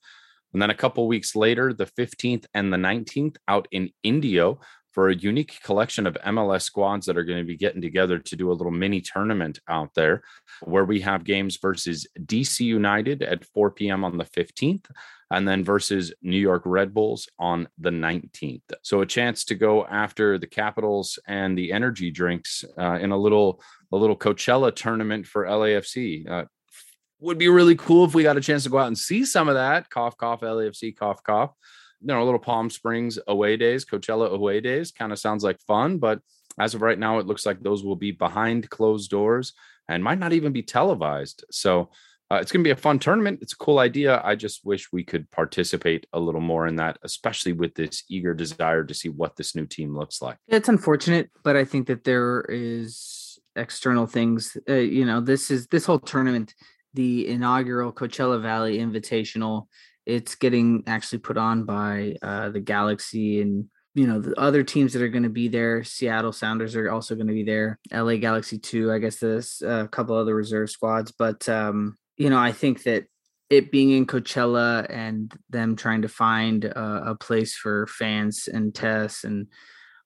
And 0.57 0.63
then 0.63 0.71
a 0.71 0.75
couple 0.75 1.07
weeks 1.07 1.37
later, 1.37 1.75
the 1.75 1.85
15th 1.85 2.47
and 2.55 2.73
the 2.73 2.79
19th 2.79 3.37
out 3.47 3.69
in 3.73 3.91
Indio 4.03 4.59
for 4.91 5.11
a 5.11 5.15
unique 5.15 5.61
collection 5.63 6.07
of 6.07 6.17
MLS 6.25 6.63
squads 6.63 7.05
that 7.05 7.19
are 7.19 7.25
going 7.25 7.41
to 7.41 7.45
be 7.45 7.59
getting 7.59 7.83
together 7.83 8.19
to 8.19 8.37
do 8.37 8.51
a 8.51 8.55
little 8.55 8.73
mini 8.73 9.03
tournament 9.03 9.61
out 9.69 9.91
there 9.95 10.23
where 10.63 10.87
we 10.87 11.03
have 11.03 11.25
games 11.25 11.59
versus 11.59 12.07
DC 12.21 12.61
United 12.61 13.23
at 13.23 13.45
4 13.45 13.73
p.m. 13.73 14.03
on 14.03 14.17
the 14.17 14.25
15th 14.25 14.87
and 15.31 15.47
then 15.47 15.63
versus 15.63 16.15
New 16.23 16.39
York 16.39 16.63
Red 16.65 16.95
Bulls 16.95 17.29
on 17.39 17.69
the 17.77 17.91
19th. 17.91 18.63
So 18.81 19.03
a 19.03 19.07
chance 19.07 19.45
to 19.45 19.55
go 19.57 19.85
after 19.85 20.39
the 20.39 20.47
Capitals 20.47 21.19
and 21.29 21.59
the 21.59 21.71
energy 21.71 22.11
drinks 22.11 22.65
uh, 22.79 22.99
in 22.99 23.11
a 23.11 23.19
little 23.19 23.61
a 23.93 23.97
little 23.97 24.17
Coachella 24.17 24.75
tournament 24.75 25.27
for 25.27 25.45
LAFC. 25.45 26.27
Uh, 26.27 26.45
would 27.21 27.39
be 27.39 27.49
really 27.49 27.77
cool 27.77 28.05
if 28.05 28.15
we 28.15 28.23
got 28.23 28.37
a 28.37 28.41
chance 28.41 28.65
to 28.65 28.71
go 28.71 28.79
out 28.79 28.89
and 28.89 28.99
see 28.99 29.25
some 29.25 29.49
of 29.49 29.55
that. 29.55 29.91
Cough, 29.91 30.17
cough, 30.17 30.41
LAFC, 30.41 30.97
cough, 30.97 31.23
cough. 31.23 31.53
You 32.01 32.09
know, 32.09 32.23
a 32.23 32.25
little 32.25 32.39
Palm 32.39 32.69
Springs 32.69 33.19
away 33.27 33.57
days, 33.57 33.85
Coachella 33.85 34.31
away 34.31 34.61
days 34.61 34.93
kind 34.93 35.13
of 35.13 35.19
sounds 35.19 35.43
like 35.43 35.61
fun. 35.61 35.99
But 35.99 36.21
as 36.59 36.75
of 36.75 36.83
right 36.83 36.99
now, 36.99 37.19
it 37.19 37.27
looks 37.27 37.47
like 37.47 37.61
those 37.61 37.85
will 37.85 37.97
be 37.97 38.13
behind 38.13 38.69
closed 38.71 39.11
doors 39.11 39.55
and 39.89 40.05
might 40.05 40.19
not 40.19 40.33
even 40.33 40.53
be 40.53 40.63
televised. 40.63 41.45
So 41.51 41.91
uh, 42.31 42.37
it's 42.37 42.51
going 42.51 42.63
to 42.63 42.69
be 42.69 42.73
a 42.73 42.77
fun 42.77 42.99
tournament. 42.99 43.39
It's 43.41 43.53
a 43.53 43.57
cool 43.57 43.79
idea. 43.79 44.21
I 44.25 44.35
just 44.35 44.65
wish 44.65 44.93
we 44.93 45.05
could 45.05 45.31
participate 45.31 46.07
a 46.13 46.19
little 46.19 46.41
more 46.41 46.67
in 46.67 46.77
that, 46.77 46.99
especially 47.03 47.53
with 47.53 47.75
this 47.75 48.03
eager 48.09 48.35
desire 48.35 48.83
to 48.85 48.95
see 48.95 49.09
what 49.09 49.37
this 49.37 49.55
new 49.55 49.67
team 49.67 49.97
looks 49.97 50.21
like. 50.21 50.37
It's 50.49 50.69
unfortunate, 50.69 51.31
but 51.45 51.57
I 51.57 51.65
think 51.65 51.87
that 51.87 52.05
there 52.05 52.45
is 52.49 53.39
external 53.55 54.07
things. 54.07 54.57
Uh, 54.69 54.75
you 54.75 55.05
know, 55.05 55.21
this 55.21 55.51
is 55.51 55.69
this 55.69 55.87
whole 55.87 56.01
tournament 56.01 56.55
the 56.97 57.29
inaugural 57.29 57.93
Coachella 57.93 58.41
Valley 58.43 58.79
Invitational. 58.79 59.67
It's 60.07 60.35
getting 60.35 60.83
actually 60.87 61.19
put 61.19 61.37
on 61.37 61.65
by 61.65 62.17
uh, 62.23 62.49
the 62.49 62.61
Galaxy 62.61 63.41
and 63.41 63.67
you 63.95 64.07
know 64.07 64.21
the 64.21 64.39
other 64.39 64.63
teams 64.63 64.93
that 64.93 65.03
are 65.03 65.09
going 65.09 65.23
to 65.23 65.29
be 65.29 65.49
there. 65.49 65.85
Seattle 65.85 66.33
Sounders 66.33 66.75
are 66.75 66.91
also 66.91 67.15
going 67.15 67.29
to 67.29 67.33
be 67.33 67.45
there. 67.45 67.79
LA 67.93 68.17
Galaxy 68.17 68.59
too. 68.59 68.93
I 68.93 68.99
guess 68.99 69.19
there's 69.19 69.63
a 69.63 69.89
couple 69.89 70.17
other 70.17 70.35
reserve 70.35 70.71
squads, 70.71 71.13
but 71.13 71.49
um, 71.49 71.97
you 72.17 72.31
know 72.31 72.39
I 72.39 72.53
think 72.53 72.83
that 72.85 73.05
it 73.49 73.71
being 73.71 73.91
in 73.91 74.07
Coachella 74.07 74.87
and 74.91 75.33
them 75.51 75.77
trying 75.77 76.03
to 76.03 76.09
find 76.09 76.65
a, 76.65 77.11
a 77.11 77.15
place 77.15 77.55
for 77.55 77.87
fans 77.87 78.49
and 78.53 78.75
tests 78.75 79.23
and 79.23 79.47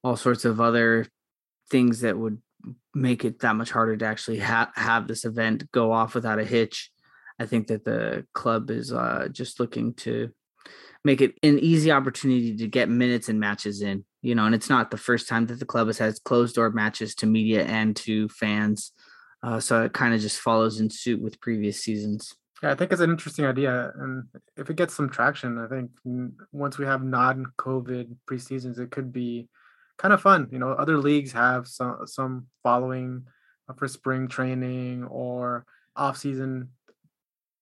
all 0.05 0.17
sorts 0.17 0.45
of 0.45 0.61
other 0.61 1.07
things 1.71 2.01
that 2.01 2.19
would 2.19 2.41
make 2.95 3.25
it 3.25 3.41
that 3.41 3.57
much 3.57 3.71
harder 3.71 3.97
to 3.97 4.05
actually 4.05 4.39
ha- 4.39 4.73
have 4.75 5.07
this 5.07 5.25
event 5.25 5.71
go 5.73 5.93
off 5.93 6.15
without 6.15 6.39
a 6.39 6.45
hitch. 6.45 6.91
I 7.39 7.47
think 7.47 7.69
that 7.69 7.85
the 7.85 8.27
club 8.35 8.71
is 8.71 8.93
uh, 8.93 9.29
just 9.33 9.61
looking 9.61 9.95
to 9.95 10.31
make 11.05 11.21
it 11.21 11.35
an 11.43 11.59
easy 11.59 11.91
opportunity 11.91 12.57
to 12.57 12.67
get 12.67 12.89
minutes 12.89 13.29
and 13.29 13.41
matches 13.41 13.81
in. 13.81 14.05
You 14.23 14.35
know, 14.35 14.45
and 14.45 14.55
it's 14.55 14.69
not 14.69 14.91
the 14.91 14.99
first 14.99 15.29
time 15.29 15.47
that 15.47 15.59
the 15.59 15.65
club 15.65 15.87
has 15.87 15.97
had 15.97 16.23
closed 16.25 16.57
door 16.57 16.71
matches 16.71 17.15
to 17.17 17.27
media 17.27 17.65
and 17.65 17.97
to 17.97 18.29
fans. 18.29 18.93
Uh, 19.43 19.59
so 19.59 19.83
it 19.85 19.95
kind 19.95 20.13
of 20.13 20.21
just 20.21 20.39
follows 20.39 20.81
in 20.81 20.91
suit 20.91 21.23
with 21.23 21.41
previous 21.41 21.83
seasons. 21.83 22.35
Yeah, 22.63 22.73
I 22.73 22.75
think 22.75 22.93
it's 22.93 23.01
an 23.01 23.11
interesting 23.11 23.47
idea, 23.47 23.91
and 23.99 24.25
if 24.59 24.69
it 24.69 24.77
gets 24.77 24.93
some 24.95 25.09
traction, 25.09 25.57
I 25.57 25.67
think 25.67 25.91
once 26.53 26.77
we 26.77 26.85
have 26.85 27.03
non-COVID 27.03 28.15
preseasons, 28.31 28.79
it 28.79 28.91
could 28.91 29.11
be 29.11 29.49
kind 30.01 30.15
of 30.15 30.23
fun. 30.23 30.49
You 30.51 30.59
know, 30.59 30.73
other 30.73 30.97
leagues 30.97 31.33
have 31.33 31.69
some 31.69 32.07
some 32.07 32.47
following 32.63 33.27
uh, 33.69 33.75
for 33.75 33.87
spring 33.87 34.29
training 34.29 35.05
or 35.05 35.67
off-season 35.95 36.71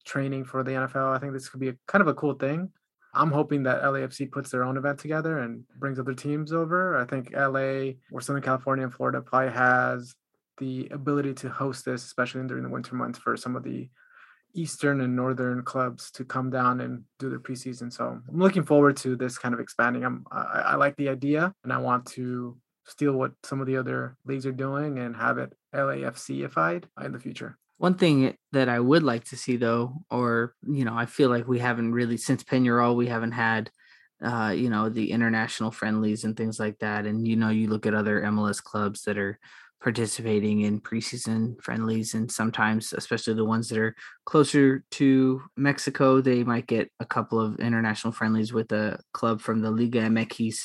training 0.04 0.44
for 0.44 0.62
the 0.62 0.70
NFL. 0.70 1.14
I 1.14 1.18
think 1.18 1.32
this 1.32 1.48
could 1.48 1.60
be 1.60 1.70
a 1.70 1.76
kind 1.88 2.00
of 2.00 2.08
a 2.08 2.14
cool 2.14 2.34
thing. 2.34 2.70
I'm 3.12 3.32
hoping 3.32 3.64
that 3.64 3.82
LAFC 3.82 4.30
puts 4.30 4.50
their 4.50 4.62
own 4.62 4.76
event 4.76 5.00
together 5.00 5.38
and 5.38 5.64
brings 5.78 5.98
other 5.98 6.14
teams 6.14 6.52
over. 6.52 6.96
I 6.96 7.04
think 7.06 7.32
LA 7.34 7.94
or 8.12 8.20
Southern 8.20 8.42
California 8.42 8.84
and 8.84 8.94
Florida 8.94 9.20
probably 9.20 9.52
has 9.52 10.14
the 10.58 10.88
ability 10.92 11.34
to 11.34 11.48
host 11.48 11.84
this, 11.84 12.04
especially 12.04 12.46
during 12.46 12.62
the 12.62 12.68
winter 12.68 12.94
months 12.94 13.18
for 13.18 13.36
some 13.36 13.56
of 13.56 13.64
the 13.64 13.88
eastern 14.54 15.00
and 15.00 15.14
northern 15.14 15.62
clubs 15.62 16.10
to 16.12 16.24
come 16.24 16.50
down 16.50 16.80
and 16.80 17.04
do 17.18 17.30
their 17.30 17.38
preseason. 17.38 17.92
So 17.92 18.20
I'm 18.28 18.38
looking 18.38 18.64
forward 18.64 18.96
to 18.98 19.16
this 19.16 19.38
kind 19.38 19.54
of 19.54 19.60
expanding. 19.60 20.04
I'm 20.04 20.26
I, 20.30 20.62
I 20.66 20.74
like 20.76 20.96
the 20.96 21.08
idea, 21.08 21.52
and 21.64 21.72
I 21.72 21.78
want 21.78 22.06
to 22.12 22.56
steal 22.86 23.12
what 23.12 23.32
some 23.44 23.60
of 23.60 23.66
the 23.66 23.76
other 23.76 24.16
leagues 24.24 24.46
are 24.46 24.52
doing 24.52 24.98
and 24.98 25.14
have 25.14 25.38
it 25.38 25.52
LAFCified 25.74 26.84
in 27.04 27.12
the 27.12 27.18
future. 27.18 27.58
One 27.76 27.94
thing 27.94 28.36
that 28.52 28.68
I 28.68 28.80
would 28.80 29.02
like 29.02 29.24
to 29.24 29.36
see 29.36 29.56
though, 29.56 30.02
or 30.10 30.54
you 30.66 30.84
know, 30.84 30.96
I 30.96 31.06
feel 31.06 31.28
like 31.28 31.46
we 31.46 31.58
haven't 31.58 31.92
really 31.92 32.16
since 32.16 32.42
Peñarol, 32.42 32.96
we 32.96 33.06
haven't 33.06 33.32
had 33.32 33.70
uh, 34.22 34.52
you 34.54 34.68
know, 34.68 34.88
the 34.88 35.12
international 35.12 35.70
friendlies 35.70 36.24
and 36.24 36.36
things 36.36 36.58
like 36.58 36.78
that. 36.80 37.06
And 37.06 37.26
you 37.26 37.36
know, 37.36 37.50
you 37.50 37.68
look 37.68 37.86
at 37.86 37.94
other 37.94 38.22
MLS 38.22 38.62
clubs 38.62 39.02
that 39.02 39.18
are 39.18 39.38
participating 39.80 40.62
in 40.62 40.80
preseason 40.80 41.60
friendlies 41.62 42.14
and 42.14 42.30
sometimes 42.30 42.92
especially 42.92 43.34
the 43.34 43.44
ones 43.44 43.68
that 43.68 43.78
are 43.78 43.94
closer 44.24 44.84
to 44.90 45.40
Mexico 45.56 46.20
they 46.20 46.42
might 46.42 46.66
get 46.66 46.90
a 46.98 47.06
couple 47.06 47.40
of 47.40 47.60
international 47.60 48.12
friendlies 48.12 48.52
with 48.52 48.72
a 48.72 48.98
club 49.12 49.40
from 49.40 49.60
the 49.60 49.70
Liga 49.70 50.00
MX 50.00 50.64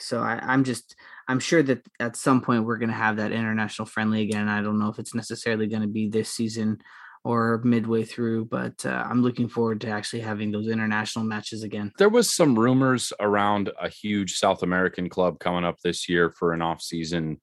so 0.00 0.20
I, 0.20 0.38
I'm 0.42 0.64
just 0.64 0.96
I'm 1.28 1.40
sure 1.40 1.62
that 1.62 1.86
at 2.00 2.16
some 2.16 2.40
point 2.40 2.64
we're 2.64 2.78
going 2.78 2.88
to 2.88 2.94
have 2.94 3.16
that 3.16 3.32
international 3.32 3.86
friendly 3.86 4.22
again. 4.22 4.48
I 4.48 4.62
don't 4.62 4.78
know 4.78 4.88
if 4.88 4.98
it's 4.98 5.14
necessarily 5.14 5.66
going 5.66 5.82
to 5.82 5.88
be 5.88 6.08
this 6.08 6.30
season 6.30 6.78
or 7.24 7.60
midway 7.64 8.04
through 8.04 8.44
but 8.44 8.84
uh, 8.86 9.04
I'm 9.08 9.22
looking 9.22 9.48
forward 9.48 9.80
to 9.82 9.88
actually 9.88 10.20
having 10.20 10.50
those 10.50 10.68
international 10.68 11.24
matches 11.24 11.62
again. 11.62 11.92
There 11.98 12.08
was 12.08 12.34
some 12.34 12.58
rumors 12.58 13.12
around 13.20 13.70
a 13.80 13.88
huge 13.88 14.34
South 14.34 14.62
American 14.62 15.08
club 15.08 15.38
coming 15.38 15.64
up 15.64 15.78
this 15.82 16.08
year 16.08 16.30
for 16.30 16.52
an 16.52 16.62
off 16.62 16.80
season 16.80 17.40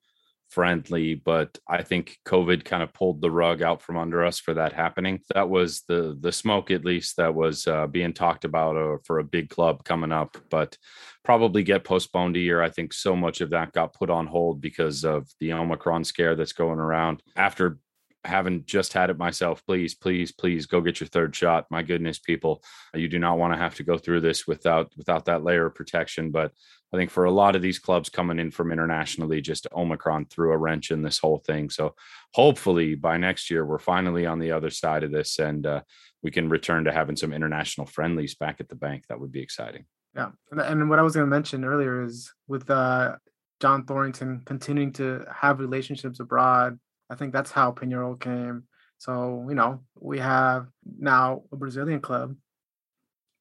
friendly, 0.55 1.15
but 1.15 1.59
I 1.67 1.83
think 1.83 2.17
COVID 2.25 2.63
kind 2.63 2.81
of 2.81 2.93
pulled 2.93 3.19
the 3.19 3.29
rug 3.29 3.61
out 3.61 3.81
from 3.81 3.97
under 3.97 4.23
us 4.23 4.39
for 4.39 4.53
that 4.53 4.71
happening. 4.71 5.19
That 5.33 5.49
was 5.49 5.81
the 5.81 6.17
the 6.17 6.31
smoke, 6.31 6.71
at 6.71 6.85
least, 6.85 7.17
that 7.17 7.35
was 7.35 7.67
uh, 7.67 7.87
being 7.87 8.13
talked 8.13 8.45
about 8.45 8.77
uh, 8.77 8.97
for 9.03 9.19
a 9.19 9.23
big 9.23 9.49
club 9.49 9.83
coming 9.83 10.13
up, 10.13 10.37
but 10.49 10.77
probably 11.25 11.61
get 11.61 11.83
postponed 11.83 12.37
a 12.37 12.39
year. 12.39 12.61
I 12.61 12.69
think 12.69 12.93
so 12.93 13.17
much 13.17 13.41
of 13.41 13.49
that 13.49 13.73
got 13.73 13.93
put 13.93 14.09
on 14.09 14.27
hold 14.27 14.61
because 14.61 15.03
of 15.03 15.27
the 15.41 15.51
Omicron 15.51 16.05
scare 16.05 16.35
that's 16.35 16.53
going 16.53 16.79
around. 16.79 17.21
After 17.35 17.77
having 18.23 18.63
just 18.65 18.93
had 18.93 19.09
it 19.09 19.17
myself, 19.17 19.61
please, 19.67 19.93
please, 19.93 20.31
please 20.31 20.65
go 20.67 20.79
get 20.81 21.01
your 21.01 21.07
third 21.07 21.35
shot. 21.35 21.65
My 21.69 21.83
goodness, 21.83 22.17
people, 22.17 22.63
you 22.93 23.09
do 23.09 23.19
not 23.19 23.37
want 23.37 23.53
to 23.53 23.59
have 23.59 23.75
to 23.75 23.83
go 23.83 23.97
through 23.97 24.21
this 24.21 24.47
without 24.47 24.93
without 24.95 25.25
that 25.25 25.43
layer 25.43 25.65
of 25.65 25.75
protection. 25.75 26.31
But 26.31 26.53
I 26.95 26.99
think 26.99 27.11
for 27.11 27.25
a 27.25 27.31
lot 27.31 27.55
of 27.55 27.61
these 27.61 27.79
clubs 27.79 28.09
coming 28.09 28.39
in 28.39 28.51
from 28.51 28.71
internationally, 28.71 29.41
just 29.41 29.67
Omicron 29.75 30.25
threw 30.25 30.53
a 30.53 30.57
wrench 30.57 30.91
in 30.91 31.01
this 31.01 31.19
whole 31.19 31.39
thing. 31.39 31.69
So 31.69 31.95
hopefully 32.33 32.95
by 32.95 33.17
next 33.17 33.51
year, 33.51 33.65
we're 33.65 33.79
finally 33.79 34.25
on 34.25 34.39
the 34.39 34.51
other 34.51 34.69
side 34.69 35.03
of 35.03 35.11
this 35.11 35.39
and 35.39 35.65
uh, 35.65 35.81
we 36.23 36.31
can 36.31 36.49
return 36.49 36.85
to 36.85 36.91
having 36.91 37.15
some 37.15 37.33
international 37.33 37.87
friendlies 37.87 38.35
back 38.35 38.59
at 38.59 38.69
the 38.69 38.75
bank. 38.75 39.05
That 39.09 39.19
would 39.19 39.31
be 39.31 39.41
exciting. 39.41 39.85
Yeah. 40.15 40.29
And, 40.51 40.89
what 40.89 40.99
I 40.99 41.01
was 41.01 41.13
going 41.13 41.25
to 41.25 41.29
mention 41.29 41.65
earlier 41.65 42.03
is 42.03 42.33
with 42.47 42.69
uh, 42.69 43.17
John 43.59 43.85
Thorrington 43.85 44.45
continuing 44.45 44.93
to 44.93 45.25
have 45.29 45.59
relationships 45.59 46.21
abroad 46.21 46.79
I 47.09 47.15
think 47.15 47.33
that's 47.33 47.51
how 47.51 47.71
Peñarol 47.71 48.19
came. 48.19 48.63
So, 48.97 49.45
you 49.47 49.55
know, 49.55 49.81
we 49.99 50.19
have 50.19 50.67
now 50.99 51.43
a 51.51 51.55
Brazilian 51.55 52.01
club, 52.01 52.35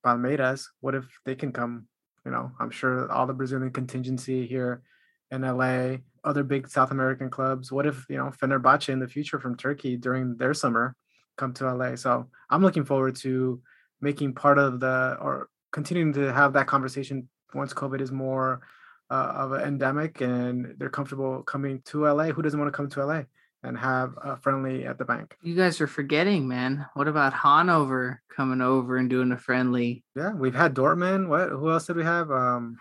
Palmeiras. 0.04 0.66
What 0.80 0.94
if 0.94 1.04
they 1.24 1.34
can 1.34 1.52
come? 1.52 1.86
You 2.24 2.32
know, 2.32 2.52
I'm 2.58 2.70
sure 2.70 3.10
all 3.10 3.26
the 3.26 3.34
Brazilian 3.34 3.70
contingency 3.70 4.46
here 4.46 4.82
in 5.30 5.42
LA, 5.42 5.96
other 6.24 6.42
big 6.42 6.68
South 6.68 6.90
American 6.90 7.30
clubs. 7.30 7.70
What 7.70 7.86
if, 7.86 8.06
you 8.08 8.16
know, 8.16 8.30
Fenerbahce 8.30 8.88
in 8.88 8.98
the 8.98 9.08
future 9.08 9.38
from 9.38 9.56
Turkey 9.56 9.96
during 9.96 10.36
their 10.36 10.54
summer 10.54 10.96
come 11.36 11.52
to 11.54 11.74
LA? 11.74 11.96
So 11.96 12.28
I'm 12.50 12.62
looking 12.62 12.84
forward 12.84 13.16
to 13.16 13.60
making 14.00 14.34
part 14.34 14.58
of 14.58 14.80
the 14.80 15.16
or 15.20 15.48
continuing 15.72 16.12
to 16.14 16.32
have 16.32 16.52
that 16.54 16.66
conversation 16.66 17.28
once 17.54 17.74
COVID 17.74 18.00
is 18.00 18.12
more 18.12 18.62
uh, 19.10 19.32
of 19.36 19.52
an 19.52 19.62
endemic 19.62 20.20
and 20.20 20.74
they're 20.78 20.88
comfortable 20.88 21.42
coming 21.42 21.82
to 21.86 22.06
LA. 22.06 22.26
Who 22.26 22.42
doesn't 22.42 22.58
want 22.58 22.72
to 22.72 22.76
come 22.76 22.88
to 22.90 23.04
LA? 23.04 23.22
And 23.64 23.78
have 23.78 24.14
a 24.22 24.36
friendly 24.36 24.84
at 24.84 24.98
the 24.98 25.04
bank. 25.04 25.36
You 25.42 25.56
guys 25.56 25.80
are 25.80 25.86
forgetting, 25.86 26.46
man. 26.46 26.86
What 26.94 27.08
about 27.08 27.32
Hanover 27.32 28.20
coming 28.34 28.60
over 28.60 28.96
and 28.98 29.08
doing 29.08 29.32
a 29.32 29.38
friendly? 29.38 30.04
Yeah, 30.14 30.32
we've 30.32 30.54
had 30.54 30.74
Dortmund. 30.74 31.28
What? 31.28 31.48
Who 31.48 31.70
else 31.70 31.86
did 31.86 31.96
we 31.96 32.04
have? 32.04 32.30
Um, 32.30 32.76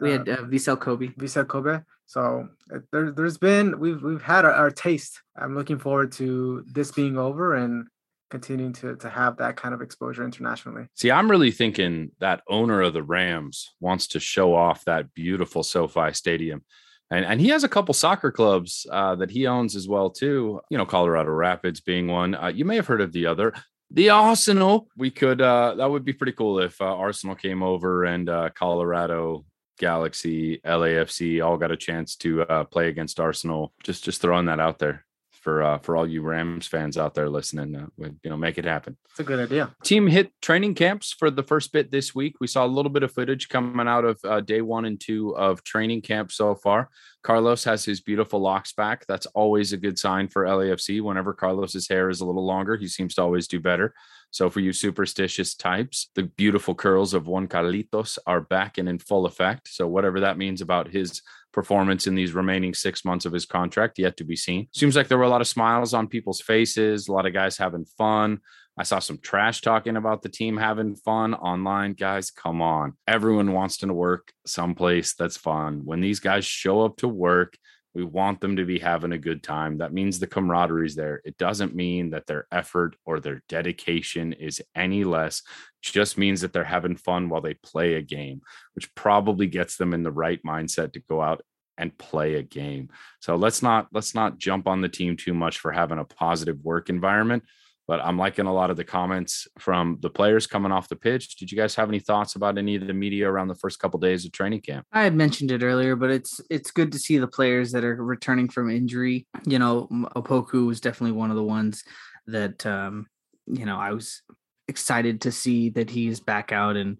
we 0.00 0.10
had 0.10 0.28
uh, 0.28 0.32
uh 0.32 0.36
Vissel 0.44 0.78
Kobe. 0.78 1.08
Vissel 1.08 1.48
Kobe. 1.48 1.80
So 2.06 2.48
there, 2.92 3.10
there's 3.10 3.38
been 3.38 3.80
we've 3.80 4.02
we've 4.02 4.22
had 4.22 4.44
our, 4.44 4.52
our, 4.52 4.70
taste. 4.70 5.22
I'm 5.36 5.54
looking 5.54 5.78
forward 5.78 6.12
to 6.12 6.64
this 6.70 6.92
being 6.92 7.16
over 7.16 7.54
and 7.54 7.86
continuing 8.30 8.74
to 8.74 8.96
to 8.96 9.08
have 9.08 9.38
that 9.38 9.56
kind 9.56 9.74
of 9.74 9.80
exposure 9.80 10.24
internationally. 10.24 10.86
See, 10.94 11.10
I'm 11.10 11.30
really 11.30 11.50
thinking 11.50 12.10
that 12.20 12.42
owner 12.48 12.82
of 12.82 12.92
the 12.92 13.02
Rams 13.02 13.70
wants 13.80 14.08
to 14.08 14.20
show 14.20 14.54
off 14.54 14.84
that 14.84 15.14
beautiful 15.14 15.62
SoFi 15.62 16.12
Stadium 16.12 16.62
and 17.10 17.24
and 17.24 17.40
he 17.40 17.48
has 17.48 17.64
a 17.64 17.68
couple 17.68 17.94
soccer 17.94 18.32
clubs 18.32 18.86
uh, 18.90 19.14
that 19.16 19.30
he 19.30 19.46
owns 19.46 19.76
as 19.76 19.88
well 19.88 20.10
too. 20.10 20.60
You 20.70 20.78
know, 20.78 20.86
Colorado 20.86 21.30
Rapids 21.30 21.80
being 21.80 22.08
one. 22.08 22.34
Uh, 22.34 22.48
you 22.48 22.64
may 22.64 22.76
have 22.76 22.86
heard 22.86 23.00
of 23.00 23.12
the 23.12 23.26
other, 23.26 23.54
the 23.90 24.10
Arsenal. 24.10 24.88
We 24.96 25.10
could 25.10 25.40
uh, 25.40 25.74
that 25.76 25.90
would 25.90 26.04
be 26.04 26.12
pretty 26.12 26.32
cool 26.32 26.60
if 26.60 26.80
uh, 26.80 26.84
Arsenal 26.84 27.36
came 27.36 27.62
over 27.62 28.04
and 28.04 28.28
uh, 28.28 28.50
Colorado 28.54 29.44
Galaxy, 29.78 30.58
LAFC 30.64 31.44
all 31.44 31.56
got 31.56 31.72
a 31.72 31.76
chance 31.76 32.16
to 32.16 32.42
uh, 32.42 32.64
play 32.64 32.88
against 32.88 33.20
Arsenal. 33.20 33.72
Just 33.82 34.04
just 34.04 34.20
throwing 34.20 34.46
that 34.46 34.60
out 34.60 34.78
there 34.78 35.04
for 35.44 35.62
uh, 35.62 35.78
for 35.78 35.96
all 35.96 36.08
you 36.08 36.22
Rams 36.22 36.66
fans 36.66 36.96
out 36.96 37.14
there 37.14 37.28
listening. 37.28 37.76
Uh, 37.76 37.86
you 37.98 38.30
know, 38.30 38.36
make 38.36 38.56
it 38.56 38.64
happen. 38.64 38.96
It's 39.10 39.20
a 39.20 39.24
good 39.24 39.38
idea. 39.38 39.74
Team 39.84 40.06
hit 40.06 40.32
training 40.40 40.74
camps 40.74 41.12
for 41.16 41.30
the 41.30 41.42
first 41.42 41.70
bit 41.70 41.90
this 41.90 42.14
week. 42.14 42.36
We 42.40 42.46
saw 42.46 42.64
a 42.64 42.66
little 42.66 42.90
bit 42.90 43.02
of 43.02 43.12
footage 43.12 43.50
coming 43.50 43.86
out 43.86 44.04
of 44.04 44.18
uh, 44.24 44.40
day 44.40 44.62
one 44.62 44.86
and 44.86 44.98
two 44.98 45.36
of 45.36 45.62
training 45.62 46.00
camp 46.00 46.32
so 46.32 46.54
far. 46.54 46.88
Carlos 47.22 47.62
has 47.64 47.84
his 47.84 48.00
beautiful 48.00 48.40
locks 48.40 48.72
back. 48.72 49.06
That's 49.06 49.26
always 49.26 49.72
a 49.72 49.76
good 49.76 49.98
sign 49.98 50.28
for 50.28 50.44
LAFC. 50.44 51.02
Whenever 51.02 51.34
Carlos's 51.34 51.88
hair 51.88 52.08
is 52.08 52.20
a 52.20 52.26
little 52.26 52.44
longer, 52.44 52.76
he 52.76 52.88
seems 52.88 53.14
to 53.14 53.22
always 53.22 53.46
do 53.46 53.60
better. 53.60 53.94
So 54.30 54.50
for 54.50 54.60
you 54.60 54.72
superstitious 54.72 55.54
types, 55.54 56.10
the 56.16 56.24
beautiful 56.24 56.74
curls 56.74 57.14
of 57.14 57.28
Juan 57.28 57.46
Carlitos 57.46 58.18
are 58.26 58.40
back 58.40 58.78
and 58.78 58.88
in 58.88 58.98
full 58.98 59.26
effect. 59.26 59.68
So 59.68 59.86
whatever 59.86 60.20
that 60.20 60.38
means 60.38 60.60
about 60.60 60.88
his 60.88 61.22
performance 61.54 62.06
in 62.06 62.14
these 62.14 62.32
remaining 62.32 62.74
six 62.74 63.04
months 63.04 63.24
of 63.24 63.32
his 63.32 63.46
contract 63.46 63.98
yet 63.98 64.16
to 64.18 64.24
be 64.24 64.36
seen. 64.36 64.68
Seems 64.72 64.96
like 64.96 65.08
there 65.08 65.16
were 65.16 65.24
a 65.24 65.30
lot 65.30 65.40
of 65.40 65.46
smiles 65.48 65.94
on 65.94 66.08
people's 66.08 66.40
faces, 66.40 67.08
a 67.08 67.12
lot 67.12 67.26
of 67.26 67.32
guys 67.32 67.56
having 67.56 67.86
fun. 67.96 68.40
I 68.76 68.82
saw 68.82 68.98
some 68.98 69.18
trash 69.18 69.60
talking 69.60 69.96
about 69.96 70.22
the 70.22 70.28
team 70.28 70.56
having 70.56 70.96
fun 70.96 71.32
online. 71.32 71.92
Guys, 71.92 72.32
come 72.32 72.60
on. 72.60 72.94
Everyone 73.06 73.52
wants 73.52 73.76
to 73.78 73.86
work 73.86 74.32
someplace 74.44 75.14
that's 75.14 75.36
fun. 75.36 75.82
When 75.84 76.00
these 76.00 76.18
guys 76.18 76.44
show 76.44 76.84
up 76.84 76.96
to 76.98 77.08
work, 77.08 77.56
we 77.94 78.04
want 78.04 78.40
them 78.40 78.56
to 78.56 78.64
be 78.64 78.78
having 78.78 79.12
a 79.12 79.18
good 79.18 79.42
time. 79.42 79.78
That 79.78 79.92
means 79.92 80.18
the 80.18 80.26
camaraderie 80.26 80.86
is 80.86 80.96
there. 80.96 81.20
It 81.24 81.38
doesn't 81.38 81.74
mean 81.74 82.10
that 82.10 82.26
their 82.26 82.46
effort 82.50 82.96
or 83.04 83.20
their 83.20 83.42
dedication 83.48 84.32
is 84.32 84.60
any 84.74 85.04
less. 85.04 85.42
It 85.82 85.92
just 85.92 86.18
means 86.18 86.40
that 86.40 86.52
they're 86.52 86.64
having 86.64 86.96
fun 86.96 87.28
while 87.28 87.40
they 87.40 87.54
play 87.54 87.94
a 87.94 88.02
game, 88.02 88.42
which 88.74 88.92
probably 88.94 89.46
gets 89.46 89.76
them 89.76 89.94
in 89.94 90.02
the 90.02 90.12
right 90.12 90.42
mindset 90.42 90.92
to 90.94 91.00
go 91.00 91.22
out 91.22 91.42
and 91.78 91.96
play 91.96 92.34
a 92.34 92.42
game. 92.42 92.88
So 93.20 93.36
let's 93.36 93.62
not 93.62 93.88
let's 93.92 94.14
not 94.14 94.38
jump 94.38 94.66
on 94.66 94.80
the 94.80 94.88
team 94.88 95.16
too 95.16 95.34
much 95.34 95.58
for 95.58 95.72
having 95.72 95.98
a 95.98 96.04
positive 96.04 96.58
work 96.62 96.88
environment 96.88 97.44
but 97.86 98.00
I'm 98.00 98.18
liking 98.18 98.46
a 98.46 98.52
lot 98.52 98.70
of 98.70 98.76
the 98.76 98.84
comments 98.84 99.46
from 99.58 99.98
the 100.00 100.10
players 100.10 100.46
coming 100.46 100.72
off 100.72 100.88
the 100.88 100.96
pitch. 100.96 101.36
Did 101.36 101.52
you 101.52 101.58
guys 101.58 101.74
have 101.74 101.88
any 101.88 101.98
thoughts 101.98 102.34
about 102.34 102.56
any 102.56 102.76
of 102.76 102.86
the 102.86 102.94
media 102.94 103.28
around 103.28 103.48
the 103.48 103.54
first 103.54 103.78
couple 103.78 103.98
of 103.98 104.02
days 104.02 104.24
of 104.24 104.32
training 104.32 104.62
camp? 104.62 104.86
I 104.92 105.02
had 105.02 105.14
mentioned 105.14 105.50
it 105.50 105.62
earlier, 105.62 105.96
but 105.96 106.10
it's 106.10 106.40
it's 106.50 106.70
good 106.70 106.92
to 106.92 106.98
see 106.98 107.18
the 107.18 107.26
players 107.26 107.72
that 107.72 107.84
are 107.84 108.02
returning 108.02 108.48
from 108.48 108.70
injury. 108.70 109.26
You 109.44 109.58
know, 109.58 109.88
Opoku 110.16 110.66
was 110.66 110.80
definitely 110.80 111.16
one 111.16 111.30
of 111.30 111.36
the 111.36 111.42
ones 111.42 111.84
that 112.26 112.64
um, 112.64 113.06
you 113.46 113.66
know 113.66 113.78
I 113.78 113.92
was 113.92 114.22
excited 114.66 115.20
to 115.22 115.32
see 115.32 115.68
that 115.70 115.90
he's 115.90 116.20
back 116.20 116.52
out 116.52 116.76
and 116.76 116.98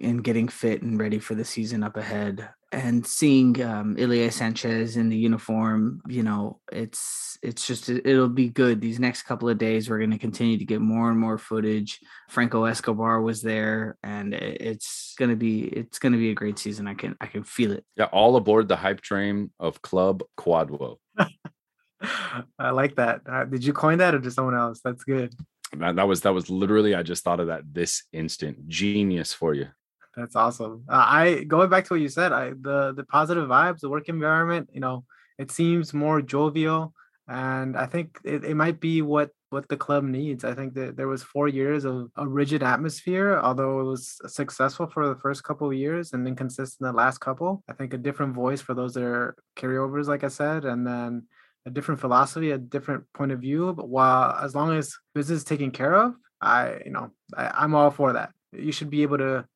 and 0.00 0.24
getting 0.24 0.48
fit 0.48 0.82
and 0.82 0.98
ready 0.98 1.18
for 1.18 1.34
the 1.34 1.44
season 1.44 1.82
up 1.82 1.96
ahead 1.96 2.48
and 2.72 3.06
seeing 3.06 3.62
um, 3.62 3.96
Ilie 3.98 4.30
Sanchez 4.30 4.96
in 4.96 5.10
the 5.10 5.16
uniform, 5.16 6.00
you 6.08 6.22
know, 6.22 6.58
it's 6.72 7.38
it's 7.42 7.66
just 7.66 7.90
it'll 7.90 8.28
be 8.28 8.48
good. 8.48 8.80
These 8.80 8.98
next 8.98 9.24
couple 9.24 9.48
of 9.48 9.58
days, 9.58 9.90
we're 9.90 9.98
going 9.98 10.10
to 10.10 10.18
continue 10.18 10.56
to 10.56 10.64
get 10.64 10.80
more 10.80 11.10
and 11.10 11.18
more 11.18 11.36
footage. 11.36 12.00
Franco 12.30 12.64
Escobar 12.64 13.20
was 13.20 13.42
there, 13.42 13.98
and 14.02 14.32
it's 14.32 15.14
going 15.18 15.30
to 15.30 15.36
be 15.36 15.64
it's 15.64 15.98
going 15.98 16.12
to 16.12 16.18
be 16.18 16.30
a 16.30 16.34
great 16.34 16.58
season. 16.58 16.88
I 16.88 16.94
can 16.94 17.14
I 17.20 17.26
can 17.26 17.44
feel 17.44 17.72
it. 17.72 17.84
Yeah, 17.96 18.06
all 18.06 18.36
aboard 18.36 18.68
the 18.68 18.76
hype 18.76 19.02
train 19.02 19.50
of 19.60 19.82
Club 19.82 20.22
Kwadwo. 20.38 20.96
I 22.58 22.70
like 22.70 22.96
that. 22.96 23.20
Uh, 23.28 23.44
did 23.44 23.64
you 23.64 23.74
coin 23.74 23.98
that 23.98 24.14
or 24.14 24.18
did 24.18 24.32
someone 24.32 24.56
else? 24.56 24.80
That's 24.82 25.04
good. 25.04 25.34
That, 25.76 25.96
that 25.96 26.08
was 26.08 26.22
that 26.22 26.32
was 26.32 26.48
literally 26.48 26.94
I 26.94 27.02
just 27.02 27.22
thought 27.22 27.40
of 27.40 27.48
that 27.48 27.62
this 27.70 28.04
instant. 28.12 28.66
Genius 28.66 29.34
for 29.34 29.52
you. 29.52 29.68
That's 30.16 30.36
awesome. 30.36 30.84
Uh, 30.88 31.04
I 31.08 31.44
going 31.44 31.70
back 31.70 31.84
to 31.84 31.94
what 31.94 32.00
you 32.00 32.08
said. 32.08 32.32
I 32.32 32.50
the 32.50 32.92
the 32.94 33.04
positive 33.04 33.48
vibes, 33.48 33.80
the 33.80 33.88
work 33.88 34.08
environment. 34.08 34.68
You 34.72 34.80
know, 34.80 35.04
it 35.38 35.50
seems 35.50 35.94
more 35.94 36.20
jovial, 36.20 36.92
and 37.28 37.76
I 37.76 37.86
think 37.86 38.18
it, 38.24 38.44
it 38.44 38.54
might 38.54 38.78
be 38.80 39.00
what 39.00 39.30
what 39.48 39.68
the 39.68 39.76
club 39.76 40.04
needs. 40.04 40.44
I 40.44 40.54
think 40.54 40.74
that 40.74 40.96
there 40.96 41.08
was 41.08 41.22
four 41.22 41.48
years 41.48 41.84
of 41.84 42.10
a 42.16 42.26
rigid 42.26 42.62
atmosphere, 42.62 43.38
although 43.42 43.80
it 43.80 43.84
was 43.84 44.18
successful 44.26 44.86
for 44.86 45.08
the 45.08 45.16
first 45.16 45.44
couple 45.44 45.68
of 45.68 45.74
years 45.74 46.12
and 46.12 46.26
inconsistent 46.26 46.86
the 46.86 46.92
last 46.92 47.18
couple. 47.18 47.62
I 47.68 47.72
think 47.74 47.94
a 47.94 47.98
different 47.98 48.34
voice 48.34 48.60
for 48.60 48.74
those 48.74 48.94
that 48.94 49.04
are 49.04 49.36
carryovers, 49.56 50.06
like 50.08 50.24
I 50.24 50.28
said, 50.28 50.64
and 50.64 50.86
then 50.86 51.26
a 51.66 51.70
different 51.70 52.00
philosophy, 52.00 52.50
a 52.50 52.58
different 52.58 53.04
point 53.14 53.32
of 53.32 53.40
view. 53.40 53.72
But 53.72 53.88
while 53.88 54.36
as 54.42 54.54
long 54.54 54.76
as 54.76 54.94
business 55.14 55.38
is 55.38 55.44
taken 55.44 55.70
care 55.70 55.94
of, 55.94 56.14
I 56.40 56.80
you 56.84 56.90
know 56.90 57.10
I, 57.34 57.50
I'm 57.54 57.74
all 57.74 57.90
for 57.90 58.12
that. 58.12 58.30
You 58.52 58.72
should 58.72 58.90
be 58.90 59.02
able 59.02 59.18
to 59.18 59.46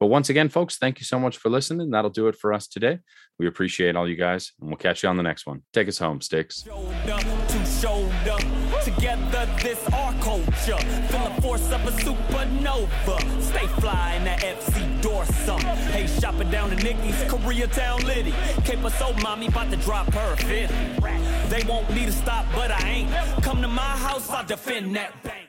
But 0.00 0.06
once 0.06 0.30
again, 0.30 0.48
folks, 0.48 0.78
thank 0.78 0.98
you 0.98 1.04
so 1.04 1.18
much 1.18 1.36
for 1.36 1.48
listening. 1.48 1.90
That'll 1.90 2.10
do 2.10 2.28
it 2.28 2.36
for 2.36 2.52
us 2.52 2.66
today. 2.66 2.98
We 3.38 3.46
appreciate 3.46 3.94
all 3.94 4.08
you 4.08 4.16
guys, 4.16 4.52
and 4.60 4.68
we'll 4.68 4.76
catch 4.76 5.02
you 5.02 5.08
on 5.08 5.16
the 5.16 5.22
next 5.22 5.46
one. 5.46 5.62
Take 5.72 5.88
us 5.88 5.98
home, 5.98 6.20
Sticks. 6.20 6.62
To 6.62 7.66
shoulder, 7.80 8.36
together 8.84 9.48
this 9.62 9.78
our 9.90 10.12
culture. 10.14 10.78
Feel 11.08 11.28
the 11.28 11.42
force 11.42 11.70
of 11.72 11.86
a 11.86 11.90
supernova. 11.90 13.42
Stay 13.42 13.66
fly 13.80 14.14
in 14.14 14.24
that 14.24 14.40
FC 14.40 15.00
Dorsum. 15.00 15.60
Hey, 15.90 16.06
shopping 16.06 16.50
down 16.50 16.70
to 16.70 16.76
Nikki's, 16.76 17.14
Koreatown 17.24 18.04
Liddy. 18.04 18.34
Cape 18.64 18.80
so 18.98 19.12
mommy 19.22 19.46
about 19.46 19.70
to 19.70 19.76
drop 19.76 20.12
her 20.12 20.36
fit. 20.36 20.70
They 21.48 21.62
want 21.64 21.90
me 21.94 22.06
to 22.06 22.12
stop, 22.12 22.46
but 22.54 22.70
I 22.70 22.88
ain't. 22.88 23.42
Come 23.42 23.60
to 23.62 23.68
my 23.68 23.82
house, 23.82 24.30
I'll 24.30 24.44
defend 24.44 24.96
that 24.96 25.22
bank. 25.22 25.42